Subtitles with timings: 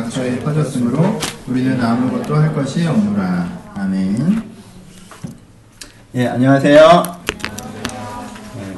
[0.00, 3.46] 각처에 퍼졌으므로 우리는 아무것도 할 것이 없노라.
[3.74, 4.42] 아멘.
[6.14, 7.20] 예, 안녕하세요.
[8.56, 8.76] 네.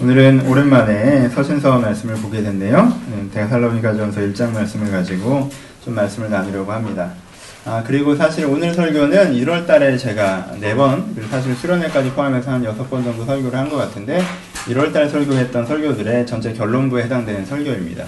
[0.00, 2.92] 오늘은 오랜만에 서신서 말씀을 보게 됐네요.
[3.08, 5.48] 네, 대살로니가 전서 1장 말씀을 가지고
[5.84, 7.12] 좀 말씀을 나누려고 합니다.
[7.64, 13.24] 아, 그리고 사실 오늘 설교는 1월 달에 제가 4번, 사실 수련회까지 포함해서 한 6번 정도
[13.24, 14.20] 설교를 한 것 같은데,
[14.66, 18.06] 1월 달 설교했던 설교들의 전체 결론부에 해당되는 설교입니다.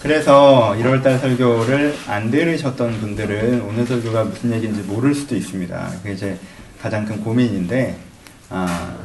[0.00, 5.90] 그래서 1월 달 설교를 안 들으셨던 분들은 오늘 설교가 무슨 얘기인지 모를 수도 있습니다.
[6.02, 6.38] 그게 제
[6.80, 7.96] 가장 큰 고민인데,
[8.48, 8.96] 아,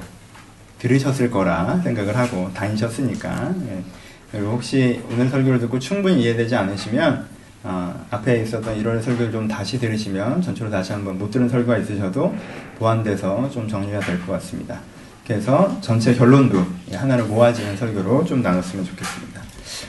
[0.80, 3.54] 들으셨을 거라 생각을 하고 다니셨으니까.
[3.70, 3.84] 예.
[4.32, 7.26] 그리고 혹시 오늘 설교를 듣고 충분히 이해되지 않으시면,
[7.64, 12.34] 어, 앞에 있었던 1월 설교를 좀 다시 들으시면 전체로 다시 한번 못 들은 설교가 있으셔도
[12.80, 14.80] 보완돼서 좀 정리가 될 것 같습니다.
[15.26, 19.42] 그래서 전체 결론도 하나를 모아지는 설교로 좀 나눴으면 좋겠습니다.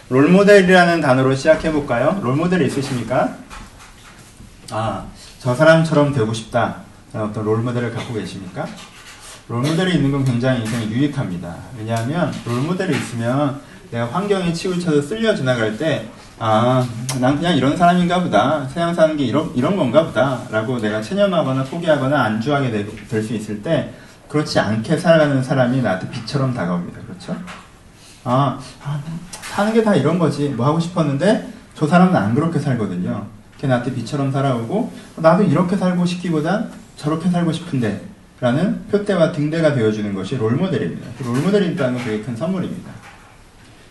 [0.09, 2.18] 롤모델이라는 단어로 시작해 볼까요?
[2.22, 3.36] 롤모델이 있으십니까?
[4.70, 5.04] 아,
[5.38, 6.76] 저 사람처럼 되고 싶다.
[7.12, 8.66] 어떤 롤모델을 갖고 계십니까?
[9.48, 11.54] 롤모델이 있는 건 굉장히 인생에 유익합니다.
[11.78, 16.87] 왜냐하면 롤모델이 있으면 내가 환경에 치우쳐서 쓸려 지나갈 때 아,
[17.21, 18.66] 난 그냥 이런 사람인가 보다.
[18.68, 20.43] 세상 사는 게 이런, 이런 건가 보다.
[20.50, 22.71] 라고 내가 체념하거나 포기하거나 안주하게
[23.09, 23.95] 될 수 있을 때,
[24.29, 27.01] 그렇지 않게 살아가는 사람이 나한테 빛처럼 다가옵니다.
[27.07, 27.37] 그렇죠?
[28.24, 29.01] 아, 아,
[29.43, 30.49] 사는 게 다 이런 거지.
[30.51, 33.27] 뭐 하고 싶었는데, 저 사람은 안 그렇게 살거든요.
[33.59, 38.02] 걔 나한테 빛처럼 살아오고, 나도 이렇게 살고 싶기보단 저렇게 살고 싶은데,
[38.41, 41.09] 라는 표대와 등대가 되어주는 것이 롤모델입니다.
[41.24, 42.90] 롤모델이 있다는 건 되게 큰 선물입니다.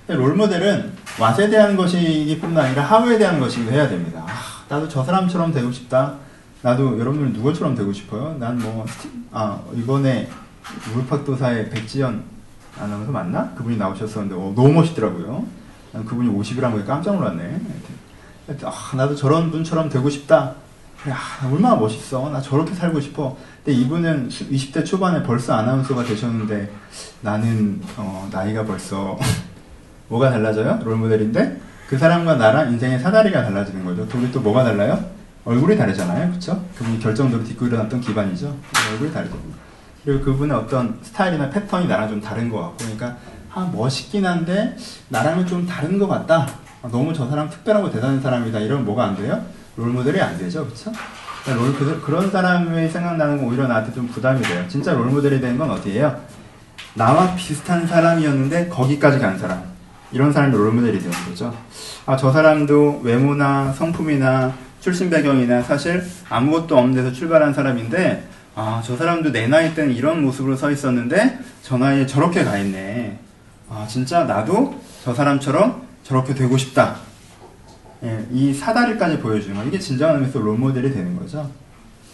[0.08, 4.24] 롤모델은 왓에 대한 것이기 뿐만 아니라 하우에 대한 것이기도 해야 됩니다.
[4.28, 6.14] 아, 나도 저 사람처럼 되고 싶다.
[6.66, 8.36] 나도 여러분들 누구처럼 되고 싶어요?
[8.40, 8.88] 난 뭐,
[9.32, 10.28] 아, 이번에
[10.96, 12.24] 물팍도사의 백지연
[12.80, 13.54] 아나운서 맞나?
[13.54, 15.46] 그분이 나오셨었는데, 어, 너무 멋있더라고요.
[15.92, 17.62] 난 그분이 50이란 거에 깜짝 놀랐네.
[18.64, 20.56] 아, 나도 저런 분처럼 되고 싶다.
[21.08, 21.16] 야,
[21.52, 22.32] 얼마나 멋있어.
[22.32, 23.38] 나 저렇게 살고 싶어.
[23.64, 26.72] 근데 이분은 20대 초반에 벌써 아나운서가 되셨는데,
[27.22, 29.20] 나는, 어, 나이가 벌써
[30.10, 30.80] 뭐가 달라져요?
[30.84, 34.08] 롤모델인데 그 사람과 나랑 인생의 사다리가 달라지는 거죠.
[34.08, 35.14] 둘이 또 뭐가 달라요?
[35.46, 36.32] 얼굴이 다르잖아요.
[36.32, 36.64] 그쵸?
[36.76, 38.56] 그분이 결정적으로 딛고 일어났던 기반이죠.
[38.92, 39.38] 얼굴이 다르죠.
[40.04, 43.18] 그리고 그분의 어떤 스타일이나 패턴이 나랑 좀 다른 것 같고 그러니까
[43.54, 44.76] 아 멋있긴 한데
[45.10, 46.48] 나랑은 좀 다른 것 같다.
[46.82, 48.60] 아, 너무 저 사람 특별하고 대단한 사람이다.
[48.60, 49.44] 이러면 뭐가 안 돼요?
[49.78, 50.66] 롤모델이 안 되죠.
[50.68, 50.92] 그쵸?
[51.44, 54.66] 그러니까 롤, 그, 그런 사람이 생각나는 건 오히려 나한테 좀 부담이 돼요.
[54.68, 56.20] 진짜 롤모델이 되는 건 어디예요?
[56.96, 59.64] 나와 비슷한 사람이었는데 거기까지 간 사람.
[60.12, 61.54] 이런 사람이 롤모델이 되는 거죠.
[62.06, 64.54] 아, 저 사람도 외모나 성품이나
[64.86, 68.24] 출신 배경이나 사실 아무것도 없는 데서 출발한 사람인데,
[68.54, 73.18] 아, 저 사람도 내 나이 때는 이런 모습으로 서 있었는데, 저 나이에 저렇게 가 있네.
[73.68, 76.98] 아, 진짜 나도 저 사람처럼 저렇게 되고 싶다.
[78.04, 79.64] 예, 이 사다리까지 보여주는 거.
[79.64, 81.50] 이게 진정한 의미에서 롤모델이 되는 거죠.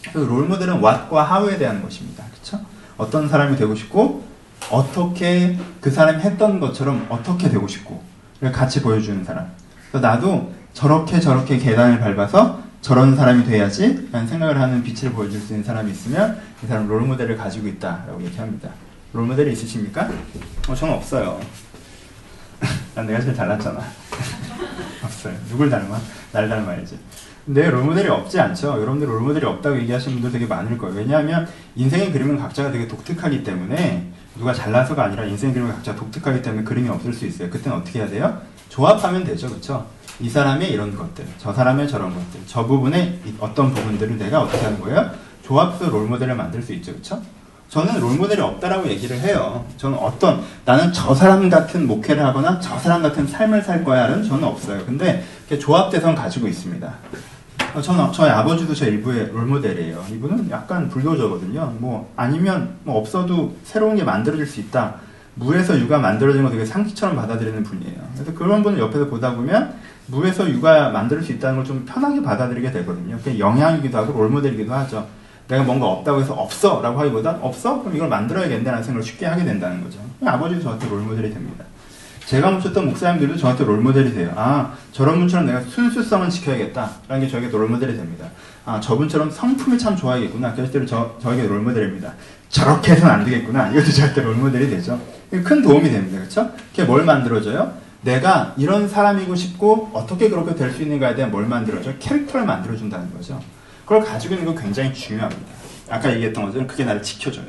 [0.10, 2.24] 그래서 롤모델은 what과 how에 대한 것입니다.
[2.34, 2.58] 그쵸?
[2.96, 4.24] 어떤 사람이 되고 싶고,
[4.70, 8.02] 어떻게 그 사람이 했던 것처럼 어떻게 되고 싶고
[8.54, 9.52] 같이 보여주는 사람.
[9.92, 15.64] 나도 저렇게 저렇게 계단을 밟아서 저런 사람이 돼야지 라는 생각을 하는 빛을 보여줄 수 있는
[15.64, 18.70] 사람이 있으면 이 사람 롤모델을 가지고 있다라고 얘기합니다.
[19.14, 20.10] 롤모델이 있으십니까?
[20.68, 21.40] 어, 저는 없어요.
[22.96, 23.80] 난 내가 제일 잘났잖아.
[25.04, 25.36] 없어요.
[25.50, 26.00] 누굴 닮아?
[26.32, 26.98] 날 닮아야지.
[27.46, 28.80] 근데 롤모델이 없지 않죠.
[28.82, 30.96] 여러분들 롤모델이 없다고 얘기하시는 분들 되게 많을 거예요.
[30.96, 36.64] 왜냐하면 인생의 그림은 각자가 되게 독특하기 때문에 누가 잘나서가 아니라 인생 그림이 각자 독특하기 때문에
[36.64, 37.50] 그림이 없을 수 있어요.
[37.50, 38.42] 그때는 어떻게 해야 돼요?
[38.70, 39.50] 조합하면 되죠.
[39.50, 39.86] 그렇죠?
[40.22, 44.80] 이 사람의 이런 것들, 저 사람의 저런 것들, 저 부분의 어떤 부분들을 내가 어떻게 하는
[44.80, 45.10] 거예요?
[45.44, 46.92] 조합해서 롤모델을 만들 수 있죠.
[46.92, 47.22] 그렇죠?
[47.70, 49.66] 저는 롤모델이 없다라고 얘기를 해요.
[49.78, 54.44] 저는 어떤 나는 저 사람 같은 목회를 하거나 저 사람 같은 삶을 살 거야는 저는
[54.44, 54.86] 없어요.
[54.86, 55.24] 근데
[55.60, 56.94] 조합돼서 가지고 있습니다.
[57.74, 60.04] 어, 저는 저희 아버지도 제 일부의 롤모델이에요.
[60.12, 61.76] 이분은 약간 불교저거든요.
[61.80, 64.96] 뭐 아니면 뭐 없어도 새로운 게 만들어질 수 있다.
[65.36, 67.98] 물에서 육아 만들어지는 거 되게 상식처럼 받아들이는 분이에요.
[68.14, 69.74] 그래서 그런 분을 옆에서 보다 보면
[70.12, 73.18] 물에서 육아 만들 수 있다는 걸 좀 편하게 받아들이게 되거든요.
[73.18, 75.08] 그게 영향이기도 하고 롤모델이기도 하죠.
[75.48, 77.80] 내가 뭔가 없다고 해서 없어 라고 하기보다 없어?
[77.82, 80.00] 그럼 이걸 만들어야겠다는 생각을 쉽게 하게 된다는 거죠.
[80.26, 81.66] 아버지도 저한테 롤모델이 됩니다.
[82.26, 84.32] 제가 모셨던 목사님들도 저한테 롤모델이 돼요.
[84.36, 86.90] 아, 저런 분처럼 내가 순수성을 지켜야겠다.
[87.08, 88.28] 라는 게 저에게 롤모델이 됩니다.
[88.66, 90.54] 아, 저분처럼 성품이 참 좋아야겠구나.
[90.54, 92.14] 그럴 저, 저에게 롤모델입니다.
[92.50, 93.70] 저렇게 해서는 안 되겠구나.
[93.72, 95.00] 이것도 저한테 롤모델이 되죠.
[95.44, 96.20] 큰 도움이 됩니다.
[96.20, 96.50] 그렇죠?
[96.72, 97.74] 그게 뭘 만들어줘요?
[98.02, 101.96] 내가 이런 사람이고 싶고 어떻게 그렇게 될 수 있는가에 대한 뭘 만들어줘요?
[102.00, 103.40] 캐릭터를 만들어준다는 거죠.
[103.86, 105.42] 그걸 가지고 있는 건 굉장히 중요합니다.
[105.90, 107.46] 아까 얘기했던 것처럼 그게 나를 지켜줘요.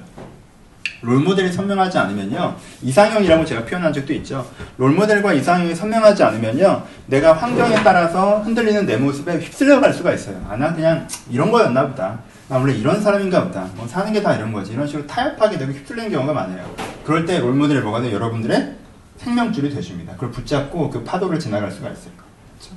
[1.03, 2.55] 롤모델이 선명하지 않으면요.
[2.83, 4.47] 이상형이라고 제가 표현한 적도 있죠.
[4.77, 6.83] 롤모델과 이상형이 선명하지 않으면요.
[7.07, 10.45] 내가 환경에 따라서 흔들리는 내 모습에 휩쓸려 갈 수가 있어요.
[10.49, 12.21] 아, 나 그냥 이런 거였나 보다.
[12.49, 13.67] 나 원래 이런 사람인가 보다.
[13.75, 14.73] 뭐 사는 게 다 이런 거지.
[14.75, 16.65] 이런 식으로 타협하게 되고 휩쓸리는 경우가 많아요.
[17.05, 18.15] 그럴 때 롤모델이 뭐가 돼요?
[18.15, 18.77] 여러분들의
[19.25, 20.15] 생명줄이 되줍니다.
[20.15, 22.13] 그걸 붙잡고 그 파도를 지나갈 수가 있어요.
[22.59, 22.75] 그렇죠?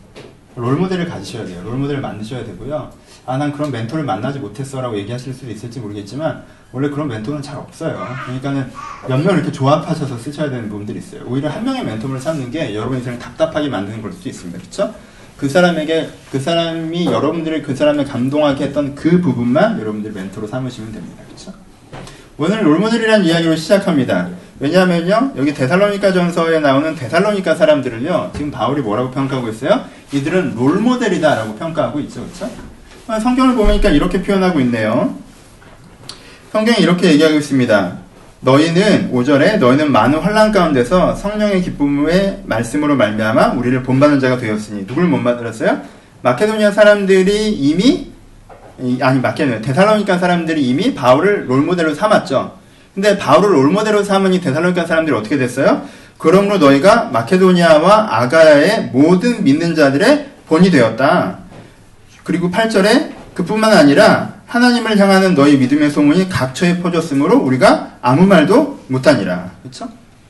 [0.56, 1.62] 롤모델을 가지셔야 돼요.
[1.64, 2.92] 롤모델을 만드셔야 되고요.
[3.26, 7.58] 아, 난 그런 멘토를 만나지 못했어 라고 얘기하실 수도 있을지 모르겠지만, 원래 그런 멘토는 잘
[7.58, 8.06] 없어요.
[8.26, 8.72] 그러니까는
[9.08, 11.24] 몇 명 이렇게 조합하셔서 쓰셔야 되는 부분들이 있어요.
[11.26, 14.60] 오히려 한 명의 멘토를 찾는 게 여러분 인생을 답답하게 만드는 걸 수도 있습니다.
[14.60, 14.94] 그쵸?
[15.38, 21.24] 그 사람에게, 그 사람이 여러분들을 그 사람을 감동하게 했던 그 부분만 여러분들 멘토로 삼으시면 됩니다.
[21.30, 21.52] 그쵸?
[22.38, 24.30] 오늘 롤모델이라는 이야기로 시작합니다.
[24.60, 29.84] 왜냐하면요, 여기 데살로니카 전서에 나오는 데살로니카 사람들을요, 지금 바울이 뭐라고 평가하고 있어요?
[30.14, 32.50] 이들은 롤 모델이다라고 평가하고 있죠, 그렇죠?
[33.22, 35.16] 성경을 보니까 이렇게 표현하고 있네요.
[36.52, 37.98] 성경이 이렇게 얘기하고 있습니다.
[38.40, 45.06] 너희는 5절에 너희는 많은 환란 가운데서 성령의 기쁨의 말씀으로 말미암아 우리를 본받는 자가 되었으니 누굴
[45.06, 45.82] 못 만들었어요?
[46.22, 48.12] 마케도니아 사람들이 이미
[49.02, 52.65] 아니 마케도니아 데살로니카 사람들이 이미 바울을 롤모델로 삼았죠.
[52.96, 55.82] 근데 바울을 롤모델로 삼으니 데살로니카 사람들이 어떻게 됐어요?
[56.18, 61.40] 그러므로 너희가 마케도니아와 아가야의 모든 믿는 자들의 본이 되었다.
[62.24, 69.52] 그리고 8절에 그뿐만 아니라 하나님을 향하는 너희 믿음의 소문이 각처에 퍼졌으므로 우리가 아무 말도 못하니라.
[69.62, 69.90] 그렇죠?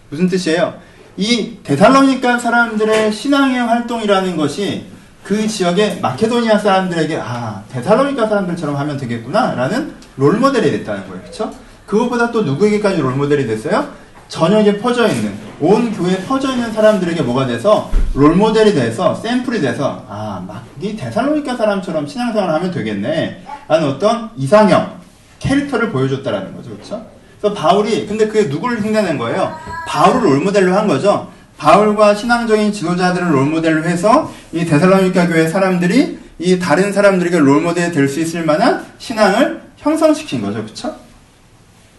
[0.10, 0.74] 무슨 뜻이에요?
[1.18, 4.88] 이 데살로니카 사람들의 신앙의 활동이라는 것이
[5.24, 11.22] 그 지역의 마케도니아 사람들에게 아 데살로니카 사람들처럼 하면 되겠구나라는 롤모델이 됐다는 거예요.
[11.22, 11.65] 그렇죠?
[11.86, 13.88] 그것보다 또 누구에게까지 롤모델이 됐어요?
[14.28, 20.44] 전역에 퍼져 있는 온 교회에 퍼져 있는 사람들에게 뭐가 돼서 롤모델이 돼서 샘플이 돼서 아
[20.48, 24.96] 막이 데살로니카 사람처럼 신앙생활을 하면 되겠네 라는 어떤 이상형
[25.40, 27.06] 캐릭터를 보여줬다라는 거죠 그렇죠?
[27.40, 29.56] 그래서 바울이 근데 그게 누구를 흉내낸 거예요?
[29.88, 36.92] 바울을 롤모델로 한 거죠 바울과 신앙적인 지도자들을 롤모델로 해서 이 데살로니카 교회 사람들이 이 다른
[36.92, 40.96] 사람들에게 롤모델이 될 수 있을 만한 신앙을 형성시킨 거죠 그렇죠?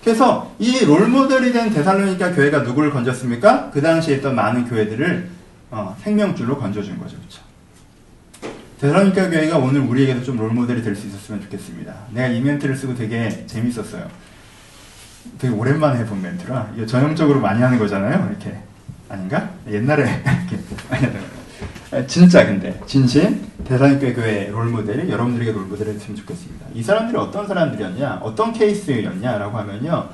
[0.06, 3.73] 그래서 이 롤모델이 된 데살로니카 교회가 누구를 건졌습니까?
[3.73, 5.29] 그 당시에 있던 많은 교회들을
[5.73, 7.17] 어, 생명줄로 건져준 거죠.
[7.17, 7.43] 그렇죠?
[8.81, 11.93] 데살로니카 교회가 오늘 우리에게도 좀 롤모델이 될 수 있었으면 좋겠습니다.
[12.12, 14.08] 내가 이 멘트를 쓰고 되게 재밌었어요.
[15.41, 18.29] 되게 오랜만에 해본 멘트라 전형적으로 많이 하는 거잖아요.
[18.31, 18.56] 이렇게
[19.08, 19.50] 아닌가?
[19.69, 20.58] 옛날에 이렇게
[20.88, 21.20] 많이 하던
[22.06, 26.66] 진짜 근데 진심 대사님교 교회 롤모델이 여러분들에게 롤모델이 됐으면 좋겠습니다.
[26.74, 30.08] 이 사람들이 어떤 사람들이었냐, 어떤 케이스였냐라고 하면요,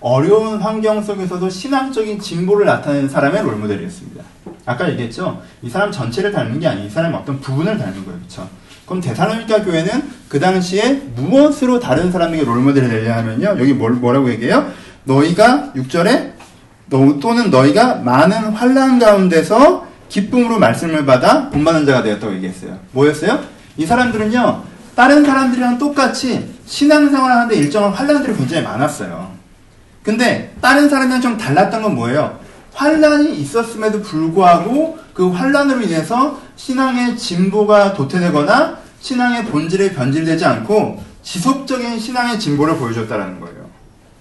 [0.00, 4.22] 어려운 환경 속에서도 신앙적인 진보를 나타내는 사람의 롤모델이었습니다.
[4.66, 8.48] 아까 얘기했죠, 이 사람 전체를 닮은 게 아니고 이 사람의 어떤 부분을 닮은 거예요, 그렇죠?
[8.86, 14.70] 그럼 대사로니까 교회는 그 당시에 무엇으로 다른 사람에게 롤모델을 내려 하면요, 여기 뭘, 뭐라고 얘기해요?
[15.04, 16.32] 너희가 6절에
[16.90, 22.78] 너, 또는 너희가 많은 환란 가운데서 기쁨으로 말씀을 받아 본받는 자가 되었다고 얘기했어요.
[22.92, 23.40] 뭐였어요?
[23.76, 24.62] 이 사람들은요,
[24.94, 29.32] 다른 사람들이랑 똑같이 신앙생활을 하는데 일정한 환란들이 굉장히 많았어요.
[30.02, 32.38] 근데 다른 사람이랑 좀 달랐던 건 뭐예요?
[32.74, 42.38] 환란이 있었음에도 불구하고 그 환란으로 인해서 신앙의 진보가 도태되거나 신앙의 본질이 변질되지 않고 지속적인 신앙의
[42.38, 43.64] 진보를 보여줬다는 거예요.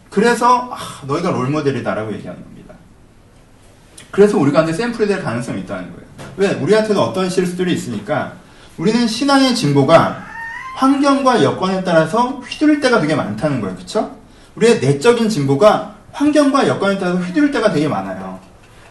[0.10, 2.53] 그래서 아, 너희가 롤모델이다라고 얘기하는 겁니다.
[4.14, 6.04] 그래서 우리가 한테 샘플이 될 가능성이 있다는 거예요.
[6.38, 6.54] 왜?
[6.62, 8.34] 우리한테도 어떤 실수들이 있으니까
[8.78, 10.24] 우리는 신앙의 진보가
[10.76, 13.76] 환경과 여건에 따라서 휘둘릴 때가 되게 많다는 거예요.
[13.76, 14.16] 그쵸?
[14.56, 18.40] 우리의 내적인 진보가 환경과 여건에 따라서 휘둘릴 때가 되게 많아요.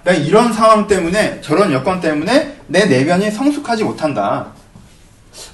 [0.02, 4.48] 내가 이런 상황 때문에, 저런 여건 때문에 내 내면이 성숙하지 못한다.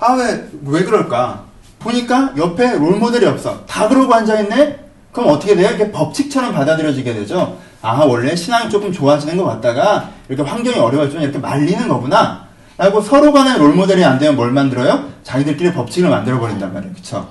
[0.00, 1.44] 아, 왜, 왜 그럴까?
[1.78, 3.66] 보니까 옆에 롤모델이 없어.
[3.66, 4.78] 다 그러고 앉아있네?
[5.12, 5.68] 그럼 어떻게 돼요?
[5.68, 7.58] 이렇게 법칙처럼 받아들여지게 되죠.
[7.80, 12.49] 아, 원래 신앙이 조금 좋아지는 것 같다가 이렇게 환경이 어려워지면 이렇게 말리는 거구나.
[12.76, 15.08] 라고 서로 간에 롤모델이 안 되면 뭘 만들어요?
[15.25, 16.94] 자기들끼리 법칙을 만들어버린단 말이에요.
[16.94, 17.28] 그쵸?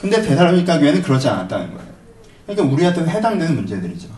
[0.00, 1.88] 근데 대사로니까 교회는 그러지 않았다는 거예요.
[2.46, 4.08] 그러니까 우리한테는 해당되는 문제들이죠.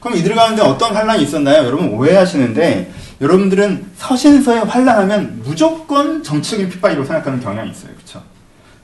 [0.00, 1.64] 그럼 이들 가운데 어떤 환란이 있었나요?
[1.64, 7.92] 여러분 오해하시는데 여러분들은 서신서에 환란하면 무조건 정치적인 핍박이라고 생각하는 경향이 있어요.
[7.98, 8.22] 그쵸?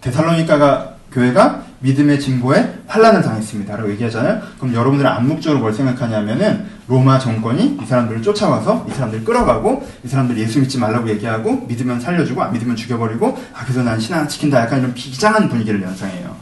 [0.03, 3.77] 데살로니카가 교회가 믿음의 진보에 환란을 당했습니다.
[3.77, 4.41] 라고 얘기하잖아요.
[4.59, 10.37] 그럼 여러분들은 암묵적으로 뭘 생각하냐면은 로마 정권이 이 사람들을 쫓아와서 이 사람들을 끌어가고 이 사람들
[10.39, 14.81] 예수 믿지 말라고 얘기하고 믿으면 살려주고 안 믿으면 죽여버리고 아 그래서 난 신앙을 지킨다 약간
[14.81, 16.37] 이런 비장한 분위기를 연상해요.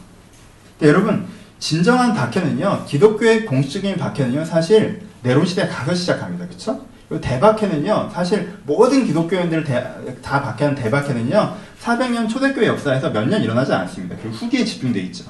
[0.77, 1.25] 근데 여러분
[1.57, 6.45] 진정한 박해는요 기독교의 공식적인 박해는요 사실 네론 시대 가서 시작합니다.
[6.47, 6.85] 그렇죠?
[7.21, 9.83] 대박해는요, 사실 모든 기독교인들을 대,
[10.21, 14.15] 다 박해한 대박해는요, 400년 초대교회 역사에서 몇 년 일어나지 않았습니다.
[14.21, 15.25] 그 후기에 집중돼 있죠.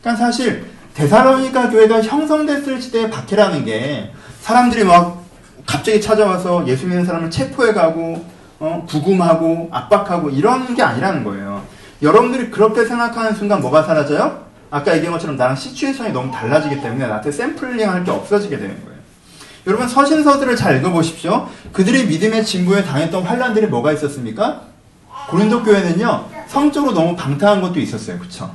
[0.00, 5.24] 그러니까 사실 데살로니가 교회가 형성됐을 시대의 박해라는 게 사람들이 막
[5.66, 8.24] 갑자기 찾아와서 예수 믿는 사람을 체포해가고
[8.60, 11.62] 어, 구금하고 압박하고 이런 게 아니라는 거예요.
[12.02, 14.46] 여러분들이 그렇게 생각하는 순간 뭐가 사라져요?
[14.70, 18.87] 아까 얘기한 것처럼 나랑 시츄에이션이 너무 달라지기 때문에 나한테 샘플링 할 게 없어지게 되는 거예요.
[19.68, 21.46] 여러분 서신서들을 잘 읽어보십시오.
[21.72, 24.62] 그들이 믿음의 진보에 당했던 환란들이 뭐가 있었습니까?
[25.28, 28.18] 고린도 교회는요 성적으로 너무 방탕한 것도 있었어요.
[28.18, 28.50] 그쵸?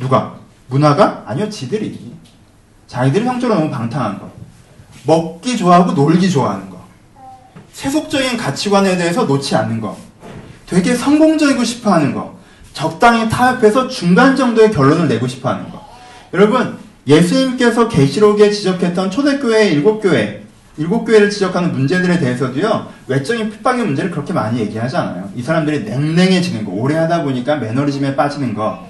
[0.00, 0.34] 누가?
[0.66, 1.22] 문화가?
[1.26, 2.12] 아니요 지들이
[2.88, 4.28] 자기들이 성적으로 너무 방탕한 거
[5.06, 6.80] 먹기 좋아하고 놀기 좋아하는 거
[7.72, 9.96] 세속적인 가치관에 대해서 놓지 않는 거
[10.66, 12.36] 되게 성공적이고 싶어 하는 거
[12.72, 15.88] 적당히 타협해서 중간 정도의 결론을 내고 싶어 하는 거
[16.34, 20.40] 여러분 예수님께서 계시록에 지적했던 초대교회 일곱 교회
[20.76, 25.28] 일곱 교회를 지적하는 문제들에 대해서도요 외적인 핍박의 문제를 그렇게 많이 얘기하지 않아요.
[25.34, 28.86] 이 사람들이 냉랭해지는 거, 오래 하다 보니까 매너리즘에 빠지는 거,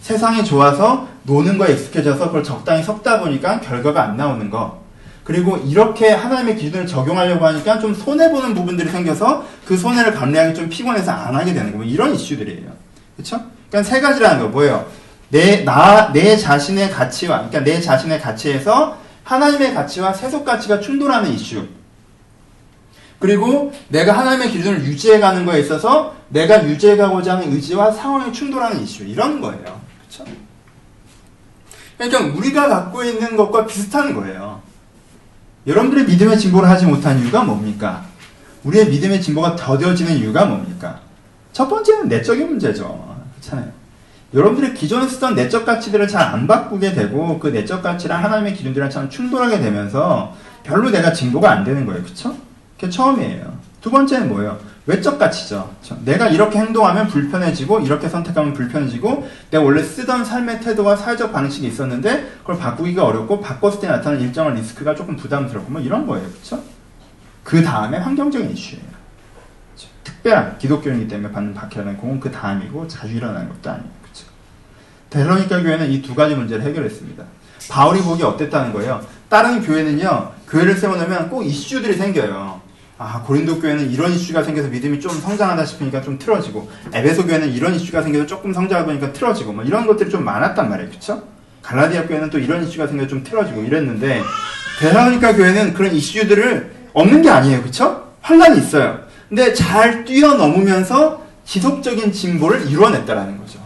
[0.00, 4.84] 세상이 좋아서 노는 거에 익숙해져서 그걸 적당히 섞다 보니까 결과가 안 나오는 거,
[5.24, 10.68] 그리고 이렇게 하나님의 기준을 적용하려고 하니까 좀 손해 보는 부분들이 생겨서 그 손해를 감내하기 좀
[10.68, 12.70] 피곤해서 안 하게 되는 거, 뭐 이런 이슈들이에요.
[13.16, 13.40] 그렇죠?
[13.68, 14.86] 그러니까 세 가지라는 거 뭐예요?
[15.34, 21.66] 내, 나, 내 자신의 가치와, 그러니까 내 자신의 가치에서 하나님의 가치와 세속 가치가 충돌하는 이슈.
[23.18, 29.02] 그리고 내가 하나님의 기준을 유지해가는 거에 있어서 내가 유지해가고자 하는 의지와 상황이 충돌하는 이슈.
[29.02, 29.80] 이런 거예요.
[31.98, 34.62] 그러니까 우리가 갖고 있는 것과 비슷한 거예요.
[35.66, 38.04] 여러분들의 믿음의 진보를 하지 못한 이유가 뭡니까?
[38.62, 41.00] 우리의 믿음의 진보가 더뎌지는 이유가 뭡니까?
[41.52, 43.16] 첫 번째는 내적인 문제죠.
[43.40, 43.83] 그렇잖아요.
[44.34, 49.08] 여러분들이 기존에 쓰던 내적 가치들을 잘 안 바꾸게 되고 그 내적 가치랑 하나님의 기준들이랑 참
[49.08, 52.02] 충돌하게 되면서 별로 내가 진보가 안 되는 거예요.
[52.02, 52.34] 그쵸?
[52.76, 53.56] 그게 처음이에요.
[53.80, 54.58] 두 번째는 뭐예요?
[54.86, 55.70] 외적 가치죠.
[55.80, 55.96] 그쵸?
[56.04, 62.32] 내가 이렇게 행동하면 불편해지고 이렇게 선택하면 불편해지고 내가 원래 쓰던 삶의 태도와 사회적 방식이 있었는데
[62.40, 66.26] 그걸 바꾸기가 어렵고 바꿨을 때 나타나는 일정한 리스크가 조금 부담스럽고 뭐 이런 거예요.
[66.26, 66.60] 그쵸?
[67.44, 68.82] 그 다음에 환경적인 이슈예요.
[70.02, 74.03] 특별한 기독교인이기 때문에 받는 박해라는 공은 그 다음이고 자주 일어나는 것도 아니에요.
[75.18, 77.24] 데러니까 교회는 이 두 가지 문제를 해결했습니다.
[77.70, 79.00] 바울이 보기 어땠다는 거예요?
[79.28, 82.60] 다른 교회는요, 교회를 세워놓으면 꼭 이슈들이 생겨요.
[82.98, 87.74] 아, 고린도 교회는 이런 이슈가 생겨서 믿음이 좀 성장하다 싶으니까 좀 틀어지고, 에베소 교회는 이런
[87.74, 90.90] 이슈가 생겨서 조금 성장하다 보니까 틀어지고, 뭐 이런 것들이 좀 많았단 말이에요.
[90.90, 91.22] 그쵸?
[91.62, 94.22] 갈라디아 교회는 또 이런 이슈가 생겨서 좀 틀어지고 이랬는데,
[94.80, 97.62] 데러니까 교회는 그런 이슈들을 없는 게 아니에요.
[97.62, 98.12] 그쵸?
[98.20, 99.00] 환란이 있어요.
[99.28, 103.63] 근데 잘 뛰어넘으면서 지속적인 진보를 이루어냈다라는 거죠.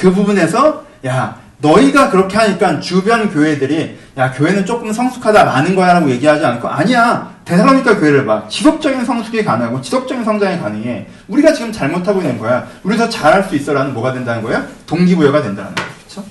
[0.00, 6.42] 그 부분에서 야 너희가 그렇게 하니까 주변 교회들이 야 교회는 조금 성숙하다 많은 거야라고 얘기하지
[6.42, 7.38] 않고 아니야.
[7.44, 8.48] 대사로니까 교회를 봐.
[8.48, 11.06] 지속적인 성숙이 가능하고 지속적인 성장이 가능해.
[11.28, 12.66] 우리가 지금 잘못하고 있는 거야.
[12.82, 14.66] 우리 더 잘할 수 있어라는 뭐가 된다는 거야?
[14.86, 15.86] 동기부여가 된다는 거야.
[15.98, 16.24] 그렇죠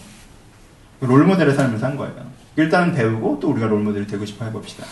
[1.01, 2.13] 롤모델의 삶을 산 거예요.
[2.55, 4.83] 일단은 배우고 또 우리가 롤모델이 되고 싶어 해봅시다.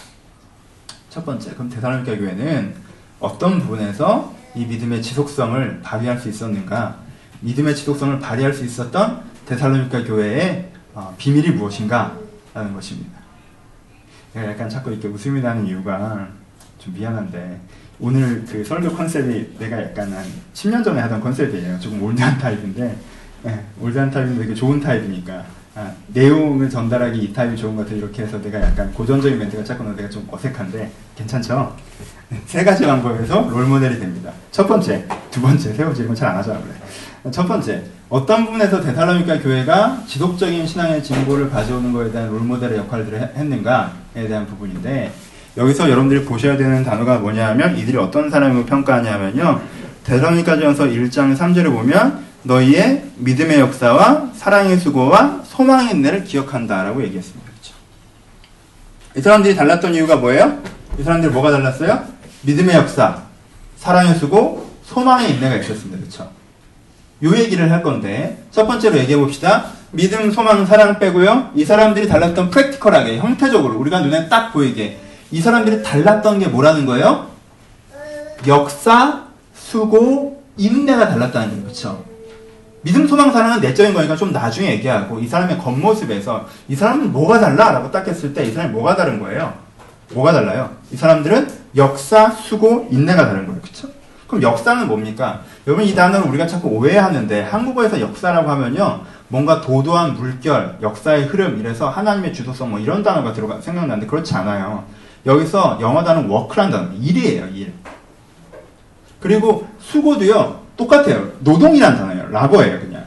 [1.10, 2.76] 첫 번째 그럼 대사로니까 교회는
[3.20, 7.07] 어떤 부분에서 이 믿음의 지속성을 발휘할 수 있었는가
[7.42, 12.18] 믿음의 지속성을 발휘할 수 있었던 데살로니카 교회의 어, 비밀이 무엇인가
[12.54, 13.18] 라는 것입니다.
[14.36, 16.28] 약간 자꾸 이렇게 웃음이 나는 이유가
[16.80, 17.60] 좀 미안한데
[18.00, 21.80] 오늘 그 설교 컨셉이 내가 약간 한 10년 전에 하던 컨셉이에요.
[21.80, 22.98] 조금 올드한 타입인데
[23.44, 25.44] 네, 올드한 타입인데 되게 좋은 타입이니까
[25.76, 29.84] 아, 내용을 전달하기 이 타입이 좋은 것 같아 이렇게 해서 내가 약간 고전적인 멘트가 자꾸
[29.84, 31.76] 나 내가 좀 어색한데 괜찮죠?
[32.30, 34.32] 네, 세 가지 방법에서 롤모델이 됩니다.
[34.52, 36.74] 첫 번째, 두 번째, 세 번째 이건 잘 안 하잖아 그래.
[37.32, 44.28] 첫 번째, 어떤 부분에서 데살로니카 교회가 지속적인 신앙의 진보를 가져오는 것에 대한 롤모델의 역할들을 했는가에
[44.28, 45.12] 대한 부분인데
[45.58, 49.62] 여기서 여러분들이 보셔야 되는 단어가 뭐냐 하면 이들이 어떤 사람으로 평가하냐면요.
[50.04, 57.52] 데살로니카전서 1장 3절을 보면 너희의 믿음의 역사와 사랑의 수고와 소망의 인내를 기억한다라고 얘기했습니다.
[57.52, 57.74] 그렇죠?
[59.18, 60.62] 이 사람들이 달랐던 이유가 뭐예요?
[60.98, 62.06] 이 사람들이 뭐가 달랐어요?
[62.44, 63.24] 믿음의 역사,
[63.76, 65.98] 사랑의 수고, 소망의 인내가 있었습니다.
[65.98, 66.37] 그렇죠?
[67.24, 69.66] 요 얘기를 할 건데 첫 번째로 얘기해 봅시다.
[69.92, 71.52] 믿음, 소망, 사랑 빼고요.
[71.56, 75.00] 이 사람들이 달랐던 프랙티컬하게 형태적으로 우리가 눈에 딱 보이게
[75.32, 77.28] 이 사람들이 달랐던 게 뭐라는 거예요?
[78.46, 79.24] 역사,
[79.56, 81.64] 수고, 인내가 달랐다는 거예요.
[81.64, 82.04] 그렇죠?
[82.82, 87.72] 믿음, 소망, 사랑은 내적인 거니까 좀 나중에 얘기하고 이 사람의 겉모습에서 이 사람은 뭐가 달라?
[87.72, 89.54] 라고 딱 했을 때 이 사람이 뭐가 다른 거예요?
[90.14, 90.70] 뭐가 달라요?
[90.92, 93.62] 이 사람들은 역사, 수고, 인내가 다른 거예요.
[93.62, 93.90] 그렇죠?
[94.28, 95.42] 그럼 역사는 뭡니까?
[95.66, 101.90] 여러분 이 단어를 우리가 자꾸 오해하는데 한국어에서 역사라고 하면요 뭔가 도도한 물결, 역사의 흐름 이래서
[101.90, 104.86] 하나님의 주도성 뭐 이런 단어가 들어가 생각나는데 그렇지 않아요.
[105.26, 107.74] 여기서 영어 단어는 work란 단어, 일이에요, 일.
[109.20, 111.32] 그리고 수고도요 똑같아요.
[111.40, 112.30] 노동이란 단어예요.
[112.30, 113.04] labor예요, 그냥.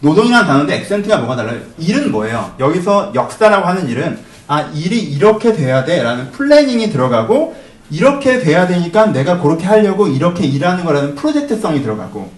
[0.00, 1.58] 노동이라는 단어인데 액센트가 뭐가 달라요?
[1.78, 2.54] 일은 뭐예요?
[2.60, 7.56] 여기서 역사라고 하는 일은 아 일이 이렇게 돼야 돼라는 planning이 들어가고
[7.90, 12.30] 이렇게 돼야 되니까 내가 그렇게 하려고 이렇게 일하는 거라는 프로젝트성이 들어가고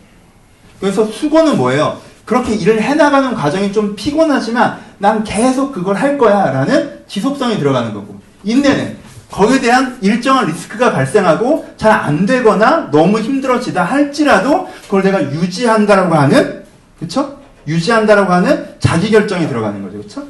[0.80, 1.98] 그래서 수고는 뭐예요?
[2.24, 8.20] 그렇게 일을 해나가는 과정이 좀 피곤하지만 난 계속 그걸 할 거야 라는 지속성이 들어가는 거고
[8.44, 8.96] 인내는
[9.30, 16.64] 거기에 대한 일정한 리스크가 발생하고 잘 안 되거나 너무 힘들어지다 할지라도 그걸 내가 유지한다라고 하는
[16.98, 17.38] 그쵸?
[17.66, 19.98] 유지한다라고 하는 자기 결정이 들어가는 거죠.
[19.98, 20.22] 그쵸?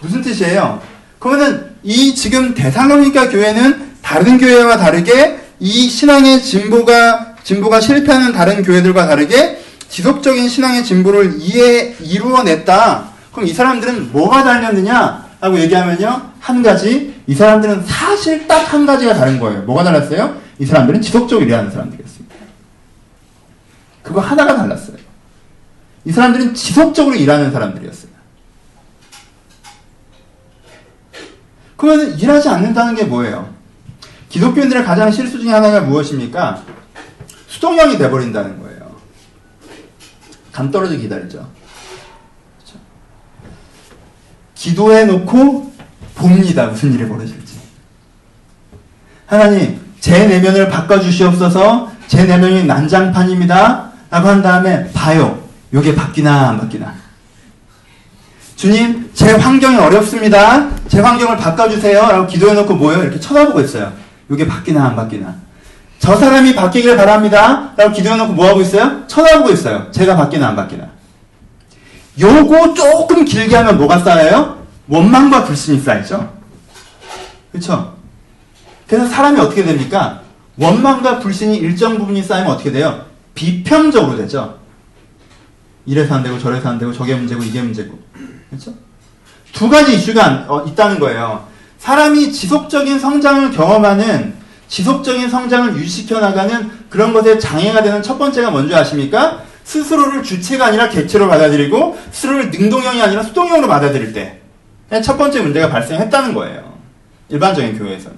[0.00, 0.80] 무슨 뜻이에요?
[1.18, 9.06] 그러면은 이 지금 대상로니까 교회는 다른 교회와 다르게 이 신앙의 진보가 진보가 실패하는 다른 교회들과
[9.06, 13.04] 다르게 지속적인 신앙의 진보를 이해 이루어냈다.
[13.32, 15.28] 그럼 이 사람들은 뭐가 달렸느냐?
[15.42, 16.32] 라고 얘기하면요.
[16.40, 19.62] 한 가지 이 사람들은 사실 딱 한 가지가 다른 거예요.
[19.62, 20.40] 뭐가 달랐어요?
[20.58, 22.34] 이 사람들은 지속적으로 일하는 사람들이었습니다.
[24.02, 24.96] 그거 하나가 달랐어요.
[26.06, 28.10] 이 사람들은 지속적으로 일하는 사람들이었어요.
[31.76, 33.57] 그러면 일하지 않는다는 게 뭐예요?
[34.28, 36.62] 기독교인들의 가장 실수 중에 하나가 무엇입니까?
[37.46, 38.96] 수동형이 돼버린다는 거예요.
[40.52, 41.48] 감 떨어지기 기다리죠.
[42.56, 42.78] 그렇죠?
[44.54, 45.72] 기도해 놓고
[46.14, 46.66] 봅니다.
[46.66, 47.58] 무슨 일이 벌어질지.
[49.26, 51.92] 하나님, 제 내면을 바꿔주시옵소서.
[52.06, 53.92] 제 내면이 난장판입니다.
[54.10, 55.42] 라고 한 다음에 봐요.
[55.72, 56.94] 요게 바뀌나 안 바뀌나.
[58.56, 60.68] 주님, 제 환경이 어렵습니다.
[60.88, 62.00] 제 환경을 바꿔주세요.
[62.00, 63.02] 라고 기도해놓고 뭐예요?
[63.04, 63.92] 이렇게 쳐다보고 있어요.
[64.30, 65.34] 요게 바뀌나 안 바뀌나.
[65.98, 67.72] 저 사람이 바뀌길 바랍니다.
[67.76, 69.06] 라고 기도해놓고 뭐하고 있어요?
[69.06, 69.90] 쳐다보고 있어요.
[69.90, 70.88] 제가 바뀌나 안 바뀌나.
[72.20, 74.58] 요거 조금 길게 하면 뭐가 쌓여요?
[74.88, 76.32] 원망과 불신이 쌓이죠?
[77.52, 77.94] 그쵸?
[78.86, 80.22] 그래서 사람이 어떻게 됩니까?
[80.56, 83.04] 원망과 불신이 일정 부분이 쌓이면 어떻게 돼요?
[83.34, 84.58] 비평적으로 되죠?
[85.86, 87.98] 이래서 안 되고 저래서 안 되고 저게 문제고 이게 문제고.
[88.50, 88.74] 그렇죠?
[89.52, 91.46] 두 가지 이슈가 어, 있다는 거예요.
[91.78, 94.34] 사람이 지속적인 성장을 경험하는
[94.68, 99.42] 지속적인 성장을 유지시켜 나가는 그런 것에 장애가 되는 첫 번째가 뭔지 아십니까?
[99.64, 104.38] 스스로를 주체가 아니라 객체로 받아들이고 스스로를 능동형이 아니라 수동형으로 받아들일 때
[105.02, 106.72] 첫 번째 문제가 발생했다는 거예요.
[107.28, 108.16] 일반적인 교회에서는.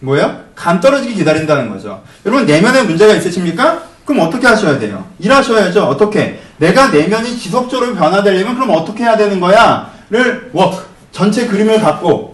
[0.00, 0.40] 뭐예요?
[0.54, 2.02] 감 떨어지기 기다린다는 거죠.
[2.24, 3.82] 여러분 내면에 문제가 있으십니까?
[4.04, 5.06] 그럼 어떻게 하셔야 돼요?
[5.18, 5.84] 일하셔야죠.
[5.84, 6.40] 어떻게?
[6.58, 9.92] 내가 내면이 지속적으로 변화되려면 그럼 어떻게 해야 되는 거야?
[10.10, 12.33] 를 work 전체 그림을 갖고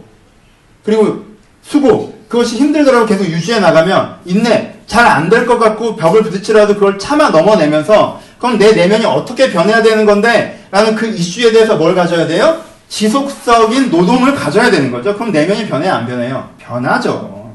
[0.90, 1.24] 그리고
[1.62, 6.98] 수고 그것이 힘들더라도 계속 유지해 나가면 인내 잘 안 될 것 같고 벽을 부딪히라도 그걸
[6.98, 12.26] 참아 넘어내면서 그럼 내 내면이 어떻게 변해야 되는 건데 라는 그 이슈에 대해서 뭘 가져야
[12.26, 12.60] 돼요?
[12.88, 15.14] 지속적인 노동을 가져야 되는 거죠.
[15.14, 16.48] 그럼 내면이 변해야 안 변해요?
[16.58, 17.52] 변하죠.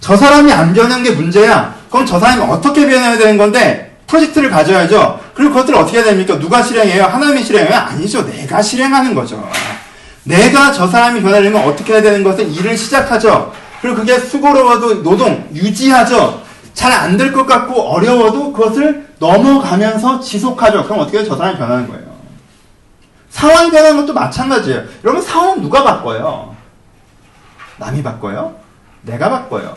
[0.00, 1.76] 저 사람이 안 변한 게 문제야.
[1.90, 5.20] 그럼 저 사람이 어떻게 변해야 되는 건데 프로젝트를 가져야죠.
[5.34, 6.36] 그리고 그것들을 어떻게 해야 됩니까?
[6.40, 7.04] 누가 실행해요?
[7.04, 7.76] 하나님이 실행해요?
[7.76, 8.26] 아니죠.
[8.28, 9.48] 내가 실행하는 거죠.
[10.28, 13.52] 내가 저 사람이 변하려면 어떻게 해야 되는 것은 일을 시작하죠.
[13.80, 16.42] 그리고 그게 수고로워도 노동, 유지하죠.
[16.74, 20.84] 잘 안 될 것 같고 어려워도 그것을 넘어가면서 지속하죠.
[20.84, 21.24] 그럼 어떻게?
[21.24, 22.06] 저 사람이 변하는 거예요.
[23.30, 24.84] 상황이 변하는 것도 마찬가지예요.
[25.04, 26.54] 여러분 상황 누가 바꿔요?
[27.78, 28.54] 남이 바꿔요?
[29.02, 29.74] 내가 바꿔요.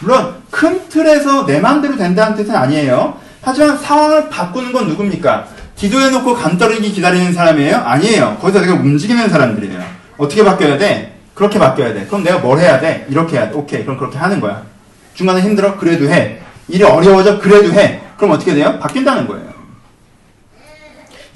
[0.00, 3.16] 물론 큰 틀에서 내 마음대로 된다는 뜻은 아니에요.
[3.42, 5.46] 하지만 상황을 바꾸는 건 누굽니까?
[5.78, 7.76] 기도해놓고 간떨어기 기다리는 사람이에요?
[7.76, 8.36] 아니에요.
[8.40, 9.80] 거기서 내가 움직이는 사람들이에요.
[10.18, 11.14] 어떻게 바뀌어야 돼?
[11.34, 12.04] 그렇게 바뀌어야 돼.
[12.06, 13.06] 그럼 내가 뭘 해야 돼?
[13.08, 13.54] 이렇게 해야 돼.
[13.56, 13.84] 오케이.
[13.84, 14.62] 그럼 그렇게 하는 거야.
[15.14, 15.76] 중간에 힘들어?
[15.76, 16.40] 그래도 해.
[16.66, 17.38] 일이 어려워져?
[17.38, 18.00] 그래도 해.
[18.16, 18.78] 그럼 어떻게 돼요?
[18.80, 19.48] 바뀐다는 거예요.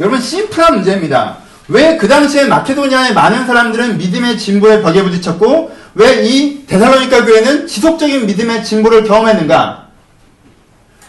[0.00, 1.36] 여러분 심플한 문제입니다.
[1.68, 8.26] 왜 그 당시에 마케도니아의 많은 사람들은 믿음의 진보에 벽에 부딪혔고 왜 이 데살로니가 교회는 지속적인
[8.26, 9.86] 믿음의 진보를 경험했는가?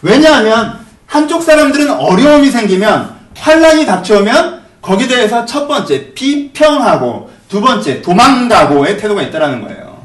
[0.03, 8.97] 왜냐하면 한쪽 사람들은 어려움이 생기면 환란이 닥쳐오면 거기에 대해서 첫 번째 비평하고 두 번째 도망가고의
[8.97, 10.03] 태도가 있다라는 거예요.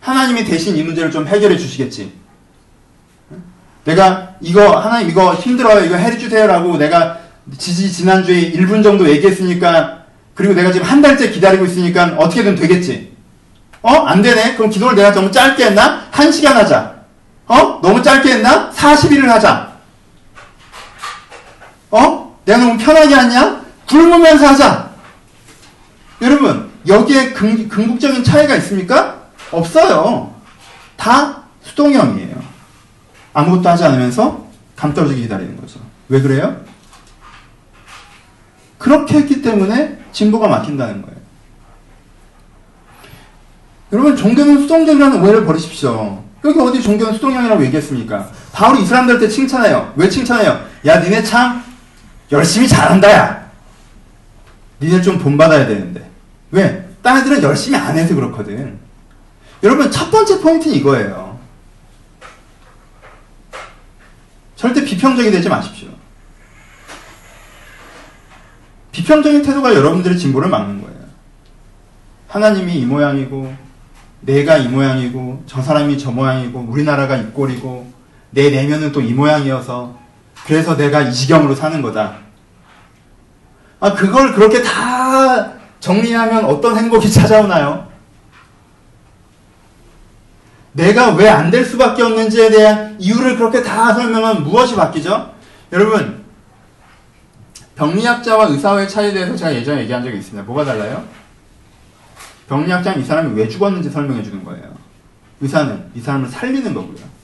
[0.00, 2.12] 하나님이 대신 이 문제를 좀 해결해 주시겠지.
[3.84, 7.18] 내가 이거 하나님 이거 힘들어요 이거 해 주세요라고 내가
[7.58, 13.12] 지지 지난주에 1분 정도 얘기했으니까 그리고 내가 지금 한 달째 기다리고 있으니까 어떻게든 되겠지.
[13.82, 13.90] 어?
[14.06, 14.56] 안 되네?
[14.56, 16.10] 그럼 기도를 내가 너무 짧게 했나?
[16.10, 16.94] 1시간 하자.
[17.46, 17.80] 어?
[17.82, 18.70] 너무 짧게 했나?
[18.70, 19.73] 40일을 하자.
[21.94, 22.36] 어?
[22.44, 23.64] 내가 너무 편하게 하냐?
[23.88, 24.90] 굶으면서 하자.
[26.20, 29.22] 여러분, 여기에 근, 궁극적인 차이가 있습니까?
[29.52, 30.34] 없어요.
[30.96, 32.34] 다 수동형이에요.
[33.32, 35.78] 아무것도 하지 않으면서 감 떨어지게 기다리는 거죠.
[36.08, 36.56] 왜 그래요?
[38.78, 41.16] 그렇게 했기 때문에 진보가 막힌다는 거예요.
[43.92, 46.24] 여러분, 종교는 수동적이라는 오해를 버리십시오.
[46.44, 48.28] 여기 어디 종교는 수동형이라고 얘기했습니까?
[48.52, 49.92] 바울이 이 사람들한테 칭찬해요.
[49.94, 50.60] 왜 칭찬해요?
[50.86, 51.63] 야, 니네 참
[52.34, 53.50] 열심히 잘한다, 야.
[54.80, 56.10] 니네 좀 본받아야 되는데.
[56.50, 56.88] 왜?
[57.02, 58.78] 딴 애들은 열심히 안 해서 그렇거든.
[59.62, 61.38] 여러분, 첫 번째 포인트는 이거예요.
[64.56, 65.88] 절대 비평적이 되지 마십시오.
[68.92, 70.94] 비평적인 태도가 여러분들의 진보를 막는 거예요.
[72.28, 73.54] 하나님이 이 모양이고,
[74.20, 77.92] 내가 이 모양이고, 저 사람이 저 모양이고, 우리나라가 이 꼴이고,
[78.30, 79.98] 내 내면은 또 이 모양이어서,
[80.46, 82.23] 그래서 내가 이 지경으로 사는 거다.
[83.80, 87.88] 아, 그걸 그렇게 다 정리하면 어떤 행복이 찾아오나요?
[90.72, 95.32] 내가 왜 안 될 수밖에 없는지에 대한 이유를 그렇게 다 설명하면 무엇이 바뀌죠?
[95.72, 96.24] 여러분,
[97.76, 100.44] 병리학자와 의사의 차이에 대해서 제가 예전에 얘기한 적이 있습니다.
[100.46, 101.04] 뭐가 달라요?
[102.48, 104.64] 병리학자는 이 사람이 왜 죽었는지 설명해 주는 거예요.
[105.40, 107.14] 의사는 이 사람을 살리는 거고요.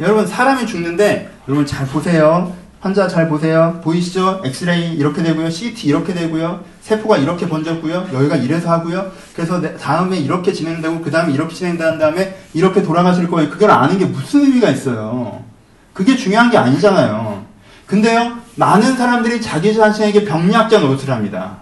[0.00, 2.54] 여러분, 사람이 죽는데, 여러분 잘 보세요.
[2.80, 3.78] 환자 잘 보세요.
[3.84, 4.40] 보이시죠?
[4.42, 5.50] 엑스레이 이렇게 되고요.
[5.50, 6.64] CT 이렇게 되고요.
[6.80, 8.08] 세포가 이렇게 번졌고요.
[8.12, 9.12] 여기가 이래서 하고요.
[9.34, 13.50] 그래서 다음에 이렇게 진행되고 그 다음에 이렇게 진행된 다음에 이렇게 돌아가실 거예요.
[13.50, 15.44] 그걸 아는 게 무슨 의미가 있어요.
[15.92, 17.44] 그게 중요한 게 아니잖아요.
[17.86, 18.38] 근데요.
[18.54, 21.58] 많은 사람들이 자기 자신에게 병리학자 노릇을 합니다.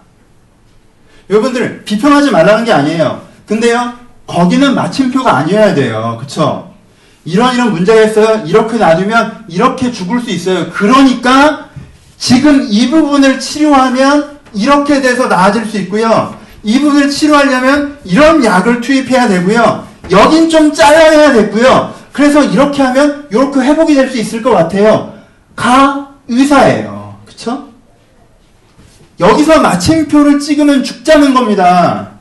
[1.28, 3.22] 여러분들 비평하지 말라는 게 아니에요.
[3.44, 3.94] 근데요.
[4.26, 6.16] 거기는 마침표가 아니어야 돼요.
[6.20, 6.67] 그쵸?
[7.28, 8.42] 이런 이런 문제가 있어요.
[8.46, 10.70] 이렇게 놔두면 이렇게 죽을 수 있어요.
[10.70, 11.68] 그러니까
[12.16, 16.34] 지금 이 부분을 치료하면 이렇게 돼서 나아질 수 있고요.
[16.62, 19.86] 이 부분을 치료하려면 이런 약을 투입해야 되고요.
[20.10, 21.94] 여긴 좀 잘라내야 되고요.
[22.12, 25.12] 그래서 이렇게 하면 이렇게 회복이 될 수 있을 것 같아요.
[25.54, 27.18] 가 의사예요.
[27.26, 27.68] 그쵸?
[29.20, 32.12] 여기서 마침표를 찍으면 죽자는 겁니다.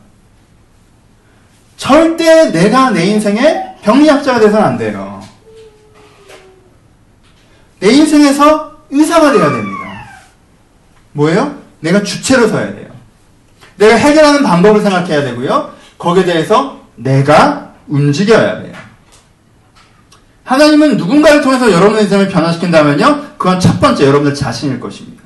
[1.77, 5.23] 절대 내가 내 인생에 병리학자가 돼서는 안 돼요.
[7.79, 9.77] 내 인생에서 의사가 돼야 됩니다.
[11.13, 11.57] 뭐예요?
[11.79, 12.87] 내가 주체로 서야 돼요.
[13.77, 15.73] 내가 해결하는 방법을 생각해야 되고요.
[15.97, 18.73] 거기에 대해서 내가 움직여야 돼요.
[20.43, 23.33] 하나님은 누군가를 통해서 여러분의 인생을 변화시킨다면요.
[23.37, 25.23] 그건 첫 번째 여러분들 자신일 것입니다.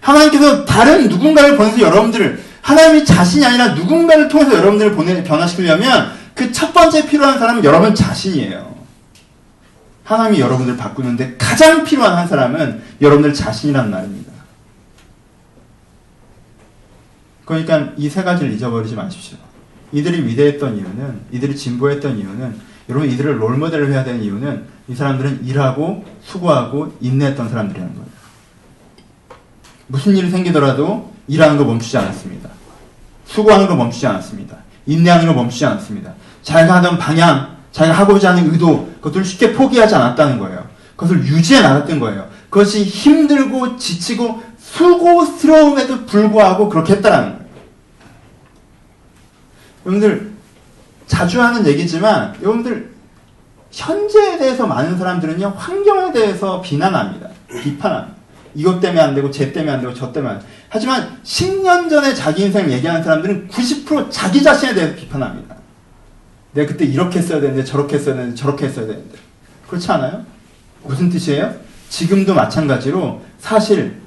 [0.00, 6.72] 하나님께서 다른 누군가를 보내서 여러분들을 하나님이 자신이 아니라 누군가를 통해서 여러분들을 보내 변화시키려면 그 첫
[6.72, 8.78] 번째 필요한 사람은 여러분 자신이에요.
[10.04, 14.32] 하나님이 여러분들을 바꾸는데 가장 필요한 한 사람은 여러분들 자신이란 말입니다.
[17.44, 19.36] 그러니까 이 세 가지를 잊어버리지 마십시오.
[19.90, 26.04] 이들이 위대했던 이유는, 이들이 진보했던 이유는, 여러분 이들을 롤모델을 해야 되는 이유는 이 사람들은 일하고
[26.22, 28.08] 수고하고 인내했던 사람들이라는 거예요.
[29.88, 32.48] 무슨 일이 생기더라도 일하는 거 멈추지 않았습니다.
[33.26, 34.56] 수고하는 거 멈추지 않았습니다.
[34.86, 36.14] 인내하는 거 멈추지 않았습니다.
[36.48, 40.66] 자기가 하던 방향, 자기가 하고자 하는 의도, 그것들을 쉽게 포기하지 않았다는 거예요.
[40.96, 42.26] 그것을 유지해 나갔던 거예요.
[42.48, 47.48] 그것이 힘들고 지치고 수고스러움에도 불구하고 그렇게 했다라는 거예요.
[49.84, 50.32] 여러분들,
[51.06, 52.94] 자주 하는 얘기지만, 여러분들,
[53.70, 57.28] 현재에 대해서 많은 사람들은요, 환경에 대해서 비난합니다.
[57.62, 58.16] 비판합니다.
[58.54, 60.50] 이것 때문에 안 되고, 쟤 때문에 안 되고, 저 때문에 안 되고.
[60.70, 65.57] 하지만 10년 전에 자기 인생을 얘기하는 사람들은 90% 자기 자신에 대해서 비판합니다.
[66.52, 69.18] 내가 그때 이렇게 했어야 되는데, 저렇게 했어야 되는데, 저렇게 했어야 되는데.
[69.68, 70.24] 그렇지 않아요?
[70.84, 71.54] 무슨 뜻이에요?
[71.88, 74.00] 지금도 마찬가지로 사실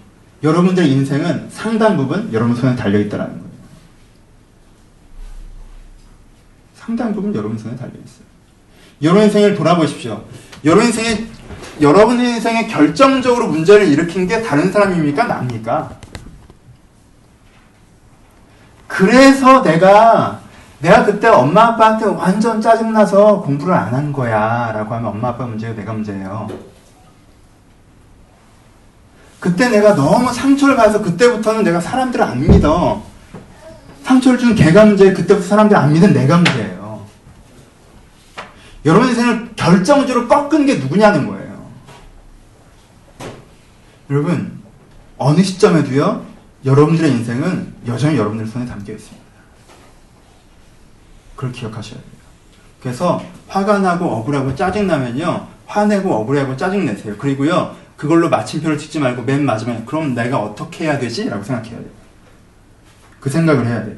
[0.44, 3.42] 여러분들 인생은 상당 부분 여러분 손에 달려있다는 거예요.
[6.76, 8.26] 상당 부분 여러분 손에 달려있어요.
[9.04, 10.24] 여러분 인생을 돌아보십시오.
[10.66, 11.28] 여러분 인생에,
[11.82, 15.26] 여러분 인생에 결정적으로 문제를 일으킨 게 다른 사람입니까?
[15.26, 15.98] 납니까?
[18.88, 20.41] 그래서 내가
[20.82, 25.76] 내가 그때 엄마 아빠한테 완전 짜증나서 공부를 안 한 거야 라고 하면 엄마 아빠 문제가
[25.76, 26.48] 내가 문제예요.
[29.40, 33.04] 그때 내가 너무 상처를 받아서 그때부터는 내가 사람들을 안 믿어.
[34.04, 37.06] 상처를 준 걔가 문제, 그때부터 사람들을 안 믿은 내가 문제예요.
[38.86, 41.62] 여러분 인생을 결정적으로 꺾은 게 누구냐는 거예요.
[44.10, 44.60] 여러분,
[45.18, 46.26] 어느 시점에도요,
[46.66, 49.21] 여러분들의 인생은 여전히 여러분들 손에 담겨 있습니다.
[51.42, 52.12] 그걸 기억하셔야 돼요.
[52.84, 57.18] 그래서 화가 나고 억울하고 짜증나면요, 화내고 억울하고 짜증내세요.
[57.18, 61.30] 그리고요, 그걸로 마침표를 찍지 말고 맨 마지막에 그럼 내가 어떻게 해야 되지?
[61.30, 61.90] 라고 생각해야 돼요.
[63.20, 63.98] 그 생각을 해야 돼요.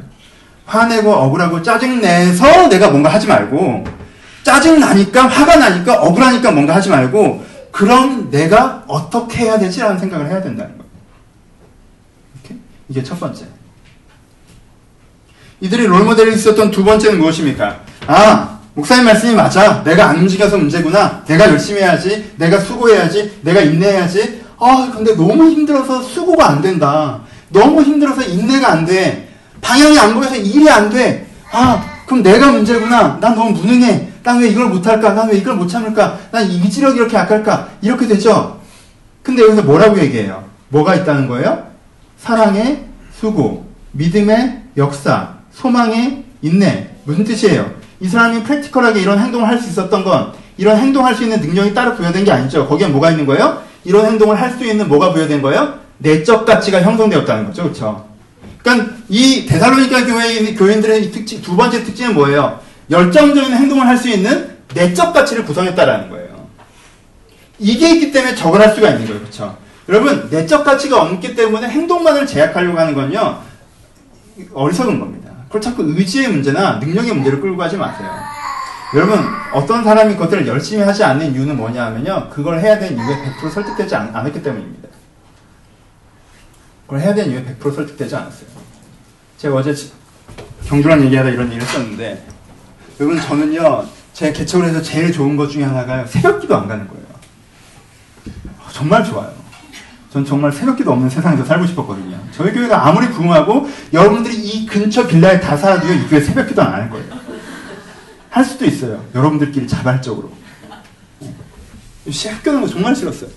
[0.65, 3.83] 화내고 억울하고 짜증내서 내가 뭔가 하지 말고
[4.43, 9.81] 짜증나니까 화가 나니까 억울하니까 뭔가 하지 말고 그럼 내가 어떻게 해야 되지?
[9.81, 10.91] 라는 생각을 해야 된다는 거예요.
[12.35, 12.61] 이렇게?
[12.87, 13.47] 이게 첫 번째.
[15.63, 17.79] 이들이 롤모델이 있었던 두 번째는 무엇입니까?
[18.07, 19.81] 아, 목사님 말씀이 맞아.
[19.85, 21.23] 내가 안 움직여서 문제구나.
[21.25, 22.33] 내가 열심히 해야지.
[22.35, 23.39] 내가 수고해야지.
[23.43, 24.41] 내가 인내해야지.
[24.59, 27.21] 아, 근데 너무 힘들어서 수고가 안 된다.
[27.47, 29.29] 너무 힘들어서 인내가 안 돼.
[29.61, 31.27] 방향이 안 보여서 일이 안 돼.
[31.53, 33.19] 아, 그럼 내가 문제구나.
[33.21, 34.09] 난 너무 무능해.
[34.21, 35.13] 난 왜 이걸 못할까?
[35.13, 36.17] 난 왜 이걸 못 참을까?
[36.31, 37.69] 난 의지력이 이렇게 약할까?
[37.81, 38.59] 이렇게 되죠?
[39.21, 40.43] 근데 여기서 뭐라고 얘기해요?
[40.67, 41.67] 뭐가 있다는 거예요?
[42.17, 42.83] 사랑의
[43.17, 46.89] 수고, 믿음의 역사, 소망의 인내.
[47.05, 47.71] 무슨 뜻이에요?
[47.99, 51.95] 이 사람이 프랙티컬하게 이런 행동을 할 수 있었던 건 이런 행동할 수 있는 능력이 따로
[51.95, 52.67] 부여된 게 아니죠.
[52.67, 53.61] 거기에 뭐가 있는 거예요?
[53.83, 55.79] 이런 행동을 할 수 있는 뭐가 부여된 거예요?
[55.99, 57.63] 내적 가치가 형성되었다는 거죠.
[57.63, 58.07] 그렇죠?
[58.61, 62.59] 그러니까 이 데살로니가 교회에 있는 교인들의 특징 두 번째 특징은 뭐예요?
[62.89, 66.47] 열정적인 행동을 할 수 있는 내적 가치를 구성했다라는 거예요.
[67.59, 69.19] 이게 있기 때문에 저걸 할 수가 있는 거예요.
[69.21, 69.57] 그렇죠?
[69.89, 73.41] 여러분, 내적 가치가 없기 때문에 행동만을 제약하려고 하는 건요.
[74.53, 75.22] 어리석은 겁니다.
[75.53, 78.09] 그걸 자꾸 의지의 문제나 능력의 문제를 끌고 가지 마세요.
[78.95, 79.19] 여러분,
[79.53, 82.29] 어떤 사람이 그것들을 열심히 하지 않는 이유는 뭐냐 하면요.
[82.31, 84.89] 그걸 해야 되는 이유에 100% 설득되지 않, 않았기 때문입니다.
[86.87, 88.47] 그걸 해야 되는 이유에 100% 설득되지 않았어요.
[89.37, 89.75] 제가 어제
[90.65, 92.25] 경주랑 얘기하다 이런 얘기를 했었는데,
[92.99, 97.05] 여러분, 저는요, 제 개척을 해서 제일 좋은 것 중에 하나가 새벽 기도 안 가는 거예요.
[98.71, 99.31] 정말 좋아요.
[100.13, 102.15] 전 정말 새벽기도 없는 세상에서 살고 싶었거든요.
[102.31, 106.89] 저희 교회가 아무리 부흥하고 여러분들이 이 근처 빌라에 다 살아도요, 이 교회 새벽기도 안 할
[106.91, 107.05] 거예요.
[108.29, 109.03] 할 수도 있어요.
[109.15, 110.31] 여러분들끼리 자발적으로.
[112.11, 113.31] 새벽기는 거 정말 싫었어요.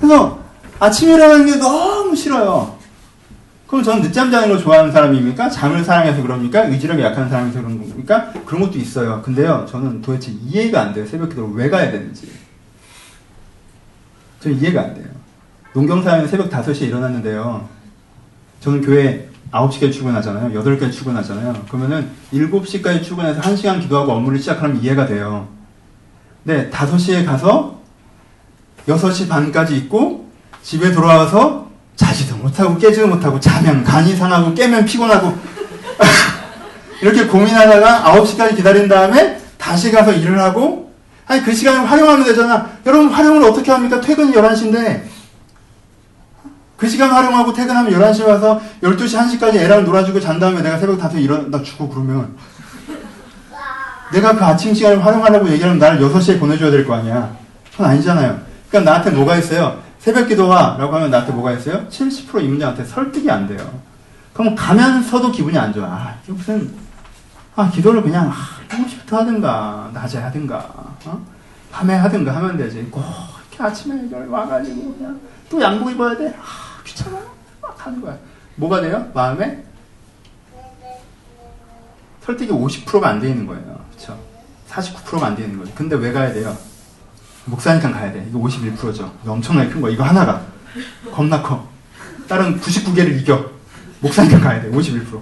[0.00, 0.40] 그래서
[0.80, 2.76] 아침에 일어나는 게 너무 싫어요.
[3.68, 5.48] 그럼 저는 늦잠 자는 걸 좋아하는 사람입니까?
[5.48, 6.64] 잠을 사랑해서 그럽니까?
[6.64, 8.32] 의지력이 약한 사람이서 그런 겁니까?
[8.44, 9.22] 그런 것도 있어요.
[9.22, 11.06] 근데요, 저는 도대체 이해가 안 돼요.
[11.06, 12.32] 새벽 기도를 왜 가야 되는지.
[14.44, 15.06] 저는 이해가 안 돼요.
[15.72, 17.66] 농경사회는 새벽 5시에 일어났는데요.
[18.60, 20.50] 저는 교회 9시까지 출근하잖아요.
[20.62, 21.64] 8시까지 출근하잖아요.
[21.68, 25.48] 그러면은 7시까지 출근해서 1시간 기도하고 업무를 시작하면 이해가 돼요.
[26.42, 27.78] 네, 5시에 가서
[28.86, 30.28] 6시 반까지 있고
[30.62, 35.38] 집에 돌아와서 자지도 못하고 깨지도 못하고 자면 간이 상하고 깨면 피곤하고
[37.00, 40.83] 이렇게 고민하다가 9시까지 기다린 다음에 다시 가서 일을 하고
[41.34, 42.66] 아니 그 시간을 활용하면 되잖아.
[42.86, 44.00] 여러분 활용을 어떻게 합니까?
[44.00, 45.02] 퇴근이 11시인데
[46.76, 51.20] 그 시간 활용하고 퇴근하면 11시에 와서 12시 1시까지 애랑 놀아주고 잔 다음에 내가 새벽 5시에
[51.22, 52.36] 일어나 주고 그러면
[54.12, 57.34] 내가 그 아침 시간을 활용하려고 얘기하면 나를 6시에 보내줘야 될 거 아니야.
[57.72, 58.38] 그건 아니잖아요.
[58.68, 59.82] 그러니까 나한테 뭐가 있어요?
[59.98, 61.84] 새벽 기도와 라고 하면 나한테 뭐가 있어요?
[61.88, 63.58] 70%이 문제한테 설득이 안 돼요.
[64.34, 65.86] 그럼 가면서도 기분이 안 좋아.
[65.86, 66.70] 아, 이게 무슨,
[67.56, 68.34] 아, 기도를 그냥, 아,
[68.68, 70.56] 7시부터 하든가, 낮에 하든가,
[71.04, 71.26] 어?
[71.70, 72.82] 밤에 하든가 하면 되지.
[72.90, 73.02] 꼭
[73.50, 76.28] 이렇게 아침에 와가지고 그냥 또 양복 입어야 돼.
[76.40, 77.16] 아, 귀찮아.
[77.60, 78.16] 막 하는 거야.
[78.56, 79.08] 뭐가 돼요?
[79.14, 79.64] 마음에?
[82.24, 83.78] 설득이 50%가 안 돼 있는 거예요.
[83.92, 84.18] 그쵸?
[84.70, 85.72] 49%가 안 돼 있는 거죠.
[85.74, 86.56] 근데 왜 가야 돼요?
[87.44, 88.24] 목사니까 가야 돼.
[88.28, 89.12] 이거 51%죠.
[89.26, 89.90] 엄청나게 큰 거.
[89.90, 90.42] 이거 하나가.
[91.12, 91.68] 겁나 커.
[92.28, 93.50] 다른 99개를 이겨.
[94.00, 94.70] 목사니까 가야 돼.
[94.70, 95.20] 51%.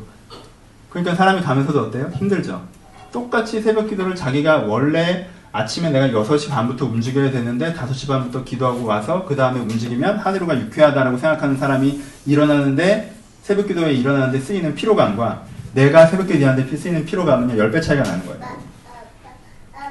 [0.92, 2.10] 그러니까 사람이 가면서도 어때요?
[2.14, 2.62] 힘들죠.
[3.10, 9.24] 똑같이 새벽 기도를 자기가 원래 아침에 내가 6시 반부터 움직여야 되는데 5시 반부터 기도하고 와서
[9.26, 15.42] 그 다음에 움직이면 하루가 유쾌하다라고 생각하는 사람이 일어나는데 새벽 기도에 일어나는데 쓰이는 피로감과
[15.74, 18.40] 내가 새벽 기도하는데 쓰이는 피로감은 10배 차이가 나는 거예요.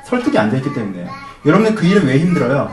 [0.05, 1.07] 설득이 안 됐기 때문에.
[1.45, 2.71] 여러분은 그 일을 왜 힘들어요?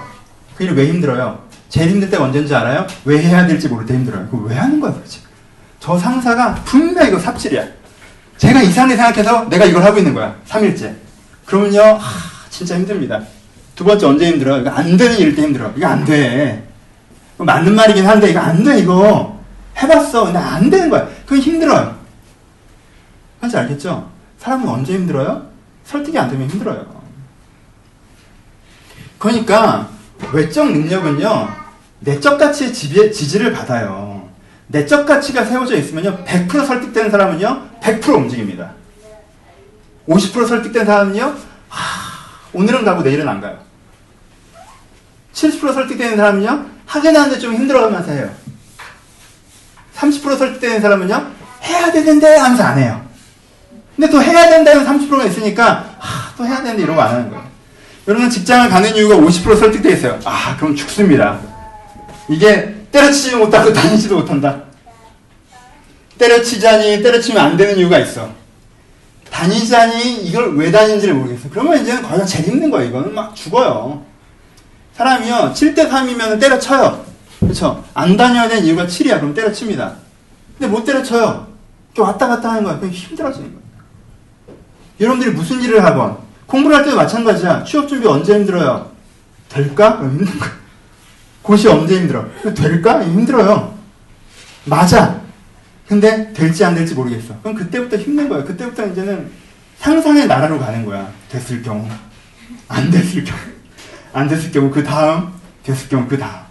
[0.57, 1.47] 그 일을 왜 힘들어요?
[1.69, 2.87] 제일 힘들 때가 언제인지 알아요?
[3.05, 4.29] 왜 해야 될지 모를 때 힘들어요.
[4.31, 5.21] 그거 왜 하는 거야 도대체?
[5.81, 7.78] 저 상사가 분명 이거 삽질이야.
[8.39, 10.35] 제가 이상하게 생각해서 내가 이걸 하고 있는 거야.
[10.47, 10.95] 3일째.
[11.45, 13.21] 그러면요, 하, 진짜 힘듭니다.
[13.75, 14.61] 두 번째 언제 힘들어요?
[14.63, 15.73] 이거 안 되는 일일 때 힘들어.
[15.77, 16.67] 이거 안 돼.
[17.37, 19.39] 맞는 말이긴 한데 이거 안 돼, 이거.
[19.81, 20.25] 해봤어.
[20.25, 21.07] 근데 안 되는 거야.
[21.25, 21.97] 그건 힘들어요.
[23.41, 24.11] 뭔지 알겠죠?
[24.39, 25.47] 사람은 언제 힘들어요?
[25.85, 26.87] 설득이 안 되면 힘들어요.
[29.19, 29.89] 그러니까
[30.33, 31.49] 외적 능력은요
[32.01, 34.18] 내적 가치의 지지를 받아요.
[34.69, 38.73] 내적 가치가 세워져 있으면요 100% 설득되는 사람은요 100% 움직입니다.
[40.09, 41.35] 50% 설득된 사람은요
[41.69, 43.59] 하, 오늘은 가고 내일은 안 가요.
[45.33, 48.31] 70% 설득되는 사람은요 하긴 하는데 좀 힘들어하면서 해요.
[49.97, 51.33] 30% 설득되는 사람은요
[51.65, 53.07] 해야 되는데 하면서 안 해요.
[53.97, 57.49] 근데 또 해야 된다는 30%가 있으니까 하, 또 해야 되는데 이러고 안 하는 거예요.
[58.07, 60.19] 여러분 직장을 가는 이유가 50% 설득돼 있어요.
[60.25, 61.39] 아, 그럼 죽습니다.
[62.29, 64.63] 이게 때려치지 못하고 다니지도 못한다.
[66.19, 68.29] 때려치자니 때려치면 안 되는 이유가 있어.
[69.31, 71.49] 다니자니 이걸 왜 다니는지를 모르겠어.
[71.51, 72.89] 그러면 이제는 거의 제일 힘든 거예요.
[72.89, 74.03] 이거는 막 죽어요.
[74.95, 77.05] 사람이요, 7대 3이면 때려쳐요.
[77.39, 77.85] 그렇죠?
[77.95, 79.21] 안 다녀야 되는 이유가 7이야.
[79.21, 79.95] 그럼 때려칩니다.
[80.59, 81.47] 근데 못 때려쳐요.
[81.99, 82.79] 왔다 갔다 하는 거야.
[82.79, 83.63] 그냥 힘들어지는 거예요.
[85.01, 87.65] 여러분들이 무슨 일을 하건 공부를 할 때도 마찬가지야.
[87.65, 88.91] 취업 준비 언제 힘들어요?
[89.49, 89.99] 될까?
[90.01, 90.47] 힘든 거.
[91.49, 92.27] 고시 언제 힘들어?
[92.55, 93.03] 될까?
[93.03, 93.75] 힘들어요.
[94.67, 95.19] 맞아.
[95.89, 97.41] 근데 될지 안 될지 모르겠어.
[97.41, 98.45] 그럼 그때부터 힘든 거야.
[98.45, 99.31] 그때부터 이제는
[99.79, 101.11] 상상의 나라로 가는 거야.
[101.31, 101.89] 됐을 경우.
[102.69, 103.41] 안 됐을 경우.
[104.13, 105.33] 안 됐을 경우 그 다음.
[105.63, 106.45] 됐을 경우 그 다음.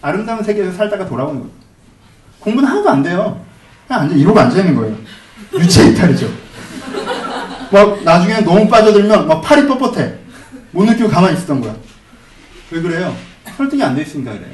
[0.00, 1.50] 아름다운 세계에서 살다가 돌아오는 거야.
[2.38, 3.44] 공부는 하나도 안 돼요.
[3.88, 4.96] 그냥 앉아, 이러고 앉아있는 거예요.
[5.58, 6.30] 유체 이탈이죠.
[7.72, 10.18] 막 나중에 너무 빠져들면 막 팔이 뻣뻣해.
[10.70, 11.74] 못 느끼고 가만히 있었던 거야.
[12.74, 13.16] 왜 그래요?
[13.56, 14.48] 설득이 안 돼 있으니까 그래요.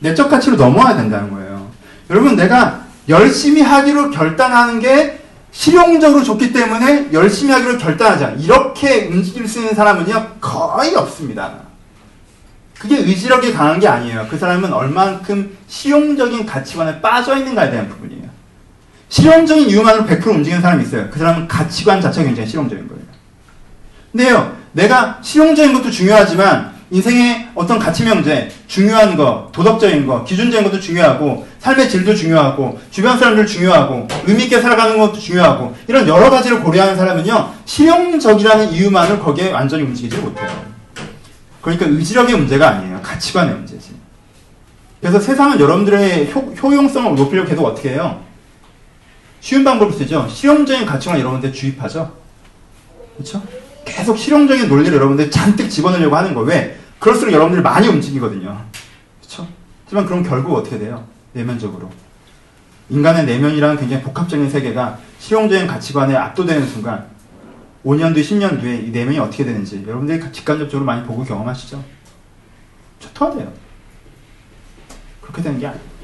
[0.00, 1.70] 내적 가치로 넘어와야 된다는 거예요.
[2.08, 8.36] 여러분, 내가 열심히 하기로 결단하는 게 실용적으로 좋기 때문에 열심히 하기로 결단하자.
[8.38, 11.66] 이렇게 움직일 수 있는 사람은요, 거의 없습니다.
[12.78, 14.26] 그게 의지력이 강한 게 아니에요.
[14.30, 18.24] 그 사람은 얼만큼 실용적인 가치관에 빠져 있는가에 대한 부분이에요.
[19.10, 21.08] 실용적인 이유만으로 100% 움직이는 사람이 있어요.
[21.10, 23.02] 그 사람은 가치관 자체가 굉장히 실용적인 거예요.
[24.12, 30.78] 근데요, 내가 실용적인 것도 중요하지만 인생의 어떤 가치 명제, 중요한 거, 도덕적인 거, 기준적인 것도
[30.78, 36.94] 중요하고, 삶의 질도 중요하고, 주변 사람들 중요하고, 의미있게 살아가는 것도 중요하고, 이런 여러 가지를 고려하는
[36.94, 40.48] 사람은요, 실용적이라는 이유만을 거기에 완전히 움직이지 못해요.
[41.60, 43.00] 그러니까 의지력의 문제가 아니에요.
[43.02, 43.96] 가치관의 문제지.
[45.00, 48.22] 그래서 세상은 여러분들의 효, 효용성을 높이려고 계속 어떻게 해요?
[49.40, 50.28] 쉬운 방법을 쓰죠.
[50.30, 52.12] 실용적인 가치관 여러분들 주입하죠.
[53.16, 53.42] 그렇죠?
[53.86, 56.48] 계속 실용적인 논리를 여러분들 잔뜩 집어넣으려고 하는 거예요.
[56.48, 56.78] 왜?
[56.98, 58.62] 그럴수록 여러분들이 많이 움직이거든요.
[59.20, 59.48] 그렇죠?
[59.84, 61.06] 하지만 그럼 결국 어떻게 돼요?
[61.32, 61.90] 내면적으로.
[62.90, 67.06] 인간의 내면이라는 굉장히 복합적인 세계가 실용적인 가치관에 압도되는 순간
[67.84, 71.82] 5년 뒤, 10년 뒤에 이 내면이 어떻게 되는지 여러분들이 직간접적으로 많이 보고 경험하시죠?
[72.98, 73.52] 초토화돼요.
[75.20, 75.96] 그렇게 되는 게 아니에요.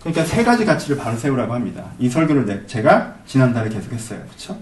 [0.00, 1.84] 그러니까 세 가지 가치를 바로 세우라고 합니다.
[1.98, 4.20] 이 설교를 제가 지난달에 계속했어요.
[4.20, 4.58] 그렇죠?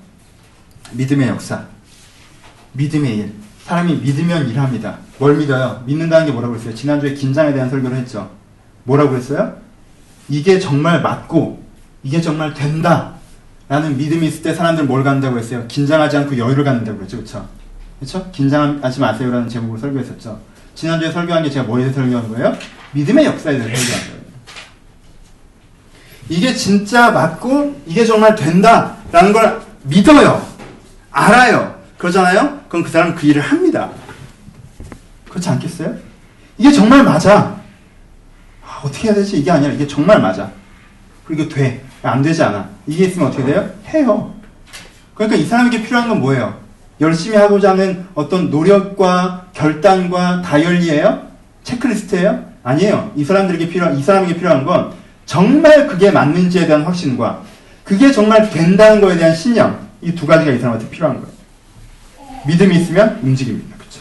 [0.92, 1.64] 믿음의 역사,
[2.72, 3.32] 믿음의 일.
[3.64, 4.98] 사람이 믿으면 일합니다.
[5.18, 5.82] 뭘 믿어요?
[5.86, 6.72] 믿는다는 게 뭐라고 했어요?
[6.74, 8.30] 지난주에 긴장에 대한 설교를 했죠.
[8.84, 9.56] 뭐라고 했어요?
[10.28, 11.64] 이게 정말 맞고
[12.04, 13.14] 이게 정말 된다.
[13.68, 15.64] 라는 믿음이 있을 때 사람들 뭘 갖는다고 했어요?
[15.66, 17.16] 긴장하지 않고 여유를 갖는다고 그랬죠.
[17.16, 17.48] 그렇죠?
[17.98, 18.30] 그렇죠?
[18.30, 20.38] 긴장하지 마세요라는 제목으로 설교했었죠.
[20.76, 22.56] 지난주에 설교한 게 제가 뭐에 대해 설교한 거예요?
[22.92, 24.26] 믿음의 역사에 대해 설교한 거예요.
[26.28, 30.55] 이게 진짜 맞고 이게 정말 된다 라는 걸 믿어요.
[31.16, 31.74] 알아요.
[31.96, 32.60] 그러잖아요?
[32.68, 33.88] 그럼 그 사람은 그 일을 합니다.
[35.30, 35.94] 그렇지 않겠어요?
[36.58, 37.56] 이게 정말 맞아.
[38.62, 39.38] 아, 어떻게 해야 되지?
[39.38, 40.50] 이게 아니라 이게 정말 맞아.
[41.24, 41.82] 그리고 돼.
[42.02, 42.68] 안 되지 않아.
[42.86, 43.68] 이게 있으면 어떻게 돼요?
[43.88, 44.34] 해요.
[45.14, 46.60] 그러니까 이 사람에게 필요한 건 뭐예요?
[47.00, 51.26] 열심히 하고자 하는 어떤 노력과 결단과 다이어리예요?
[51.64, 52.44] 체크리스트예요?
[52.62, 53.12] 아니에요.
[53.16, 54.92] 이 사람들에게 필요한 이 사람에게 필요한 건
[55.24, 57.42] 정말 그게 맞는지에 대한 확신과
[57.84, 61.34] 그게 정말 된다는 거에 대한 신념 이 두 가지가 이 사람한테 필요한 거예요.
[62.46, 63.76] 믿음이 있으면 움직입니다.
[63.76, 64.00] 그렇죠?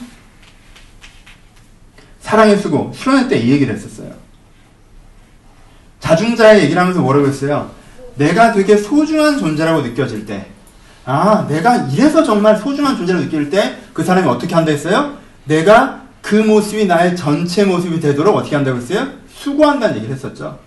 [2.21, 4.11] 사랑의 수고 수련회 때 이 얘기를 했었어요.
[5.99, 7.71] 자중자의 얘기를 하면서 뭐라고 했어요?
[8.15, 10.45] 내가 되게 소중한 존재라고 느껴질 때,
[11.05, 15.17] 아, 내가 이래서 정말 소중한 존재라고 느낄 때, 그 사람이 어떻게 한다 했어요?
[15.45, 19.07] 내가 그 모습이 나의 전체 모습이 되도록 어떻게 한다고 했어요?
[19.33, 20.59] 수고한다는 얘기를 했었죠.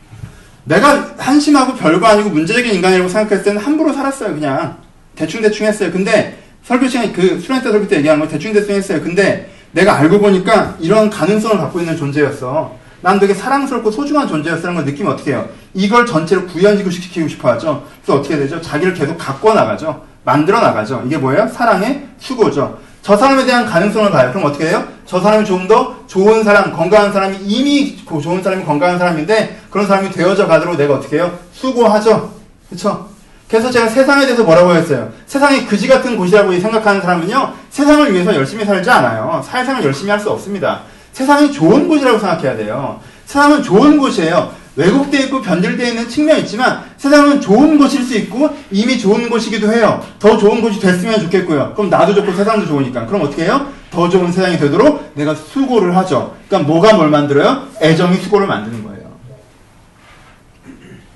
[0.65, 4.88] 내가 한심하고 별거 아니고 문제적인 인간이라고 생각했을 때는 함부로 살았어요, 그냥.
[5.19, 5.91] 대충대충 했어요.
[5.91, 9.03] 근데, 설교 시간에 그 수련 때 설교 때 얘기한 거 대충대충 했어요.
[9.03, 12.77] 근데, 내가 알고 보니까 이런 가능성을 갖고 있는 존재였어.
[13.01, 15.49] 난 되게 사랑스럽고 소중한 존재였다는 걸 느끼면 어떻게 해요?
[15.75, 17.85] 이걸 전체로 구현시키고 싶어 하죠.
[18.03, 18.61] 그래서 어떻게 되죠?
[18.61, 20.03] 자기를 계속 갖고 나가죠.
[20.25, 21.03] 만들어 나가죠.
[21.07, 21.49] 이게 뭐예요?
[21.49, 22.79] 사랑의 수고죠.
[23.03, 24.31] 저 사람에 대한 가능성을 봐요.
[24.33, 24.85] 그럼 어떻게 해요?
[25.07, 30.11] 저 사람이 좀 더 좋은 사람, 건강한 사람이 이미 좋은 사람이 건강한 사람인데 그런 사람이
[30.11, 31.39] 되어져 가도록 내가 어떻게 해요?
[31.53, 32.33] 수고하죠.
[32.69, 33.08] 그렇죠?
[33.49, 35.11] 그래서 제가 세상에 대해서 뭐라고 했어요?
[35.27, 39.43] 세상이 그지 같은 곳이라고 생각하는 사람은요, 세상을 위해서 열심히 살지 않아요.
[39.45, 40.81] 사회생활 열심히 할 수 없습니다.
[41.13, 43.01] 세상이 좋은 곳이라고 생각해야 돼요.
[43.25, 44.53] 세상은 좋은 곳이에요.
[44.77, 50.01] 왜곡되어 있고 변질되어 있는 측면이 있지만 세상은 좋은 곳일 수 있고 이미 좋은 곳이기도 해요.
[50.21, 51.73] 더 좋은 곳이 됐으면 좋겠고요.
[51.75, 53.07] 그럼 나도 좋고 세상도 좋으니까.
[53.07, 53.67] 그럼 어떻게 해요?
[53.91, 56.35] 더 좋은 세상이 되도록 내가 수고를 하죠.
[56.49, 57.65] 그러니까 뭐가 뭘 만들어요?
[57.83, 58.88] 애정이 수고를 만드는 거예요.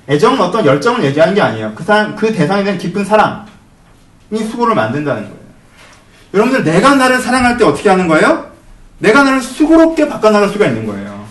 [0.08, 1.72] 애정은 어떤 열정을 얘기하는 게 아니에요.
[1.74, 3.44] 그 사람, 그 대상에 대한 깊은 사랑이
[4.50, 5.42] 수고를 만든다는 거예요.
[6.34, 8.50] 여러분들, 내가 나를 사랑할 때 어떻게 하는 거예요?
[8.98, 11.24] 내가 나를 수고롭게 바꿔나갈 수가 있는 거예요.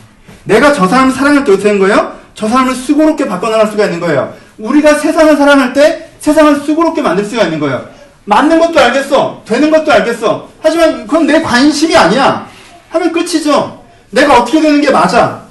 [0.43, 2.15] 내가 저 사람을 사랑할 때 어떻게 하는 거예요?
[2.33, 4.33] 저 사람을 수고롭게 바꿔나갈 수가 있는 거예요.
[4.57, 7.85] 우리가 세상을 사랑할 때 세상을 수고롭게 만들 수가 있는 거예요.
[8.25, 9.41] 맞는 것도 알겠어.
[9.45, 10.49] 되는 것도 알겠어.
[10.61, 12.47] 하지만 그건 내 관심이 아니야.
[12.89, 13.83] 하면 끝이죠.
[14.11, 15.41] 내가 어떻게 되는 게 맞아.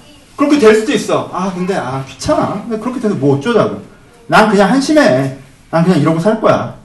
[0.41, 1.29] 그렇게 될 수도 있어.
[1.35, 2.63] 아, 근데, 아, 귀찮아.
[2.63, 3.83] 근데 그렇게 돼서 뭐 어쩌자고.
[4.27, 5.37] 난 그냥 한심해.
[5.71, 6.77] 난 그냥 이러고 살 거야.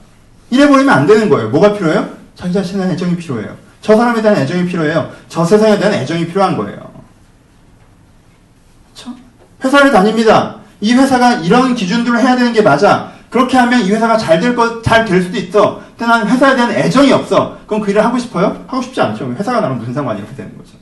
[0.50, 1.48] 이래버리면 안 되는 거예요.
[1.48, 2.06] 뭐가 필요해요?
[2.34, 3.56] 자기 자신에 대한 애정이 필요해요.
[3.80, 5.10] 저 사람에 대한 애정이 필요해요.
[5.30, 6.90] 저 세상에 대한 애정이 필요한 거예요.
[8.94, 9.14] 그쵸?
[9.64, 10.56] 회사를 다닙니다.
[10.82, 13.12] 이 회사가 이런 기준들을 해야 되는 게 맞아.
[13.30, 15.80] 그렇게 하면 이 회사가 잘될 거, 잘될 수도 있어.
[15.96, 17.56] 근데 나는 회사에 대한 애정이 없어.
[17.66, 18.64] 그럼 그 일을 하고 싶어요?
[18.66, 19.34] 하고 싶지 않죠.
[19.38, 20.72] 회사가 나랑 무슨 상관이 이렇게 되는 거죠.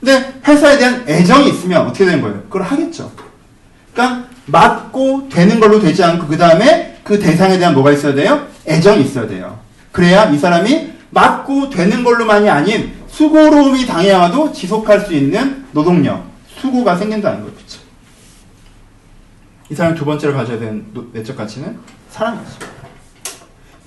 [0.00, 2.42] 근데 회사에 대한 애정이 있으면 어떻게 되는 거예요?
[2.44, 3.10] 그걸 하겠죠.
[3.92, 8.46] 그러니까 맞고 되는 걸로 되지 않고 그 다음에 그 대상에 대한 뭐가 있어야 돼요?
[8.66, 9.58] 애정이 있어야 돼요.
[9.92, 17.40] 그래야 이 사람이 맞고 되는 걸로만이 아닌 수고로움이 당해와도 지속할 수 있는 노동력, 수고가 생긴다는
[17.42, 17.54] 거죠.
[17.56, 17.80] 그쵸?
[19.70, 21.78] 이 사람이 두 번째로 가져야 되는 노- 내적 가치는
[22.10, 22.44] 사랑이죠.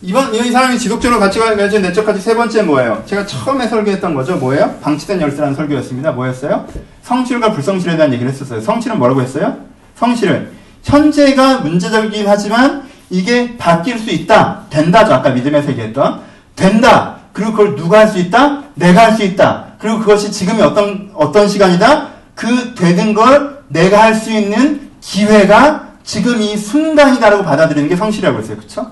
[0.01, 3.03] 이번 이 사람이 지속적으로 가치가 가진 내적 가치 세 번째 뭐예요?
[3.05, 4.37] 제가 처음에 설계했던 거죠.
[4.37, 4.75] 뭐예요?
[4.81, 6.13] 방치된 열쇠라는 설교였습니다.
[6.13, 6.65] 뭐였어요?
[7.03, 8.61] 성실과 불성실에 대한 얘기를 했었어요.
[8.61, 9.57] 성실은 뭐라고 했어요?
[9.95, 10.51] 성실은
[10.83, 14.61] 현재가 문제적이긴 하지만 이게 바뀔 수 있다.
[14.69, 15.13] 된다죠.
[15.13, 16.21] 아까 믿음에서 얘기했던
[16.55, 17.17] 된다.
[17.33, 18.63] 그리고 그걸 누가 할 수 있다?
[18.75, 19.65] 내가 할 수 있다.
[19.79, 22.07] 그리고 그것이 지금이 어떤 어떤 시간이다?
[22.35, 28.55] 그 되는 걸 내가 할 수 있는 기회가 지금 이 순간이다라고 받아들이는 게 성실이라고 했어요.
[28.57, 28.91] 그렇죠?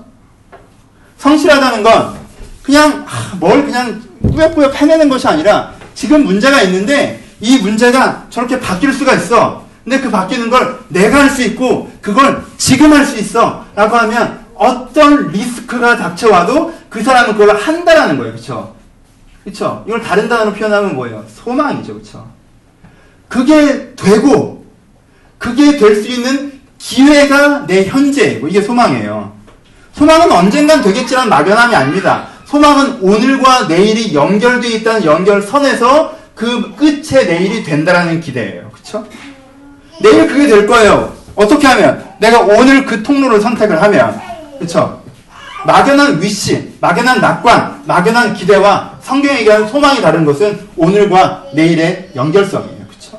[1.18, 2.14] 성실하다는 건
[2.62, 8.92] 그냥 아, 뭘 그냥 꾸역꾸역 해내는 것이 아니라 지금 문제가 있는데 이 문제가 저렇게 바뀔
[8.92, 9.64] 수가 있어.
[9.84, 13.64] 근데 그 바뀌는 걸 내가 할 수 있고 그걸 지금 할 수 있어.
[13.74, 18.34] 라고 하면 어떤 리스크가 닥쳐와도 그 사람은 그걸 한다라는 거예요.
[18.34, 18.74] 그쵸?
[19.44, 19.84] 그쵸?
[19.86, 21.24] 이걸 다른 단어로 표현하면 뭐예요?
[21.28, 21.94] 소망이죠.
[21.94, 22.28] 그쵸?
[23.28, 24.64] 그게 되고
[25.38, 29.37] 그게 될 수 있는 기회가 내 현재이고 이게 소망이에요.
[29.98, 32.28] 소망은 언젠간 되겠지라는 막연함이 아닙니다.
[32.46, 38.70] 소망은 오늘과 내일이 연결되어 있다는 연결선에서 그 끝에 내일이 된다라는 기대예요.
[38.70, 39.04] 그쵸?
[40.00, 41.12] 내일 그게 될 거예요.
[41.34, 42.04] 어떻게 하면?
[42.18, 44.20] 내가 오늘 그 통로를 선택을 하면.
[44.60, 45.02] 그쵸?
[45.66, 52.86] 막연한 위시, 막연한 낙관, 막연한 기대와 성경에 얘기하는 소망이 다른 것은 오늘과 내일의 연결성이에요.
[52.88, 53.18] 그쵸?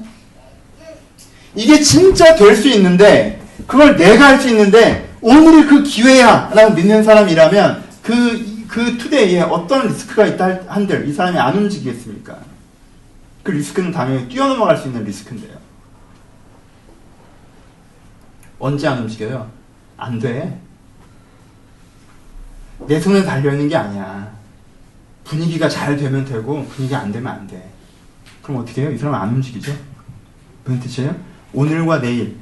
[1.56, 6.52] 이게 진짜 될 수 있는데, 그걸 내가 할 수 있는데, 오늘이 그 기회야!
[6.54, 12.38] 라고 믿는 사람이라면, 그, 그 투데이에 어떤 리스크가 있다 한들, 이 사람이 안 움직이겠습니까?
[13.44, 15.58] 그 리스크는 당연히 뛰어넘어갈 수 있는 리스크인데요.
[18.60, 19.50] 언제 안 움직여요?
[19.98, 20.60] 안 돼.
[22.88, 24.32] 내 손에 달려있는 게 아니야.
[25.24, 27.70] 분위기가 잘 되면 되고, 분위기가 안 되면 안 돼.
[28.42, 28.92] 그럼 어떻게 해요?
[28.92, 29.74] 이 사람은 안 움직이죠?
[30.64, 31.16] 무슨 뜻이에요?
[31.54, 32.38] 오늘과 내일.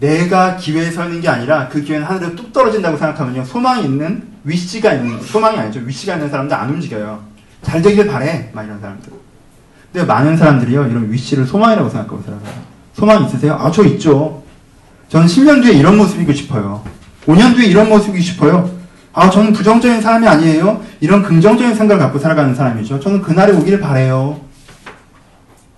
[0.00, 3.44] 내가 기회에 서 있는 게 아니라 그 기회는 하늘에 뚝 떨어진다고 생각하면요.
[3.44, 5.80] 소망이 있는, 위치가 있는, 소망이 아니죠.
[5.80, 7.22] 위치가 있는 사람들 안 움직여요.
[7.62, 8.50] 잘 되길 바래.
[8.52, 9.10] 막 이런 사람들.
[9.92, 10.86] 근데 많은 사람들이요.
[10.88, 12.52] 이런 위치를 소망이라고 생각하고 살아가요.
[12.94, 13.54] 소망 있으세요?
[13.54, 14.42] 아, 저 있죠.
[15.08, 16.84] 저는 10년 뒤에 이런 모습이고 싶어요.
[17.26, 18.70] 5년 뒤에 이런 모습이고 싶어요.
[19.14, 20.82] 아, 저는 부정적인 사람이 아니에요.
[21.00, 23.00] 이런 긍정적인 생각을 갖고 살아가는 사람이죠.
[23.00, 24.40] 저는 그날이 오기를 바래요.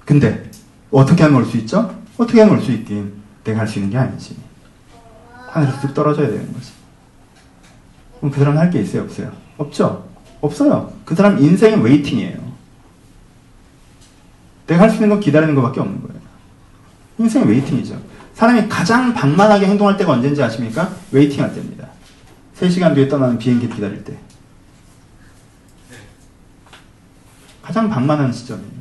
[0.05, 0.51] 근데
[0.91, 1.95] 어떻게 하면 올 수 있죠?
[2.17, 3.13] 어떻게 하면 올 수 있긴
[3.49, 4.37] 내가 할 수 있는 게 아니지.
[5.51, 6.73] 하늘에서 뚝 떨어져야 되는 거지.
[8.19, 9.03] 그럼 그 사람은 할게 있어요?
[9.03, 9.33] 없어요?
[9.57, 10.09] 없죠?
[10.43, 10.93] 없어요.
[11.05, 12.49] 그 사람 인생은 waiting이에요.
[14.67, 16.21] 내가 할 수 있는 건 기다리는 것밖에 없는 거예요.
[17.19, 17.99] 인생은 waiting이죠.
[18.35, 20.93] 사람이 가장 방만하게 행동할 때가 언제인지 아십니까?
[21.11, 21.89] waiting 할 때입니다.
[22.61, 24.19] 3시간 뒤에 떠나는 비행기 기다릴 때.
[27.63, 28.79] 가장 방만한 시점이에요.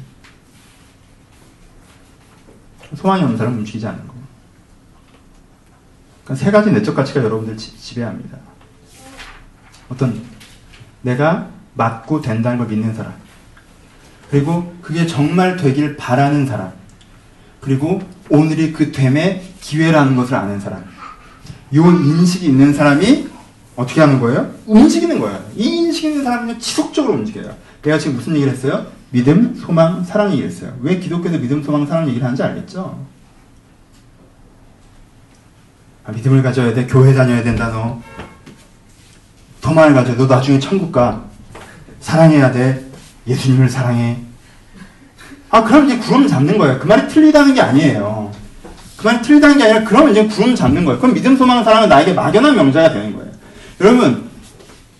[2.95, 4.06] 소망이 없는 사람은 움직이지 않는.
[6.27, 8.37] 그러니까 세 가지 내적 가치가 여러분들 지, 지배합니다.
[9.87, 10.21] 어떤
[11.01, 13.13] 내가 맞고 된다는 걸 믿는 사람.
[14.29, 16.73] 그리고 그게 정말 되길 바라는 사람.
[17.61, 20.83] 그리고 오늘이 그 됨의 기회라는 것을 아는 사람.
[21.71, 23.29] 이 인식이 있는 사람이
[23.77, 24.51] 어떻게 하는 거예요?
[24.65, 25.45] 움직이는 거예요.
[25.55, 27.55] 이 인식이 있는 사람은 지속적으로 움직여요.
[27.81, 28.87] 내가 지금 무슨 얘기를 했어요?
[29.11, 30.75] 믿음, 소망, 사랑 얘기를 했어요.
[30.81, 33.05] 왜 기독교에서 믿음, 소망, 사랑 얘기를 하는지 알겠죠?
[36.07, 36.87] 아, 믿음을 가져야 돼.
[36.87, 38.01] 교회 다녀야 된다, 너.
[39.61, 40.15] 소망을 가져.
[40.15, 41.25] 너 나중에 천국 가.
[41.99, 42.85] 사랑해야 돼.
[43.27, 44.17] 예수님을 사랑해.
[45.49, 46.79] 아, 그럼 이제 구름 잡는 거예요.
[46.79, 48.31] 그 말이 틀리다는 게 아니에요.
[48.95, 50.99] 그 말이 틀리다는 게 아니라, 그럼 이제 구름 잡는 거예요.
[50.99, 53.29] 그럼 믿음, 소망, 사랑은 나에게 막연한 명제가 되는 거예요.
[53.81, 54.29] 여러분,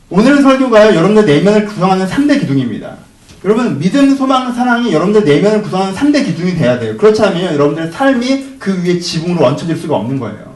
[0.10, 2.96] 오늘 설교가요, 여러분들 내면을 구성하는 3대 기둥입니다.
[3.46, 6.98] 여러분, 믿음, 소망, 사랑이 여러분들 내면을 구성하는 3대 기둥이 돼야 돼요.
[6.98, 10.47] 그렇지 않으면 여러분들의 삶이 그 위에 지붕으로 얹혀질 수가 없는 거예요.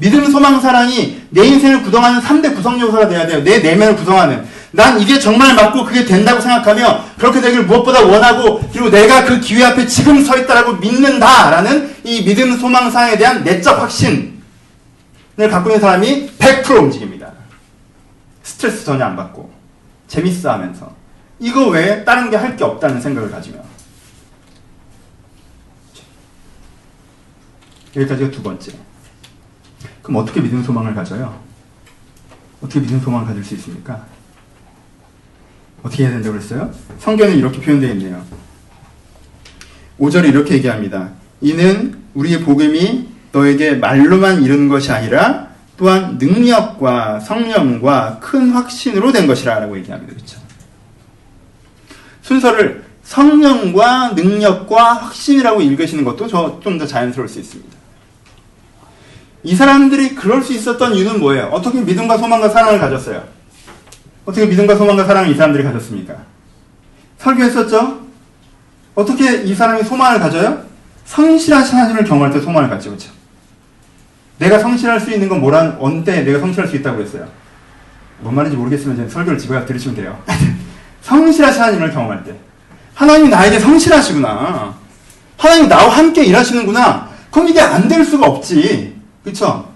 [0.00, 3.44] 믿음, 소망, 사랑이 내 인생을 구성하는 3대 구성 요소가 돼야 돼요.
[3.44, 4.46] 내 내면을 구성하는.
[4.72, 9.62] 난 이게 정말 맞고 그게 된다고 생각하며 그렇게 되길 무엇보다 원하고 그리고 내가 그 기회
[9.64, 14.40] 앞에 지금 서 있다라고 믿는다라는 이 믿음, 소망, 사랑에 대한 내적 확신.
[15.36, 17.32] 갖고 있는 사람이 100% 움직입니다.
[18.42, 19.50] 스트레스 전혀 안 받고
[20.08, 20.94] 재밌어 하면서
[21.38, 23.62] 이거 외에 다른 게 할 게 없다는 생각을 가지면
[27.96, 28.72] 여기까지가 두 번째.
[30.10, 31.38] 그럼 어떻게 믿음 소망을 가져요?
[32.60, 34.04] 어떻게 믿음 소망을 가질 수 있습니까?
[35.84, 36.72] 어떻게 해야 된다고 그랬어요?
[36.98, 38.20] 성경에 이렇게 표현되어 있네요.
[40.00, 41.10] 5절에 이렇게 얘기합니다.
[41.40, 49.60] 이는 우리의 복음이 너에게 말로만 이룬 것이 아니라 또한 능력과 성령과 큰 확신으로 된 것이라
[49.60, 50.12] 라고 얘기합니다.
[50.12, 50.40] 그렇죠?
[52.22, 56.26] 순서를 성령과 능력과 확신이라고 읽으시는 것도
[56.60, 57.79] 좀더 자연스러울 수 있습니다.
[59.42, 61.46] 이 사람들이 그럴 수 있었던 이유는 뭐예요?
[61.52, 63.22] 어떻게 믿음과 소망과 사랑을 가졌어요?
[64.26, 66.14] 어떻게 믿음과 소망과 사랑을 이 사람들이 가졌습니까?
[67.18, 68.00] 설교했었죠?
[68.94, 70.62] 어떻게 이 사람이 소망을 가져요?
[71.06, 73.10] 성실하신 하나님을 경험할 때 소망을 갖죠, 그렇죠?
[74.38, 77.26] 내가 성실할 수 있는 건 뭐란 언제 내가 성실할 수 있다고 했어요?
[78.20, 80.18] 뭔 말인지 모르겠으면 이제 설교를 집에 가서 들으시면 돼요.
[81.02, 82.34] 성실하신 하나님을 경험할 때
[82.94, 84.74] 하나님이 나에게 성실하시구나.
[85.38, 87.08] 하나님 나와 함께 일하시는구나.
[87.30, 88.99] 그럼 이게 안 될 수가 없지.
[89.24, 89.68] 그쵸?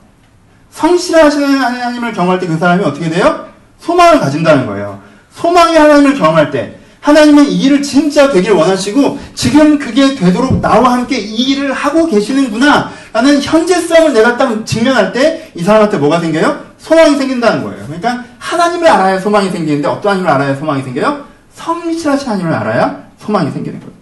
[0.71, 3.47] 성실하시는 하나님을 경험할 때 그 사람이 어떻게 돼요?
[3.79, 5.01] 소망을 가진다는 거예요.
[5.33, 11.19] 소망의 하나님을 경험할 때 하나님은 이 일을 진짜 되길 원하시고 지금 그게 되도록 나와 함께
[11.19, 16.65] 이 일을 하고 계시는구나 라는 현재성을 내가 딱 직면할 때 이 사람한테 뭐가 생겨요?
[16.79, 17.85] 소망이 생긴다는 거예요.
[17.87, 21.25] 그러니까 하나님을 알아야 소망이 생기는데 어떤 하나님을 알아야 소망이 생겨요?
[21.55, 23.93] 성실하신 하나님을 알아야 소망이 생기는 거예요.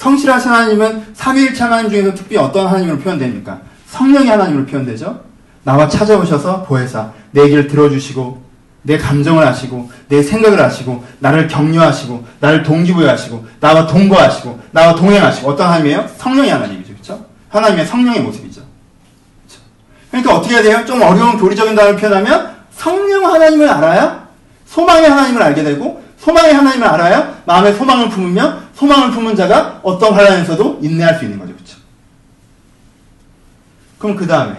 [0.00, 3.60] 성실하신 하나님은 삼위일체 하나님 중에서 특히 어떤 하나님으로 표현됩니까?
[3.86, 5.20] 성령의 하나님으로 표현되죠.
[5.62, 8.42] 나와 찾아오셔서 보혜사 내 얘기를 들어주시고
[8.82, 15.66] 내 감정을 아시고 내 생각을 아시고 나를 격려하시고 나를 동기부여하시고 나와 동거하시고 나와 동행하시고 어떤
[15.66, 16.08] 하나님이에요?
[16.16, 16.94] 성령의 하나님이죠.
[16.94, 17.26] 그렇죠?
[17.50, 18.62] 하나님의 성령의 모습이죠.
[19.42, 19.62] 그렇죠?
[20.10, 20.84] 그러니까 어떻게 해야 돼요?
[20.86, 24.28] 좀 어려운 교리적인 단어를 표현하면 성령 하나님을 알아야
[24.64, 30.80] 소망의 하나님을 알게 되고 소망의 하나님을 알아야 마음에 소망을 품으며 소망을 품은 자가 어떤 환란에서도
[30.82, 31.54] 인내할 수 있는 거죠.
[31.54, 31.76] 그렇죠?
[33.98, 34.56] 그럼 그 다음에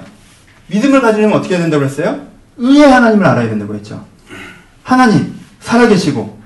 [0.67, 2.27] 믿음을 가지려면 어떻게 해야 된다고 그랬어요?
[2.57, 4.05] 의의 하나님을 알아야 된다고 했죠.
[4.83, 6.39] 하나님 살아계시고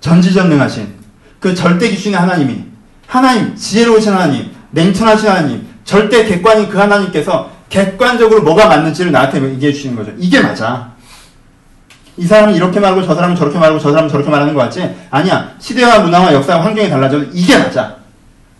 [0.00, 0.94] 전지전능하신
[1.40, 2.64] 그 절대 기준의 하나님이
[3.06, 9.96] 하나님 지혜로우신 하나님 냉천하신 하나님 절대 객관인 그 하나님께서 객관적으로 뭐가 맞는지를 나한테 얘기해 주시는
[9.96, 10.12] 거죠.
[10.18, 10.92] 이게 맞아.
[12.18, 14.94] 이 사람은 이렇게 말하고 저 사람은 저렇게 말하고 저 사람은 저렇게 말하는 거 같지?
[15.10, 15.50] 아니야.
[15.58, 17.96] 시대와 문화와 역사와 환경이 달라져도 이게 맞아.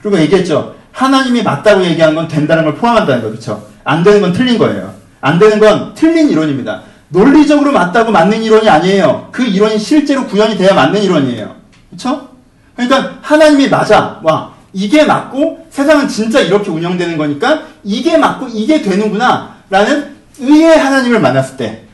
[0.03, 0.75] 그리고 얘기했죠.
[0.93, 3.67] 하나님이 맞다고 얘기한 건 된다는 걸 포함한다는 거, 그쵸?
[3.85, 4.95] 안 되는 건 틀린 거예요.
[5.21, 6.83] 안 되는 건 틀린 이론입니다.
[7.09, 9.29] 논리적으로 맞다고 맞는 이론이 아니에요.
[9.33, 11.55] 그 이론이 실제로 구현이 돼야 맞는 이론이에요.
[11.91, 12.29] 그쵸?
[12.75, 14.21] 그러니까 하나님이 맞아.
[14.23, 14.55] 와.
[14.73, 19.57] 이게 맞고 세상은 진짜 이렇게 운영되는 거니까 이게 맞고 이게 되는구나.
[19.71, 21.86] 라는 의의 하나님을 만났을 때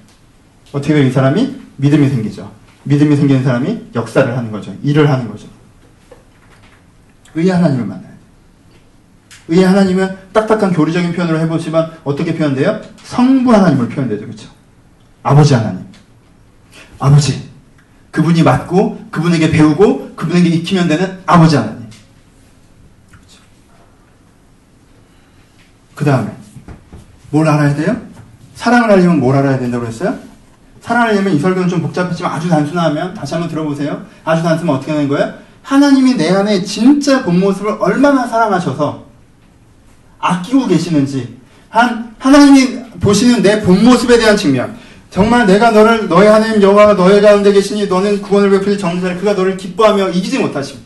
[0.72, 1.06] 어떻게 돼요?
[1.06, 2.50] 이 사람이 믿음이 생기죠.
[2.84, 4.74] 믿음이 생기는 사람이 역사를 하는 거죠.
[4.82, 5.46] 일을 하는 거죠.
[7.34, 8.12] 의의 하나님을 만나요.
[9.48, 12.80] 의의 하나님은 딱딱한 교리적인 표현으로 해보시면 어떻게 표현돼요?
[13.04, 14.24] 성부 하나님을 표현되죠.
[14.24, 14.48] 그렇죠?
[15.22, 15.84] 아버지 하나님.
[16.98, 17.50] 아버지.
[18.10, 21.88] 그분이 맞고 그분에게 배우고 그분에게 익히면 되는 아버지 하나님.
[23.10, 23.40] 그렇죠.
[25.94, 26.30] 그 다음에
[27.30, 28.00] 뭘 알아야 돼요?
[28.54, 30.31] 사랑을 하려면 뭘 알아야 된다고 그랬어요?
[30.82, 34.02] 사랑하려면 이 설교는 좀 복잡했지만 아주 단순하면 다시 한번 들어보세요.
[34.24, 35.32] 아주 단순하면 어떻게 하는 거예요?
[35.62, 39.04] 하나님이 내 안에 진짜 본 모습을 얼마나 사랑하셔서
[40.18, 41.38] 아끼고 계시는지
[41.70, 44.76] 한 하나님이 보시는 내 본 모습에 대한 측면
[45.10, 49.56] 정말 내가 너를 너의 하나님 여호와가 너의 가운데 계시니 너는 구원을 베풀 정사를 그가 너를
[49.56, 50.78] 기뻐하며 이기지 못하심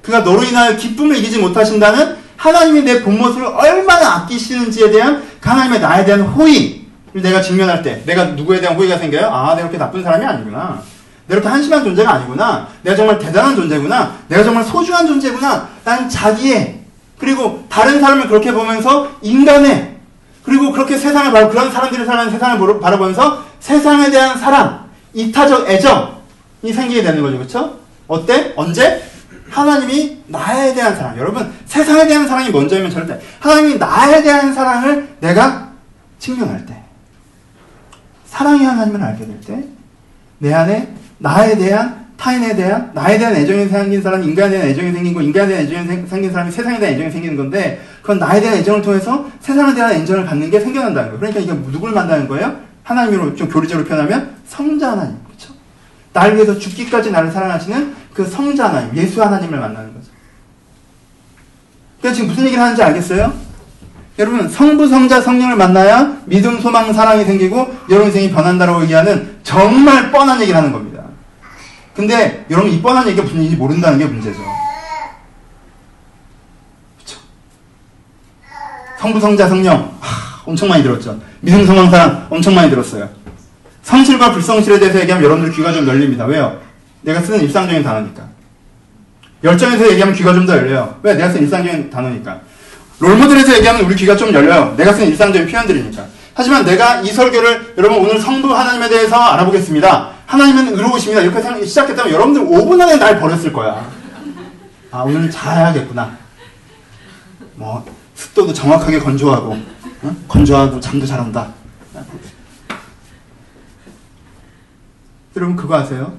[0.00, 6.04] 그가 너로 인하여 기쁨을 이기지 못하신다는 하나님이 내 본 모습을 얼마나 아끼시는지에 대한 하나님의 나에
[6.04, 6.81] 대한 호의
[7.12, 9.26] 내가 직면할 때 내가 누구에 대한 호의가 생겨요?
[9.26, 10.80] 아, 내가 그렇게 나쁜 사람이 아니구나.
[11.26, 12.68] 내가 그렇게 한심한 존재가 아니구나.
[12.82, 14.12] 내가 정말 대단한 존재구나.
[14.28, 15.68] 내가 정말 소중한 존재구나.
[15.84, 16.80] 난 자기의
[17.18, 19.96] 그리고 다른 사람을 그렇게 보면서 인간의
[20.42, 27.02] 그리고 그렇게 세상을 바라 그런 사람들이 사는 세상을 바라보면서 세상에 대한 사랑, 이타적 애정이 생기게
[27.02, 27.36] 되는 거죠.
[27.38, 27.78] 그렇죠?
[28.08, 28.52] 어때?
[28.56, 29.08] 언제?
[29.48, 31.16] 하나님이 나에 대한 사랑.
[31.18, 35.68] 여러분, 세상에 대한 사랑이 먼저이면 절대 하나님이 나에 대한 사랑을 내가
[36.18, 36.81] 측면할 때
[38.32, 39.62] 사랑의 하나님을 알게 될 때
[40.38, 45.14] 내 안에 나에 대한 타인에 대한 나에 대한 애정이 생긴 사람, 인간에 대한 애정이 생긴
[45.14, 48.82] 거, 인간에 대한 애정이 생긴 사람이 세상에 대한 애정이 생기는 건데 그건 나에 대한 애정을
[48.82, 51.18] 통해서 세상에 대한 애정을 갖는 게 생겨난다는 거예요.
[51.20, 52.56] 그러니까 이게 누굴 만나는 거예요?
[52.84, 55.54] 하나님으로 좀 교리적으로 표현하면 성자 하나님, 그렇죠?
[56.12, 60.06] 날 위해서 죽기까지 나를 사랑하시는 그 성자 하나님, 예수 하나님을 만나는 거죠.
[62.00, 63.32] 그러니까 지금 무슨 얘기를 하는지 알겠어요?
[64.18, 70.40] 여러분 성부, 성자, 성령을 만나야 믿음, 소망, 사랑이 생기고 여러분 인생이 변한다라고 얘기하는 정말 뻔한
[70.40, 71.02] 얘기를 하는 겁니다.
[71.94, 74.38] 근데 여러분 이 뻔한 얘기가 무슨 얘기인지 모른다는 게 문제죠.
[76.96, 77.20] 그렇죠?
[79.00, 81.18] 성부, 성자, 성령 하, 엄청 많이 들었죠.
[81.40, 83.08] 믿음, 소망, 사랑 엄청 많이 들었어요.
[83.82, 86.24] 성실과 불성실에 대해서 얘기하면 여러분들 귀가 좀 열립니다.
[86.26, 86.60] 왜요?
[87.00, 88.22] 내가 쓰는 일상적인 단어니까.
[89.42, 90.98] 열정에서 얘기하면 귀가 좀 더 열려요.
[91.02, 91.14] 왜?
[91.14, 92.40] 내가 쓰는 일상적인 단어니까.
[93.02, 94.74] 롤모델에서 얘기하면 우리 귀가 좀 열려요.
[94.76, 96.06] 내가 쓰는 일상적인 표현들이니까.
[96.34, 100.10] 하지만 내가 이 설교를 여러분 오늘 성부 하나님에 대해서 알아보겠습니다.
[100.26, 101.20] 하나님은 의로우십니다.
[101.20, 103.90] 이렇게 생각- 시작했다면 여러분들 5분 안에 날 버렸을 거야.
[104.92, 106.16] 아 오늘 자야겠구나.
[107.56, 107.84] 뭐
[108.14, 109.52] 습도도 정확하게 건조하고
[110.02, 110.16] 어?
[110.28, 111.48] 건조하고 잠도 잘 온다.
[115.36, 116.16] 여러분 그거 아세요?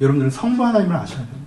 [0.00, 1.38] 여러분들은 성부 하나님을 아셔야 돼요.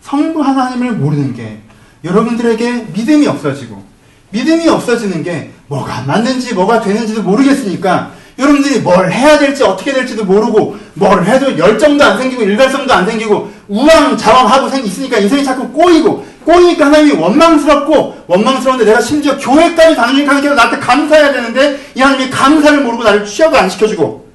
[0.00, 1.60] 성부 하나님을 모르는 게
[2.04, 3.82] 여러분들에게 믿음이 없어지고
[4.30, 10.76] 믿음이 없어지는 게 뭐가 맞는지 뭐가 되는지도 모르겠으니까 여러분들이 뭘 해야 될지 어떻게 될지도 모르고
[10.94, 16.86] 뭘 해도 열정도 안 생기고 일갈성도 안 생기고 우왕좌왕하고 생 있으니까 인생이 자꾸 꼬이고 꼬이니까
[16.86, 23.04] 하나님이 원망스럽고 원망스러운데 내가 심지어 교회까지 다니니까 하나님께서 나한테 감사해야 되는데 이 하나님이 감사를 모르고
[23.04, 24.28] 나를 취업을 안 시켜주고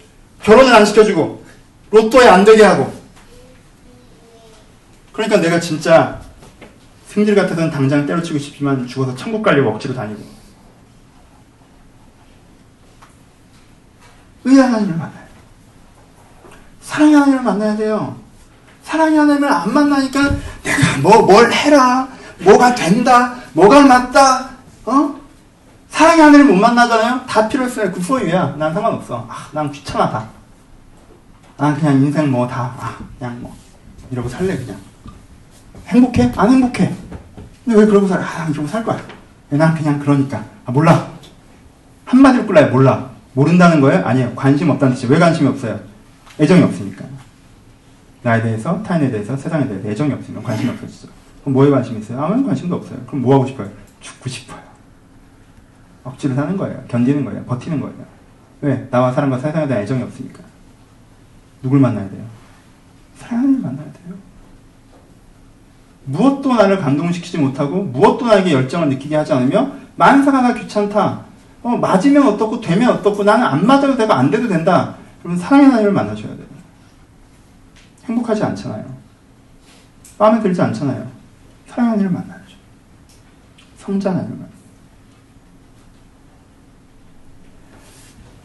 [0.44, 1.44] 결혼을 안 시켜주고
[1.92, 2.92] 로또에 안 되게 하고.
[5.12, 6.20] 그러니까 내가 진짜
[7.20, 10.22] 승질 같아서는 당장 때려치고 싶지만 죽어서 천국 가려고 억지로 다니고
[14.46, 15.28] 의의 하나님을 만나야 돼요.
[16.82, 18.18] 사랑의 하나님을 만나야 돼요.
[18.84, 20.22] 사랑의 하나님을 안 만나니까
[20.64, 22.08] 내가 뭐 뭘 해라
[22.40, 24.50] 뭐가 된다 뭐가 맞다
[24.86, 25.20] 어
[25.90, 27.26] 사랑의 하나님을 못 만나잖아요.
[27.28, 27.92] 다 필요 없어요.
[27.92, 28.56] 그 소유야.
[28.58, 29.28] 난 상관없어.
[29.30, 30.26] 아, 난 귀찮아 다.
[31.58, 33.54] 난 그냥 인생 뭐 다, 아, 그냥 뭐,
[34.10, 34.78] 이러고 살래, 그냥.
[35.90, 36.32] 행복해?
[36.36, 36.94] 안 행복해.
[37.66, 38.24] 근데 왜 그러고 살아?
[38.24, 39.00] 아, 난 이러고 살 거야.
[39.50, 40.44] 난 그냥 그러니까.
[40.66, 41.12] 아, 몰라.
[42.06, 43.10] 한마디로 끌라요, 몰라.
[43.34, 44.06] 모른다는 거예요?
[44.06, 44.34] 아니에요.
[44.36, 45.14] 관심 없다는 뜻이에요.
[45.14, 45.80] 왜 관심이 없어요?
[46.40, 47.06] 애정이 없으니까.
[48.22, 51.08] 나에 대해서, 타인에 대해서, 세상에 대해서 애정이 없으면 관심이 없어지죠.
[51.42, 52.22] 그럼 뭐에 관심이 있어요?
[52.22, 53.00] 아무 관심도 없어요.
[53.08, 53.70] 그럼 뭐 하고 싶어요?
[54.02, 54.60] 죽고 싶어요.
[56.04, 56.84] 억지로 사는 거예요.
[56.88, 57.44] 견디는 거예요.
[57.46, 57.96] 버티는 거예요.
[58.62, 58.88] 왜?
[58.90, 60.42] 나와 사람과 세상에 대한 애정이 없으니까.
[61.62, 62.24] 누굴 만나야 돼요?
[63.18, 63.99] 사랑하는 만나야 돼요.
[66.10, 71.26] 무엇도 나를 감동시키지 못하고 무엇도 나에게 열정을 느끼게 하지 않으며 만사가 다 귀찮다.
[71.62, 74.96] 어, 맞으면 어떻고 되면 어떻고 나는 안 맞아도 되고 안 돼도 된다.
[75.22, 76.48] 그러면 사랑의 하나님을 만나셔야 돼요.
[78.06, 78.98] 행복하지 않잖아요.
[80.18, 81.08] 마음에 들지 않잖아요.
[81.68, 82.56] 사랑의 하나님을 만나야죠.
[83.78, 84.50] 성자 하나님을 만나요.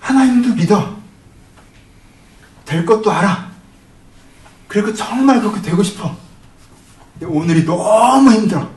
[0.00, 0.96] 하나님도 믿어.
[2.64, 3.48] 될 것도 알아.
[4.68, 6.23] 그리고 정말 그렇게 되고 싶어.
[7.22, 8.68] 오늘이 너무 힘들어.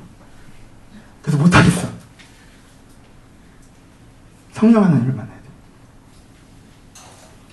[1.21, 1.87] 그래서 못하겠어.
[4.53, 5.43] 성령 하나님을 만나야 돼.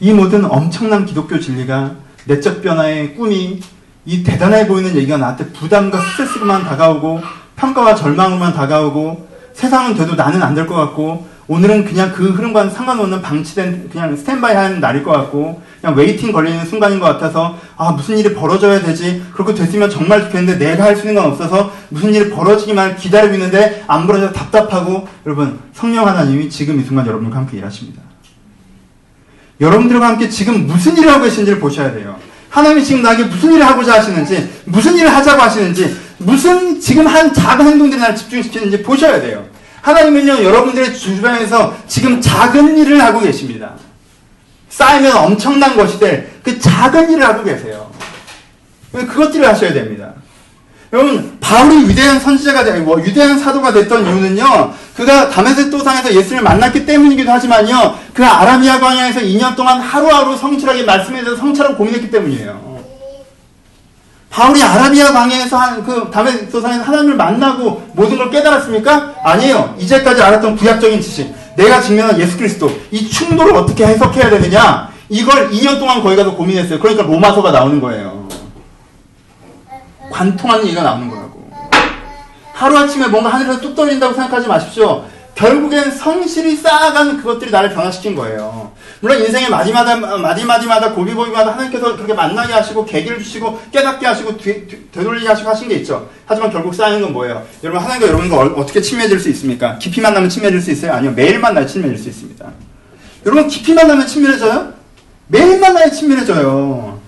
[0.01, 3.61] 이 모든 엄청난 기독교 진리가 내적 변화의 꿈이
[4.07, 7.21] 이 대단해 보이는 얘기가 나한테 부담과 스트레스로만 다가오고
[7.57, 13.21] 평가와 절망으로만 다가오고 세상은 돼도 나는 안 될 것 같고 오늘은 그냥 그 흐름과는 상관없는
[13.21, 18.17] 방치된 그냥 스탠바이 하는 날일 것 같고 그냥 waiting 걸리는 순간인 것 같아서 아 무슨
[18.17, 19.23] 일이 벌어져야 되지?
[19.35, 23.85] 그렇게 됐으면 정말 좋겠는데 내가 할 수 있는 건 없어서 무슨 일이 벌어지기만 기다리고 있는데
[23.87, 28.01] 안 벌어져 답답하고 여러분 성령 하나님이 지금 이 순간 여러분과 함께 일하십니다.
[29.61, 32.17] 여러분들과 함께 지금 무슨 일을 하고 계신지를 보셔야 돼요.
[32.49, 37.67] 하나님이 지금 나에게 무슨 일을 하고자 하시는지 무슨 일을 하자고 하시는지 무슨 지금 한 작은
[37.67, 39.45] 행동들이 나를 집중시키는지 보셔야 돼요
[39.85, 43.73] 하나님은요, 여러분들의 주변에서 지금 작은 일을 하고 계십니다.
[44.69, 47.91] 쌓이면 엄청난 것이 될 그 작은 일을 하고 계세요.
[48.93, 50.13] 그것들을 하셔야 됩니다.
[50.93, 57.33] 여러분, 바울이 위대한 선지자가 되고, 위대한 사도가 됐던 이유는요, 그가 다메섹 도상에서 예수를 만났기 때문이기도
[57.33, 62.74] 하지만요, 그 아라비아 광야에서 2년 동안 하루하루 성실하게 말씀에 대해서 성찰하고 고민했기 때문이에요.
[64.35, 69.15] 바울이 아라비아 광야에서 한, 그, 다메섹 도상에서 하나님을 만나고 모든 걸 깨달았습니까?
[69.23, 69.77] 아니에요.
[69.79, 71.33] 이제까지 알았던 구약적인 지식.
[71.55, 72.69] 내가 증명한 예수 그리스도.
[72.91, 74.91] 이 충돌을 어떻게 해석해야 되느냐?
[75.09, 76.81] 이걸 2년 동안 거기 가서 고민했어요.
[76.81, 78.29] 그러니까 로마서가 나오는 거예요.
[80.11, 81.49] 관통하는 얘기가 나오는 거라고.
[82.55, 85.05] 하루아침에 뭔가 하늘에서 뚝 떨어진다고 생각하지 마십시오.
[85.37, 88.64] 결국엔 성실히 쌓아간 그것들이 나를 변화시킨 거예요.
[89.01, 94.89] 물론 인생의 마디마다, 마디마디마다 고비고비마다 하나님께서 그렇게 만나게 하시고 계기를 주시고 깨닫게 하시고 뒤, 뒤,
[94.91, 96.09] 되돌리게 하시고 하신 게 있죠.
[96.27, 97.43] 하지만 결국 쌓이는 건 뭐예요?
[97.63, 99.79] 여러분 하나님과 여러분과 어, 어떻게 친밀해질 수 있습니까?
[99.79, 100.93] 깊이 만나면 친밀해질 수 있어요?
[100.95, 101.13] 아니요.
[101.13, 102.47] 매일 만나야 친밀해질 수 있습니다.
[103.27, 104.73] 여러분 깊이 만나면 친밀해져요?
[105.27, 107.01] 매일 만나야 친밀해져요.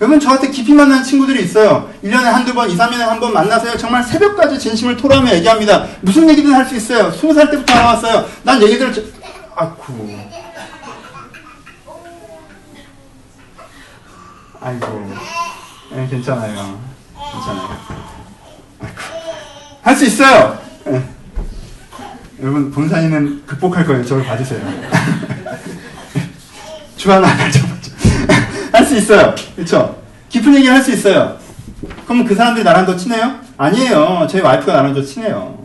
[0.00, 1.88] 여러분 저한테 깊이 만나는 친구들이 있어요.
[2.02, 3.76] 1년에 한두 번, 2, 3년에 한 번 만나서요.
[3.76, 5.86] 정말 새벽까지 진심을 토로하며 얘기합니다.
[6.00, 7.12] 무슨 얘기든 할 수 있어요.
[7.12, 8.26] 20살 때부터 알아왔어요.
[8.42, 9.02] 난 얘기들을 저...
[9.54, 9.92] 아쿠.
[14.64, 14.86] 아이고.
[15.94, 16.80] 예, 괜찮아요.
[17.32, 17.68] 괜찮아요.
[19.82, 20.58] 할 수 있어요.
[20.86, 21.02] 예.
[22.40, 24.02] 여러분 본사님은 극복할 거예요.
[24.04, 24.60] 저를 봐주세요.
[26.96, 27.28] 주하나
[28.72, 29.34] 할수 있어요.
[29.54, 30.02] 그렇죠?
[30.30, 31.38] 깊은 얘기를 할 수 있어요.
[32.06, 33.38] 그럼 그 사람들이 나랑 더 친해요?
[33.58, 34.26] 아니에요.
[34.30, 35.58] 제 와이프가 나랑 더 친해요.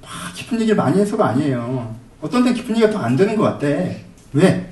[0.00, 1.96] 막 깊은 얘기를 많이 해서가 아니에요.
[2.22, 4.04] 어떤 때 깊은 얘기가 더 안 되는 것 같대.
[4.32, 4.70] 왜?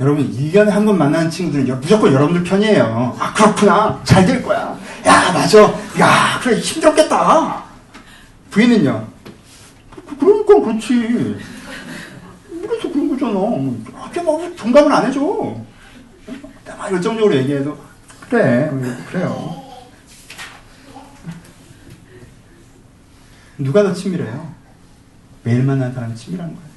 [0.00, 3.16] 여러분 1년에 한 번 만나는 친구들은 무조건 여러분들 편이에요.
[3.18, 4.00] 아 그렇구나.
[4.04, 4.78] 잘 될 거야.
[5.06, 5.62] 야 맞아.
[5.98, 7.64] 야 그래 힘들었겠다.
[8.50, 9.08] 부인은요?
[10.06, 11.38] 그, 그러니까 그렇지.
[12.62, 14.06] 그래서 그런 거잖아.
[14.08, 15.20] 그게 뭐 동감을 안 해줘.
[16.78, 17.76] 막 열정적으로 얘기해도
[18.30, 18.70] 그래
[19.10, 19.64] 그래요.
[23.58, 24.54] 누가 더 친밀해요?
[25.42, 26.67] 매일 만나는 사람이 친밀한 거예요.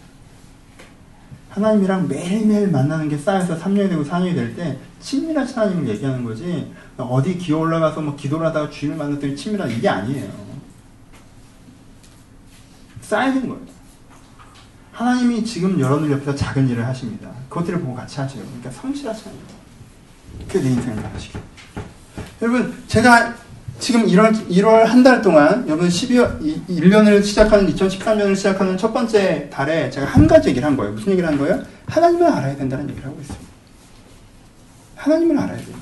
[1.51, 7.37] 하나님이랑 매일매일 만나는 게 쌓여서 3년이 되고 4년이 될 때 친밀하신 하나님을 얘기하는 거지 어디
[7.37, 10.29] 기어 올라가서 뭐 기도를 하다가 주님을 만났더니 친밀한 이게 아니에요.
[13.01, 13.61] 쌓이는 거예요.
[14.93, 17.31] 하나님이 지금 여러분들 옆에서 작은 일을 하십니다.
[17.49, 18.43] 그것들을 보고 같이 하세요.
[18.43, 19.43] 그러니까 성실하셔야 돼요.
[20.47, 21.39] 그게 내 인생을 하시게.
[22.41, 23.35] 여러분, 제가
[23.81, 29.89] 지금 1월, 1월 한 달 동안, 여러분 12월, 1년을 시작하는, 2013년을 시작하는 첫 번째 달에
[29.89, 30.93] 제가 한 가지 얘기를 한 거예요.
[30.93, 31.59] 무슨 얘기를 한 거예요?
[31.87, 33.45] 하나님을 알아야 된다는 얘기를 하고 있습니다.
[34.97, 35.75] 하나님을 알아야 돼요.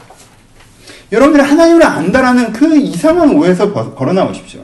[1.11, 4.61] 여러분들이 하나님을 안다라는 그 이상한 오해에서 걸어 나오십시오.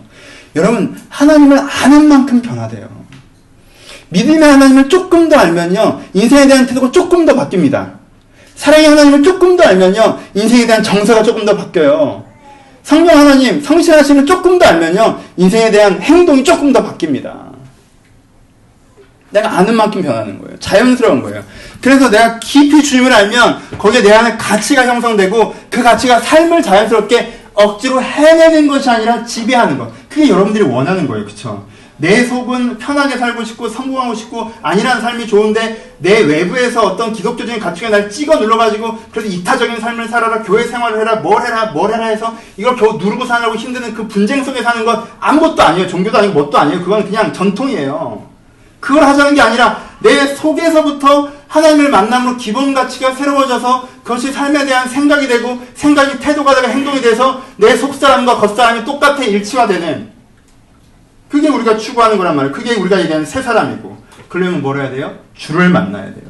[0.56, 2.88] 여러분, 하나님을 아는 만큼 변화돼요.
[4.10, 7.96] 믿음의 하나님을 조금 더 알면요, 인생에 대한 태도가 조금 더 바뀝니다.
[8.56, 12.24] 사랑의 하나님을 조금 더 알면요, 인생에 대한 정서가 조금 더 바뀌어요.
[12.86, 17.34] 성령 하나님, 성실하심을 조금 더 알면요, 인생에 대한 행동이 조금 더 바뀝니다.
[19.32, 20.58] 내가 아는 만큼 변하는 거예요.
[20.60, 21.44] 자연스러운 거예요.
[21.82, 28.04] 그래서 내가 깊이 주님을 알면 거기에 내 안에 가치가 형성되고 그 가치가 삶을 자연스럽게 억지로
[28.04, 29.92] 해내는 것이 아니라 지배하는 것.
[30.08, 31.26] 그게 여러분들이 원하는 거예요.
[31.26, 31.66] 그쵸?
[31.98, 37.90] 내 속은 편하게 살고 싶고 성공하고 싶고 아니라는 삶이 좋은데 내 외부에서 어떤 기독교적인 가치가
[37.90, 42.36] 날 찍어 눌러가지고 그래서 이타적인 삶을 살아라 교회 생활을 해라 뭘 해라 뭘 해라 해서
[42.58, 45.88] 이걸 겨우 누르고 사느라고 힘드는 그 분쟁 속에 사는 건 아무것도 아니에요.
[45.88, 46.82] 종교도 아니고 뭣도 아니에요.
[46.82, 48.36] 그건 그냥 전통이에요.
[48.82, 55.28] 그걸 하자는 게 아니라 내 속에서부터 하나님을 만남으로 기본 가치가 새로워져서 그것이 삶에 대한 생각이
[55.28, 60.15] 되고 생각이 태도가 되고 행동이 돼서 내 속사람과 겉사람이 똑같아 일치화되는
[61.30, 62.54] 그게 우리가 추구하는 거란 말이에요.
[62.54, 64.04] 그게 우리가 얘기하는 새 사람이고.
[64.30, 65.20] 그러려면 뭘 해야 돼요?
[65.34, 66.26] 주를 만나야 돼요.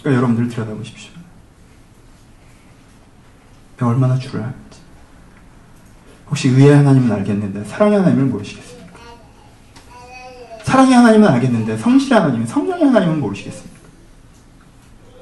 [0.00, 1.12] 그러니까 여러분들 들여다보십시오.
[3.80, 4.56] 얼마나 주를 알지?
[6.28, 8.98] 혹시 의의 하나님은 알겠는데 사랑의 하나님을 모르시겠습니까?
[10.62, 13.72] 사랑의 하나님은 알겠는데 성실의 하나님, 성령의 하나님은 모르시겠습니까?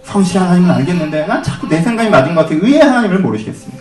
[0.05, 2.55] 성실의 하나님은 알겠는데 난 자꾸 내 생각이 맞은 것 같아.
[2.55, 3.80] 의의 하나님을 모르시겠습니까?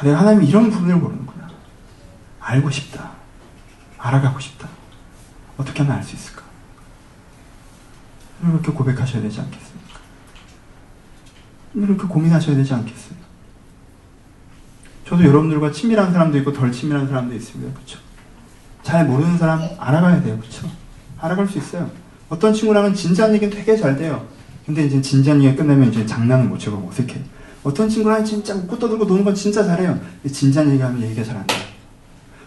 [0.00, 1.48] 아, 내가 하나님 이런 부분을 모르는구나.
[2.40, 3.10] 알고 싶다.
[3.98, 4.66] 알아가고 싶다.
[5.58, 6.42] 어떻게 하면 알 수 있을까?
[8.42, 10.00] 이렇게 고백하셔야 되지 않겠습니까?
[11.74, 13.20] 이렇게 고민하셔야 되지 않겠어요?
[15.06, 17.74] 저도 여러분들과 친밀한 사람도 있고 덜 친밀한 사람도 있습니다.
[17.74, 17.98] 그렇죠?
[18.82, 20.38] 잘 모르는 사람 알아가야 돼요.
[20.38, 20.70] 그렇죠?
[21.18, 21.90] 알아갈 수 있어요.
[22.30, 24.26] 어떤 친구랑은 진지한 얘기는 되게 잘 돼요.
[24.64, 27.22] 근데 이제 진지한 얘기 끝나면 이제 장난을 못 쳐고 어색해.
[27.62, 29.98] 어떤 친구랑 진짜 웃고 떠들고 노는 건 진짜 잘해요.
[30.30, 31.60] 진지한 얘기하면 얘기가 잘 안 돼요.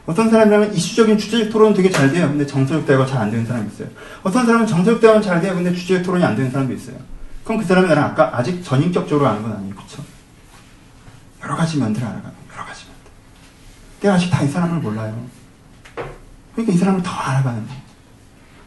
[0.06, 2.28] 어떤 사람이랑은 이슈적인 주제적 토론은 되게 잘 돼요.
[2.28, 3.88] 근데 정서적 대화가 잘 안 되는 사람이 있어요.
[4.24, 5.54] 어떤 사람은 정서적 대화는 잘 돼요.
[5.56, 6.98] 근데 주제적 토론이 안 되는 사람도 있어요.
[7.46, 9.76] 그럼 그 사람이 나랑 아까 아직 전인격적으로 아는 건 아니에요.
[9.76, 10.04] 그쵸?
[11.44, 13.12] 여러 가지 면들을 알아가는 여러 가지 면들.
[14.02, 15.26] 내가 아직 다 이 사람을 몰라요.
[16.54, 17.82] 그러니까 이 사람을 더 알아가는 거예요.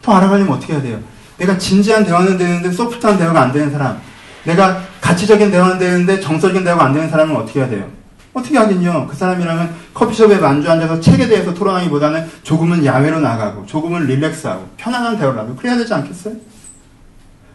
[0.02, 1.00] 더 알아가려면 어떻게 해야 돼요?
[1.36, 4.00] 내가 진지한 대화는 되는데 소프트한 대화가 안 되는 사람.
[4.46, 7.86] 내가 가치적인 대화는 되는데 정서적인 대화가 안 되는 사람은 어떻게 해야 돼요?
[8.32, 9.06] 어떻게 하긴요.
[9.08, 15.40] 그 사람이랑은 커피숍에 만주 앉아서 책에 대해서 토론하기보다는 조금은 야외로 나가고 조금은 릴렉스하고 편안한 대화를
[15.40, 16.34] 하고 그래야 되지 않겠어요?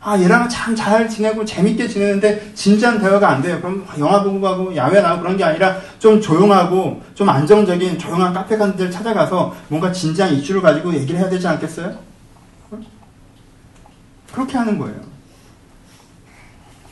[0.03, 3.59] 아 얘랑은 참 잘 지내고 재밌게 지내는데 진지한 대화가 안 돼요.
[3.61, 8.57] 그럼 영화 보고 가고 야외 나가고 그런 게 아니라 좀 조용하고 좀 안정적인 조용한 카페
[8.57, 11.95] 같은 데를 찾아가서 뭔가 진지한 이슈를 가지고 얘기를 해야 되지 않겠어요?
[14.33, 15.10] 그렇게 하는 거예요.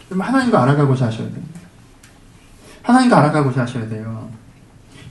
[0.10, 1.60] 그럼 하나님과 알아가고자 하셔야 됩니다.
[2.82, 4.30] 하나님과 알아가고자 하셔야 돼요.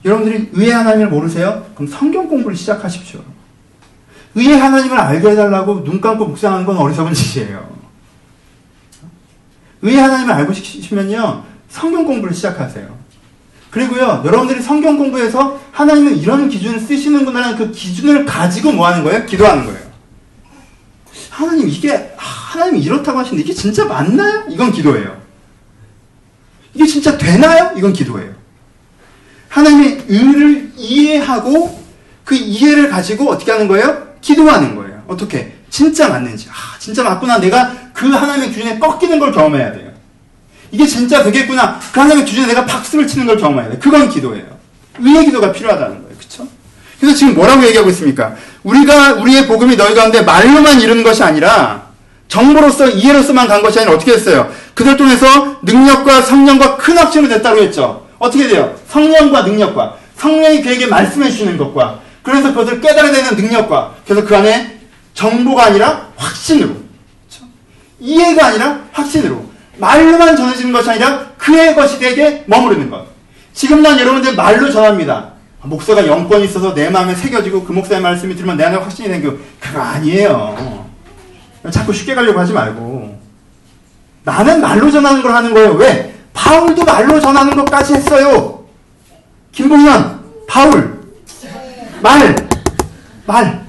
[0.03, 1.65] 여러분들이 의의 하나님을 모르세요?
[1.73, 3.21] 그럼 성경 공부를 시작하십시오.
[4.35, 7.79] 의의 하나님을 알게 해달라고 눈 감고 묵상하는 건 어리석은 짓이에요.
[9.81, 12.99] 의의 하나님을 알고 싶으면요, 성경 공부를 시작하세요.
[13.71, 19.25] 그리고요, 여러분들이 성경 공부에서 하나님은 이런 기준을 쓰시는구나라는 그 기준을 가지고 뭐 하는 거예요?
[19.25, 19.88] 기도하는 거예요.
[21.39, 24.43] 하나님, 이게, 하나님이 이렇다고 하시는데 이게 진짜 맞나요?
[24.49, 25.21] 이건 기도예요.
[26.73, 27.71] 이게 진짜 되나요?
[27.77, 28.33] 이건 기도예요.
[29.47, 31.81] 하나님의 의를 이해하고
[32.25, 34.09] 그 이해를 가지고 어떻게 하는 거예요?
[34.19, 35.01] 기도하는 거예요.
[35.07, 35.55] 어떻게?
[35.69, 36.49] 진짜 맞는지.
[36.49, 37.39] 아, 진짜 맞구나.
[37.39, 39.93] 내가 그 하나님의 기준에 꺾이는 걸 경험해야 돼요.
[40.71, 41.79] 이게 진짜 되겠구나.
[41.93, 43.77] 그 하나님의 기준에 내가 박수를 치는 걸 경험해야 돼.
[43.79, 44.45] 그건 기도예요.
[44.99, 46.08] 의의 기도가 필요하다는 거예요.
[46.99, 48.35] 그래서 지금 뭐라고 얘기하고 있습니까?
[48.63, 51.89] 우리가, 우리의 복음이 너희 가운데 말로만 이루는 것이 아니라
[52.27, 54.51] 정보로서 이해로서만 간 것이 아니라 어떻게 됐어요?
[54.75, 58.07] 그들 통해서 능력과 성령과 큰 확증이 됐다고 했죠.
[58.19, 58.75] 어떻게 돼요?
[58.89, 64.79] 성령과 능력과 성령이 그에게 말씀해 주시는 것과 그래서 그것을 깨달아내는 능력과 그래서 그 안에
[65.13, 67.45] 정보가 아니라 확신으로 그렇죠?
[67.99, 73.05] 이해가 아니라 확신으로 말로만 전해지는 것이 아니라 그의 것이 되게 머무르는 것.
[73.53, 75.38] 지금 난 여러분들 말로 전합니다.
[75.63, 79.35] 목사가 영권이 있어서 내 마음에 새겨지고 그 목사의 말씀이 들으면 내 안에 확신이 생겨.
[79.59, 80.87] 그거 아니에요.
[81.71, 83.19] 자꾸 쉽게 가려고 하지 말고.
[84.23, 85.73] 나는 말로 전하는 걸 하는 거예요.
[85.73, 86.15] 왜?
[86.33, 88.65] 바울도 말로 전하는 것까지 했어요.
[89.51, 91.01] 김봉현, 바울,
[92.01, 92.35] 말,
[93.25, 93.65] 말.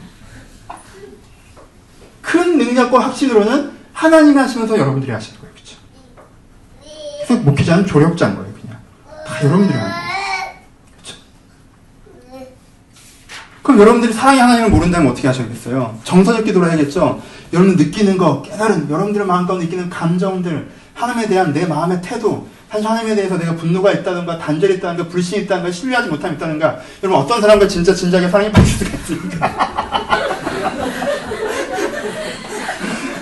[2.20, 5.52] 큰 능력과 확신으로는 하나님이 하시면서 여러분들이 하시는 거예요.
[5.54, 7.42] 그렇죠?
[7.42, 8.52] 목회자는 조력자인 거예요.
[8.54, 8.78] 그냥.
[9.26, 10.10] 다 여러분들이 하는 거예요.
[10.94, 11.16] 그렇죠?
[13.70, 16.00] 그럼 여러분들이 사랑의 하나님을 모른다면 어떻게 하셔야겠어요?
[16.02, 17.22] 정서적 기도를 해야겠죠?
[17.52, 22.88] 여러분 느끼는 거, 깨달은, 여러분들의 마음 가운데 느끼는 감정들, 하나님에 대한 내 마음의 태도, 사실
[22.88, 27.68] 하나님에 대해서 내가 분노가 있다든가, 단절이 있다든가, 불신이 있다든가, 신뢰하지 못함이 있다든가, 여러분 어떤 사람과
[27.68, 29.50] 진짜 진작에 사랑에 빠질 수가 있습니까?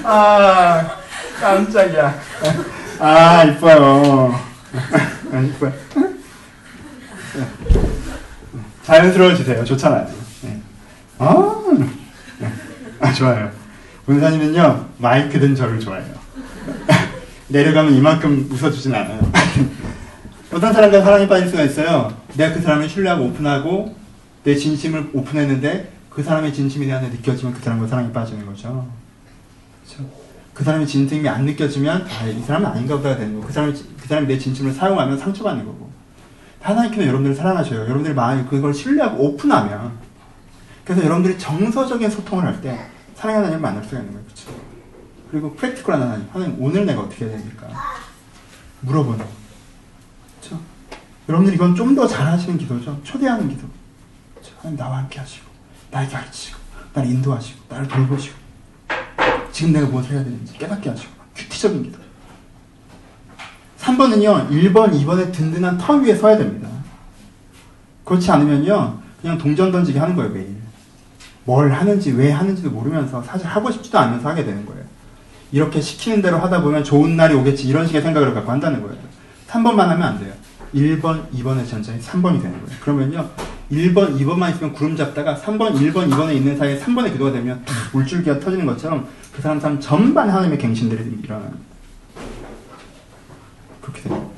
[0.05, 0.90] 아,
[1.42, 2.14] 깜짝이야.
[3.01, 4.40] 아, 이뻐요.
[5.30, 5.72] 아, 이뻐요.
[8.84, 9.62] 자연스러워지세요.
[9.66, 10.28] 좋잖아요.
[11.19, 12.47] 네.
[13.01, 13.51] 아, 아, 좋아요.
[14.07, 16.14] 본사님은요, 마이크 든 저를 좋아해요.
[17.49, 19.21] 내려가면 이만큼 웃어주진 않아요.
[20.53, 22.12] 어떤 사람과 사랑에 빠질 수가 있어요.
[22.35, 23.95] 내가 그 사람을 신뢰하고 오픈하고
[24.45, 28.89] 내 진심을 오픈했는데 그 사람의 진심이 내 안에 느껴지면 그 사람과 사랑에 빠지는 거죠.
[29.85, 30.11] 그렇죠?
[30.55, 34.09] 그 사람의 진심이 안 느껴지면 아, 이 사람은 아닌가 보다 되는 거고 그 사람이 그
[34.09, 35.91] 사람이 내 진심을 사용하면 상처받는 거고
[36.61, 37.81] 하나님께서 여러분들을 사랑하셔요.
[37.81, 40.07] 여러분들이 마음이 그걸 신뢰하고 오픈하면
[40.89, 44.24] 그래서 여러분들이 정서적인 소통을 할 때 사랑의 하나님을 만날 수가 있는 거예요.
[44.26, 44.51] 그렇죠?
[45.30, 47.68] 그리고 프랙티컬한 하나님, 하나님 오늘 내가 어떻게 해야 됩니까?
[48.80, 49.24] 물어보는
[50.41, 50.61] 그렇죠?
[51.28, 52.99] 여러분들 이건 좀 더 잘하시는 기도죠.
[53.03, 53.66] 초대하는 기도.
[54.34, 54.55] 그렇죠?
[54.59, 55.47] 하나님 나와 함께 하시고
[55.91, 56.59] 나에게 가르치시고
[56.95, 58.36] 나를 인도하시고 나를 돌보시고
[59.53, 61.99] 지금 내가 무엇을 해야 되는지 깨닫게 하시고 큐티적인 기도.
[63.80, 66.68] 3번은요, 1번, 2번의 든든한 터 위에 서야 됩니다.
[68.05, 70.57] 그렇지 않으면요, 그냥 동전 던지기 하는 거예요, 매일.
[71.49, 74.82] 뭘 하는지, 왜 하는지도 모르면서 사실 하고 싶지도 않으면서 하게 되는 거예요.
[75.51, 78.94] 이렇게 시키는 대로 하다 보면 좋은 날이 오겠지, 이런 식의 생각을 갖고 한다는 거예요.
[79.46, 80.34] 3번만 하면 안 돼요.
[80.74, 82.80] 1번, 2번의 전장이 3번이 되는 거예요.
[82.80, 83.30] 그러면요,
[83.72, 88.40] 1번, 2번만 있으면 구름 잡다가 3번, 1번, 2번에 있는 사이에 3번의 기도가 되면 탁 물줄기가
[88.40, 91.55] 터지는 것처럼 그 사람 삶 전반 하나님의 갱신들이 일어나는
[93.80, 94.30] 그렇게 돼요.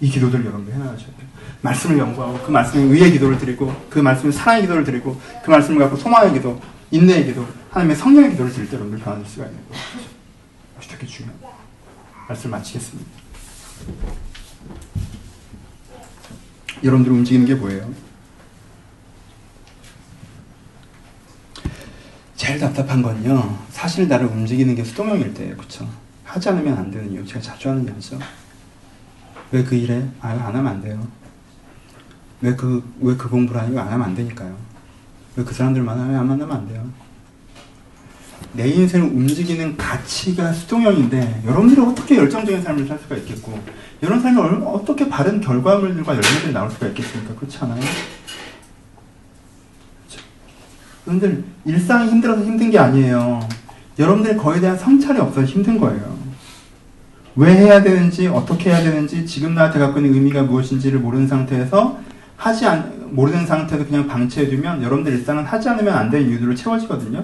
[0.00, 1.29] 이 기도들 여러분들 해나가셔야 돼요.
[1.62, 5.96] 말씀을 연구하고 그 말씀에 의의 기도를 드리고 그 말씀에 사랑의 기도를 드리고 그 말씀을 갖고
[5.96, 9.80] 소망의 기도, 인내의 기도, 하나님의 성령의 기도를 드릴 때 여러분들 변화될 수가 있는 거죠.
[10.74, 11.38] 이것이 되게 중요해요.
[12.28, 13.10] 말씀 마치겠습니다.
[16.82, 17.92] 여러분들 움직이는 게 뭐예요?
[22.36, 23.58] 제일 답답한 건요.
[23.68, 25.56] 사실 나를 움직이는 게 수동형일 때예요.
[25.58, 25.86] 그쵸?
[26.24, 27.24] 하지 않으면 안 되는 이유.
[27.26, 28.18] 제가 자주 하는 얘기죠.
[29.52, 30.08] 왜 그 일에?
[30.20, 31.06] 아, 안 하면 안 돼요.
[32.42, 34.54] 왜 그, 왜 그 공부를 하니까 안 하면 안 되니까요.
[35.36, 36.84] 왜 그 사람들 만나면 안 만나면 안 돼요.
[38.52, 43.58] 내 인생을 움직이는 가치가 수동형인데, 여러분들이 어떻게 열정적인 삶을 살 수가 있겠고,
[44.00, 47.34] 이런 삶이 얼- 어떻게 바른 결과물들과 열매들이 나올 수가 있겠습니까?
[47.36, 47.80] 그렇지 않아요?
[51.06, 53.46] 여러분들 일상이 힘들어서 힘든 게 아니에요.
[53.98, 56.18] 여러분들 거에 대한 성찰이 없어서 힘든 거예요.
[57.36, 61.98] 왜 해야 되는지 어떻게 해야 되는지 지금 나한테 갖고 있는 의미가 무엇인지를 모르는 상태에서
[62.40, 67.22] 하지 않 모르는 상태에서 그냥 방치해두면 여러분들 일상은 하지 않으면 안 되는 이유들로 채워지거든요.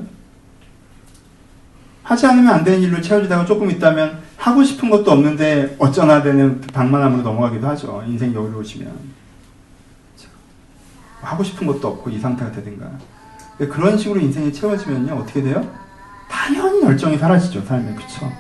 [2.03, 7.23] 하지 않으면 안 되는 일로 채워지다가 조금 있다면 하고 싶은 것도 없는데 어쩌나 되는 방만함으로
[7.23, 8.05] 넘어가기도 하죠.
[8.07, 9.17] 인생 여유로우시면
[11.23, 12.87] 하고 싶은 것도 없고 이 상태가 되든가
[13.71, 15.67] 그런 식으로 인생이 채워지면요 어떻게 돼요?
[16.31, 18.31] 당연히 열정이 사라지죠 삶에 그쵸?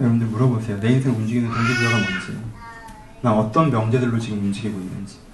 [0.00, 2.38] 여러분들 물어보세요 내 인생 움직이는 동기부여가 뭔지
[3.22, 5.25] 나 어떤 명제들로 지금 움직이고 있는지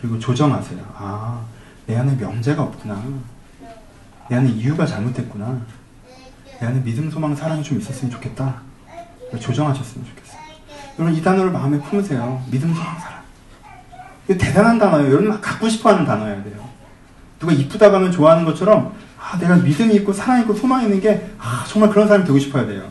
[0.00, 0.80] 그리고 조정하세요.
[0.96, 1.54] 아
[1.86, 3.02] 내 안에 명제가 없구나.
[4.30, 5.60] 내 안에 이유가 잘못됐구나.
[6.60, 8.62] 내 안에 믿음, 소망, 사랑이 좀 있었으면 좋겠다.
[9.38, 10.40] 조정하셨으면 좋겠어요.
[10.98, 12.42] 여러분 이 단어를 마음에 품으세요.
[12.50, 13.22] 믿음, 소망, 사랑.
[14.28, 15.12] 이거 대단한 단어예요.
[15.12, 16.66] 여러분 갖고 싶어 하는 단어여야 돼요.
[17.38, 21.64] 누가 이쁘다고 하면 좋아하는 것처럼 아, 내가 믿음이 있고 사랑이 있고 소망이 있는 게 아,
[21.68, 22.88] 정말 그런 사람이 되고 싶어야 돼요.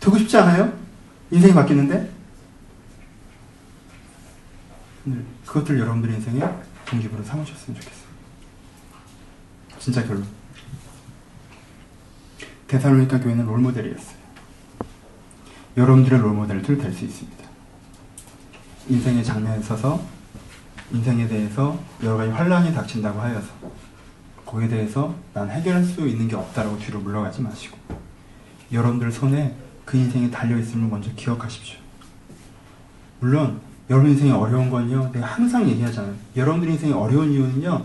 [0.00, 0.72] 되고 싶지 않아요?
[1.30, 2.10] 인생이 바뀌는데?
[5.48, 6.40] 그것들 여러분들 인생에
[6.84, 8.08] 동기부로 삼으셨으면 좋겠어요.
[9.78, 10.26] 진짜 결론.
[12.66, 14.18] 데살로니카 교회는 롤모델이었어요.
[15.78, 17.48] 여러분들의 롤모델들 될 수 있습니다.
[18.88, 20.02] 인생의 장면에 서서
[20.92, 23.48] 인생에 대해서 여러 가지 환란이 닥친다고 하여서
[24.44, 27.78] 거기에 대해서 난 해결할 수 있는 게 없다라고 뒤로 물러가지 마시고
[28.70, 29.54] 여러분들 손에
[29.86, 31.78] 그 인생이 달려있음을 먼저 기억하십시오.
[33.20, 36.14] 물론 여러분 인생이 어려운 건요 내가 항상 얘기하잖아요.
[36.36, 37.84] 여러분들 인생이 어려운 이유는요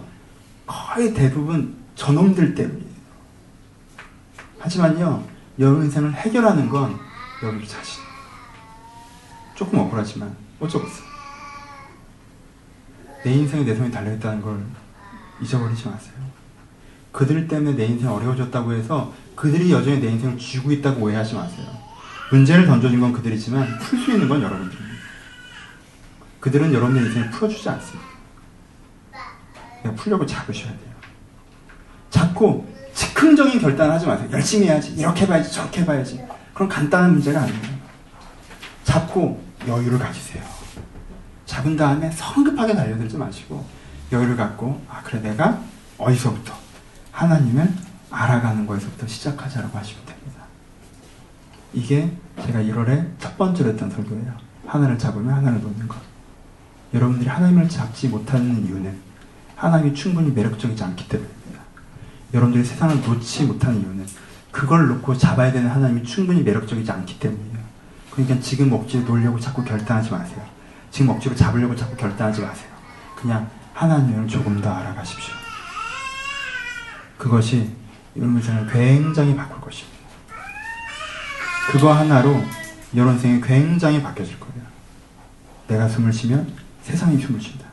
[0.66, 2.94] 거의 대부분 저놈들 때문이에요.
[4.60, 5.24] 하지만요
[5.60, 7.00] 여러분 인생을 해결하는 건
[7.42, 8.02] 여러분 자신.
[9.56, 11.04] 조금 억울하지만 어쩌겠어.
[13.24, 14.66] 내 인생에 내 손이 달려있다는 걸
[15.42, 16.16] 잊어버리지 마세요.
[17.14, 21.66] 그들 때문에 내 인생이 어려워졌다고 해서 그들이 여전히 내 인생을 쥐고 있다고 오해하지 마세요.
[22.32, 24.93] 문제를 던져준 건 그들이지만 풀 수 있는 건 여러분들입니다.
[26.44, 28.06] 그들은 여러분의 인생을 풀어주지 않습니다.
[29.82, 30.94] 내가 풀려고 잡으셔야 돼요.
[32.10, 34.28] 자꾸 즉흥적인 결단을 하지 마세요.
[34.30, 34.92] 열심히 해야지.
[34.92, 35.54] 이렇게 해봐야지.
[35.54, 36.22] 저렇게 해봐야지.
[36.54, 37.62] 그런 간단한 문제가 아니에요.
[38.84, 40.44] 잡고 여유를 가지세요.
[41.46, 43.66] 잡은 다음에 성급하게 달려들지 마시고
[44.12, 45.62] 여유를 갖고 아 그래 내가
[45.98, 46.54] 어디서부터
[47.14, 47.74] 하나님을
[48.12, 50.44] 알아가는 거에서부터 시작하자라고 하시면 됩니다.
[51.72, 52.12] 이게
[52.46, 54.34] 제가 1월에 첫 번째로 했던 설교예요.
[54.68, 56.13] 하나를 잡으면 하나를 놓는 것.
[56.94, 58.96] 여러분들이 하나님을 잡지 못하는 이유는
[59.56, 61.62] 하나님이 충분히 매력적이지 않기 때문입니다.
[62.34, 64.06] 여러분들이 세상을 놓지 못하는 이유는
[64.52, 67.58] 그걸 놓고 잡아야 되는 하나님이 충분히 매력적이지 않기 때문이에요.
[68.12, 70.44] 그러니까 지금 억지로 놓으려고 자꾸 결단하지 마세요.
[70.92, 72.70] 지금 억지로 잡으려고 자꾸 결단하지 마세요.
[73.16, 75.34] 그냥 하나님을 조금 더 알아가십시오.
[77.18, 77.72] 그것이
[78.16, 79.98] 여러분 인생을 굉장히 바꿀 것입니다.
[81.72, 82.44] 그거 하나로
[82.96, 84.64] 여러분 인생이 굉장히 바뀌어질 거예요.
[85.68, 87.66] 내가 숨을 쉬면 세상이 숨을 쉰다.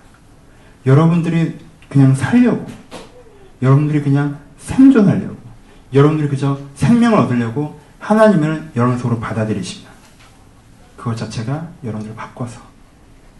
[0.86, 1.58] 여러분들이
[1.88, 2.66] 그냥 살려고,
[3.60, 5.36] 여러분들이 그냥 생존하려고,
[5.92, 9.90] 여러분들이 그저 생명을 얻으려고 하나님을 여러분 속으로 받아들이시면
[10.96, 12.60] 그것 자체가 여러분들을 바꿔서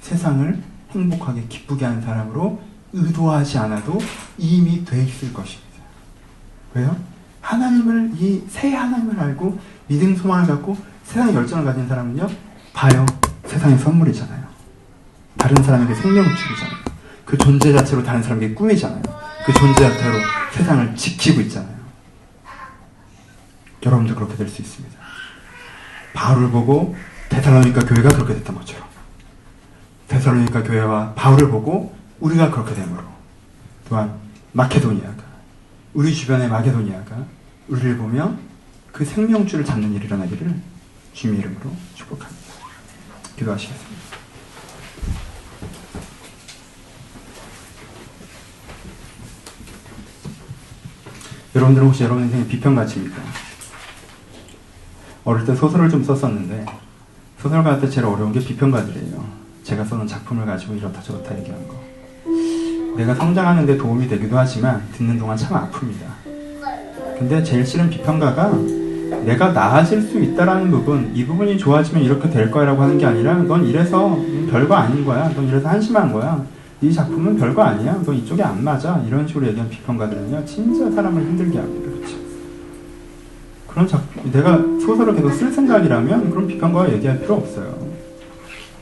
[0.01, 0.61] 세상을
[0.91, 2.61] 행복하게 기쁘게 하는 사람으로
[2.93, 3.99] 의도하지 않아도
[4.37, 5.71] 이미 돼 있을 것입니다.
[6.75, 6.97] 왜요?
[7.41, 12.29] 하나님을 이 새 하나님을 알고 믿음 소망을 갖고 세상의 열정을 가진 사람은요.
[12.73, 13.07] 봐요.
[13.47, 14.40] 세상의 선물이잖아요.
[15.41, 16.77] 다른 사람에게 생명을 주잖아요.
[17.25, 19.03] 그 존재 자체로 다른 사람에게 꿈이잖아요.
[19.47, 20.19] 그 존재 자체로
[20.53, 21.81] 세상을 지키고 있잖아요.
[23.83, 24.99] 여러분도 그렇게 될 수 있습니다.
[26.13, 26.95] 바울을 보고
[27.31, 28.87] 데살로니가 교회가 그렇게 됐던 것처럼
[30.09, 33.03] 데살로니가 교회와 바울을 보고 우리가 그렇게 되므로
[33.89, 34.13] 또한
[34.53, 35.23] 마케도니아가
[35.95, 37.25] 우리 주변의 마케도니아가
[37.69, 38.35] 우리를 보며
[38.93, 40.55] 그 생명줄을 잡는 일이 일어나기를
[41.15, 42.53] 주님의 이름으로 축복합니다.
[43.37, 43.90] 기도하시겠습니다.
[51.55, 53.17] 여러분들은 혹시 여러분 인생에 비평 가치입니까?
[55.25, 56.65] 어릴 때 소설을 좀 썼었는데
[57.39, 59.25] 소설가 때 제일 어려운 게 비평가들이에요.
[59.65, 61.75] 제가 써놓은 작품을 가지고 이렇다 저렇다 얘기하는 거.
[62.97, 66.07] 내가 성장하는 데 도움이 되기도 하지만 듣는 동안 참 아픕니다.
[67.19, 68.53] 근데 제일 싫은 비평가가
[69.25, 73.65] 내가 나아질 수 있다라는 부분, 이 부분이 좋아지면 이렇게 될 거야라고 하는 게 아니라 넌
[73.67, 74.19] 이래서
[74.51, 75.29] 별거 아닌 거야.
[75.35, 76.45] 넌 이래서 한심한 거야.
[76.81, 78.01] 네 작품은 별거 아니야.
[78.05, 79.03] 너 이쪽에 안 맞아.
[79.07, 80.45] 이런 식으로 얘기하는 비평가들은요.
[80.47, 81.91] 진짜 사람을 힘들게 합니다.
[81.91, 82.17] 그렇죠?
[83.69, 87.91] 그런 작품, 내가 소설을 계속 쓸 생각이라면 그런 비평가와 얘기할 필요 없어요.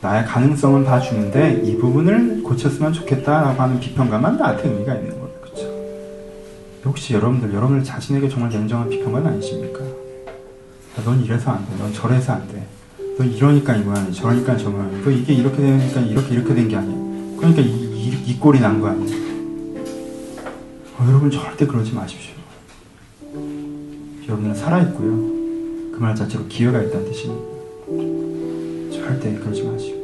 [0.01, 5.29] 나의 가능성은 다 주는데 이 부분을 고쳤으면 좋겠다라고 하는 비평가만 나한테 의미가 있는 거예요.
[5.43, 5.67] 그렇죠?
[6.85, 9.81] 혹시 여러분들, 여러분들 자신에게 정말 냉정한 비평가는 아니십니까?
[9.81, 11.77] 야, 넌 이래서 안 돼.
[11.83, 12.65] 넌 저래서 안 돼.
[13.19, 14.13] 넌 이러니까 이거 아니야.
[14.13, 15.01] 저러니까 저거 아니야.
[15.05, 16.97] 너 이게 이렇게 되니까 이렇게 이렇게 된 게 아니야.
[17.37, 19.19] 그러니까 이, 이, 이 꼴이 난 거 아니에요?
[20.99, 22.35] 어, 여러분 절대 그러지 마십시오.
[24.27, 25.39] 여러분은 살아있고요.
[25.93, 27.35] 그 말 자체로 기회가 있다는 뜻이니
[28.93, 29.99] 절대 그러지 마시고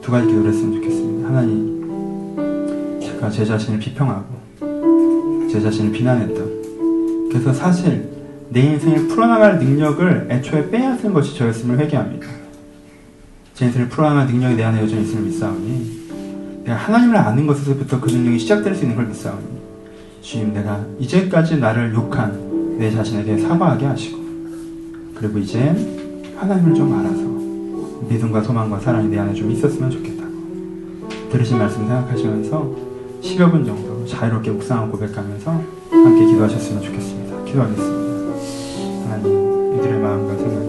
[0.00, 1.28] 두 가지 기도를 했으면 좋겠습니다.
[1.28, 4.26] 하나님, 제가 제 자신을 비평하고
[5.52, 8.08] 제 자신을 비난했던 그래서 사실
[8.48, 12.26] 내 인생을 풀어나갈 능력을 애초에 빼앗은 것이 저였음을 회개합니다.
[13.52, 15.95] 제 인생을 풀어나갈 능력이 내 안에 여전히 있음을 믿사오니
[16.72, 19.44] 하나님을 아는 것에서부터 그 능력이 시작될 수 있는 걸 믿사오니
[20.20, 24.18] 주님 내가 이제까지 나를 욕한 내 자신에게 사과하게 하시고
[25.14, 25.60] 그리고 이제
[26.36, 30.30] 하나님을 좀 알아서 믿음과 소망과 사랑이 내 안에 좀 있었으면 좋겠다고
[31.30, 32.76] 들으신 말씀 생각하시면서
[33.22, 35.50] 10여 분 정도 자유롭게 묵상하고 고백하면서
[35.90, 37.44] 함께 기도하셨으면 좋겠습니다.
[37.44, 39.08] 기도하겠습니다.
[39.08, 40.65] 하나님 이들의 마음과 생각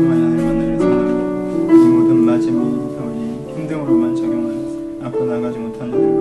[0.00, 2.56] 그만 하나님 만나게 소원하고 이 모든 맞음이
[2.96, 3.18] 더위
[3.68, 6.19] 힘듦으로만 적용하여서 앞으로 나가지 못한 자들과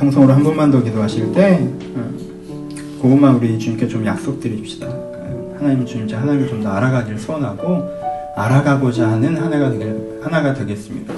[0.00, 2.10] 통성으로 한 번만 더 기도하실 때 어,
[3.02, 4.86] 그것만 우리 주님께 좀 약속드립시다.
[4.88, 7.82] 어, 하나님 주님, 제 하나님을 좀 더 알아가길 소원하고
[8.34, 11.12] 알아가고자 하는 하나가 되길 하나가 되겠습니다.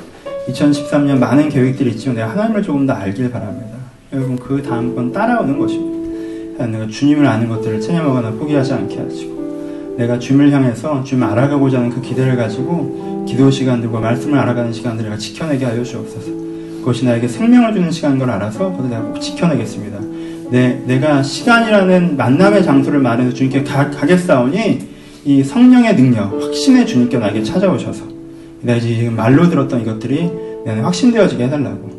[0.48, 3.76] 2013년 많은 계획들이 있지만 내가 하나님을 조금 더 알길 바랍니다.
[4.12, 6.66] 여러분 그 다음 건 따라오는 것입니다.
[6.66, 12.00] 내가 주님을 아는 것들을 체념하거나 포기하지 않게 하시고 내가 주님을 향해서 주님을 알아가고자 하는 그
[12.00, 16.31] 기대를 가지고 기도 시간들과 말씀을 알아가는 시간들을 지켜내게 하여 주옵소서.
[16.82, 19.98] 그것이 나에게 생명을 주는 시간인 걸 알아서 그것을 내가 꼭 지켜내겠습니다.
[20.50, 24.80] 내, 내가 시간이라는 만남의 장소를 마련해서 주님께 가, 가겠사오니
[25.24, 28.04] 이 성령의 능력, 확신의 주님께 나에게 찾아오셔서
[28.62, 30.30] 내가 지금 말로 들었던 이것들이
[30.64, 31.90] 내 안에 확신되어지게 해달라고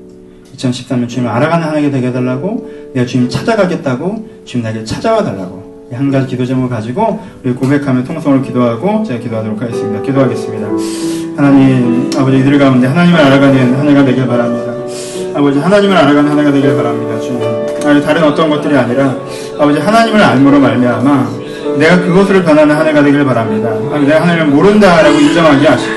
[0.58, 6.28] 2013년 주님을 알아가는 하나가 되게 해달라고 내가 주님 찾아가겠다고 주님 나에게 찾아와 달라고 이한 가지
[6.28, 10.02] 기도 제목을 가지고 우리 고백하며 통성으로 기도하고 제가 기도하도록 하겠습니다.
[10.02, 10.68] 기도하겠습니다.
[11.38, 14.73] 하나님 아버지 이들 가운데 하나님을 알아가는 하나가 되길 바랍니다.
[15.36, 17.20] 아버지 하나님을 알아가는 하나가 되길 바랍니다.
[17.20, 19.16] 주님 다른 어떤 것들이 아니라
[19.60, 21.44] 아버지 하나님을 알므로 말미암아
[21.78, 23.70] 내가 그것으로 변하는 한 해가 되길 바랍니다.
[23.92, 25.94] 아니, 내가 하나님을 모른다라고 인정하게 하시고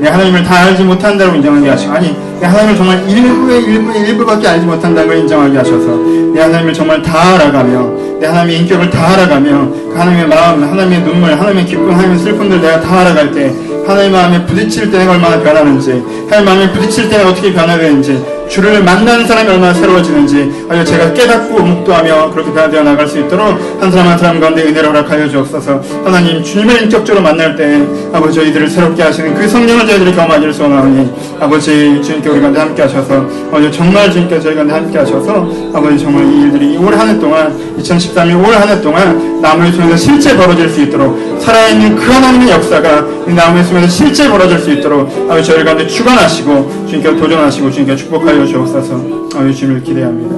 [0.00, 4.66] 내가 하나님을 다 알지 못한다고 인정하게 하시고 아니 내가 하나님을 정말 일부의 일부의 일부밖에 알지
[4.66, 5.96] 못한다는 걸 인정하게 하셔서
[6.34, 11.32] 내가 하나님을 정말 다 알아가며 내 하나님의 인격을 다 알아가며 그 하나님의 마음, 하나님의 눈물,
[11.32, 13.52] 하나님의 기쁨, 하나님의 슬픔들 내가 다 알아갈 때
[13.86, 18.82] 하나님의 마음에 부딪힐 때 내가 얼마나 변하는지 하나님의 마음에 부딪힐 때 내가 어떻게 변화되는지 주를
[18.84, 23.46] 만나는 사람이 얼마나 새로워지는지 아유 제가 깨닫고 묵도하며 그렇게 변화되어 나갈 수 있도록
[23.80, 25.80] 한 사람 한 사람 가운데 은혜를 허락하여 주옵소서.
[26.04, 31.10] 하나님 주님을 인격적으로 만날 때 아버지 저희들을 새롭게 하시는 그 성령을 저희들이 경험하기를 소원하오니
[31.40, 36.24] 아버지 주님께 우리 가운데 함께 하셔서 아버지 정말 주님께 저희 가운데 함께 하셔서 아버지 정말
[36.26, 40.68] 이 일들이 올 한 해 동안 2013년 올 한 해 동안 나무의 숨에서 실제 벌어질
[40.68, 45.64] 수 있도록 살아있는 그 하나님의 역사가 이 나무의 숨에서 실제 벌어질 수 있도록 아버지 저희
[45.64, 49.28] 가운데 주관하시고 주님께 도전하시고 주님께 축복하여 주옵소서.
[49.36, 50.34] 아버지 주님을 기대합니다.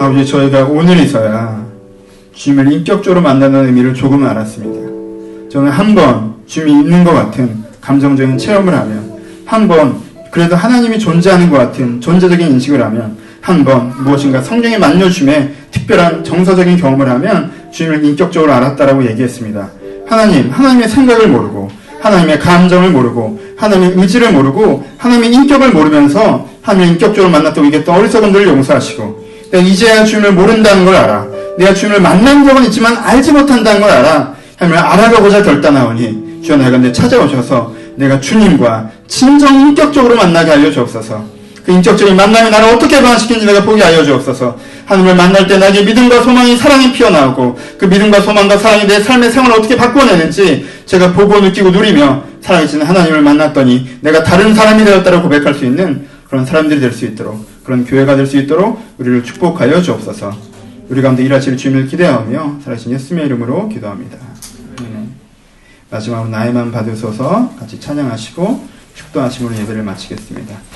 [0.00, 1.66] 아버지 저희가 오늘이서야
[2.34, 5.48] 주님을 인격적으로 만나는 의미를 조금 알았습니다.
[5.50, 9.96] 저는 한 번 주님이 있는 것 같은 감정적인 체험을 하면 한 번
[10.30, 16.76] 그래도 하나님이 존재하는 것 같은 존재적인 인식을 하면 한 번 무엇인가 성경의 만녀주심에 특별한 정서적인
[16.76, 19.68] 경험을 하면 주님을 인격적으로 알았다라고 얘기했습니다.
[20.06, 21.57] 하나님, 하나님의 생각을 모르고
[22.00, 28.46] 하나님의 감정을 모르고 하나님의 의지를 모르고 하나님의 인격을 모르면서 하나님을 인격적으로 만났다고 이겼던 어리석은 들을
[28.48, 31.26] 용서하시고 내가 이제야 주님을 모른다는 걸 알아.
[31.58, 34.34] 내가 주님을 만난 적은 있지만 알지 못한다는 걸 알아.
[34.56, 41.37] 하나님을 알아가고자 결단하오니 주여 내가 근데 찾아오셔서 내가 주님과 진정 인격적으로 만나게 하여 주옵소서.
[41.68, 44.58] 그 인격적인 만남이 나를 어떻게 변화시키는지 내가 보게 하여 주옵소서.
[44.86, 49.58] 하나님을 만날 때 나에게 믿음과 소망이 사랑이 피어나오고 그 믿음과 소망과 사랑이 내 삶의 생활을
[49.58, 55.66] 어떻게 바꿔내는지 제가 보고 느끼고 누리며 살아계신 하나님을 만났더니 내가 다른 사람이 되었다고 고백할 수
[55.66, 60.34] 있는 그런 사람들이 될 수 있도록 그런 교회가 될 수 있도록 우리를 축복하여 주옵소서.
[60.88, 64.16] 우리 가운데 일하실 주님을 기대하며 살아신 예수님의 이름으로 기도합니다.
[65.90, 70.67] 마지막으로 나의만 받으소서 같이 찬양하시고 축도하심으로 예배를 마치겠습니다.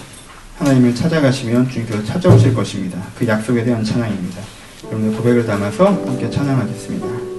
[0.63, 3.03] 하나님을 찾아가시면 주님께서 찾아오실 것입니다.
[3.19, 4.41] 그 약속에 대한 찬양입니다.
[4.87, 7.33] 여러분의 고백을 담아서 함께 찬양하겠습니다.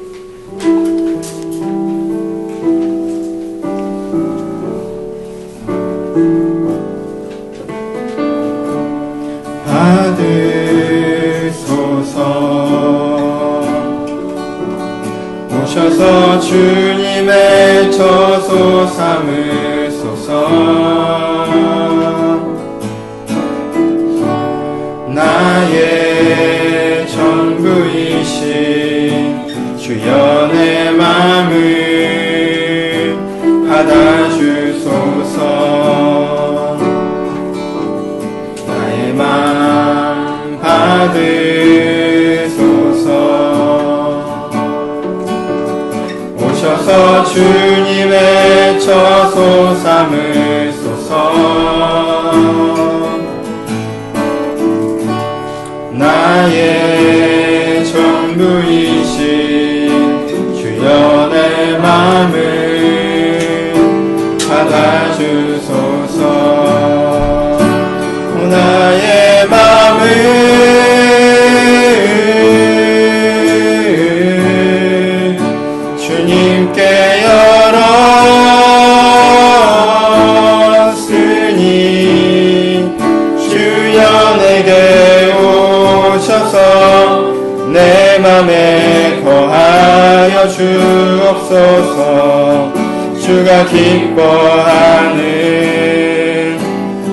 [16.42, 20.44] 주님의 저소 삼으소서
[47.26, 50.53] 주님의 저소 삼으
[91.54, 92.74] 주옵소서
[93.22, 95.22] 주가 기뻐하는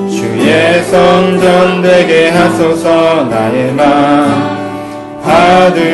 [0.09, 4.59] 주의 성전 되게 하소서 나의 맘
[5.23, 5.91] 받으소서.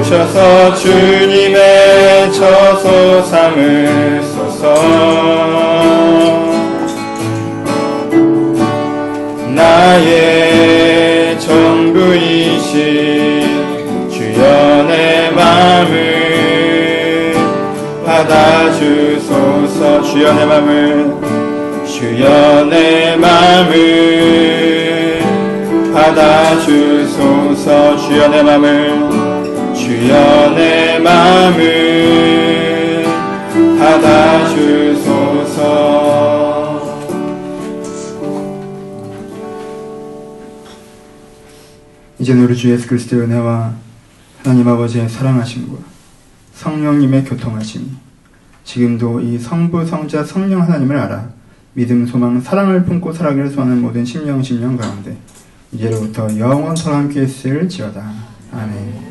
[0.00, 4.74] 오셔서 주님의 저소 삼으소서
[18.30, 20.02] 받아주소서.
[20.02, 21.16] 주여 내 맘을
[21.84, 25.20] 주여 내 맘을
[25.92, 27.96] 받아주소서.
[27.96, 33.04] 주여 내 맘을 주여 내 맘을
[33.78, 35.50] 받아주소서.
[42.20, 43.72] 이제는 우리 주 예수 그리스도의 은혜와
[44.44, 45.78] 하나님 아버지의 사랑하심과
[46.54, 47.86] 성령님의 교통하심이
[48.64, 51.28] 지금도 이 성부 성자 성령 하나님을 알아
[51.74, 55.16] 믿음 소망 사랑을 품고 살아가기를 소원하는 모든 심령 심령 가운데
[55.72, 58.12] 이제로부터 영원토록 함께 있을 지어다.
[58.52, 59.09] 아멘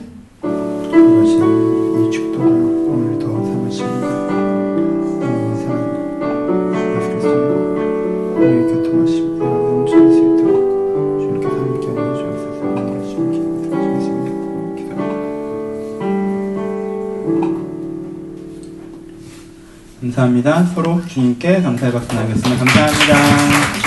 [20.20, 20.64] 감사합니다.
[20.76, 22.66] 서로 주님께 감사의 박수 나겠습니다.
[22.66, 23.79] 감사합니다.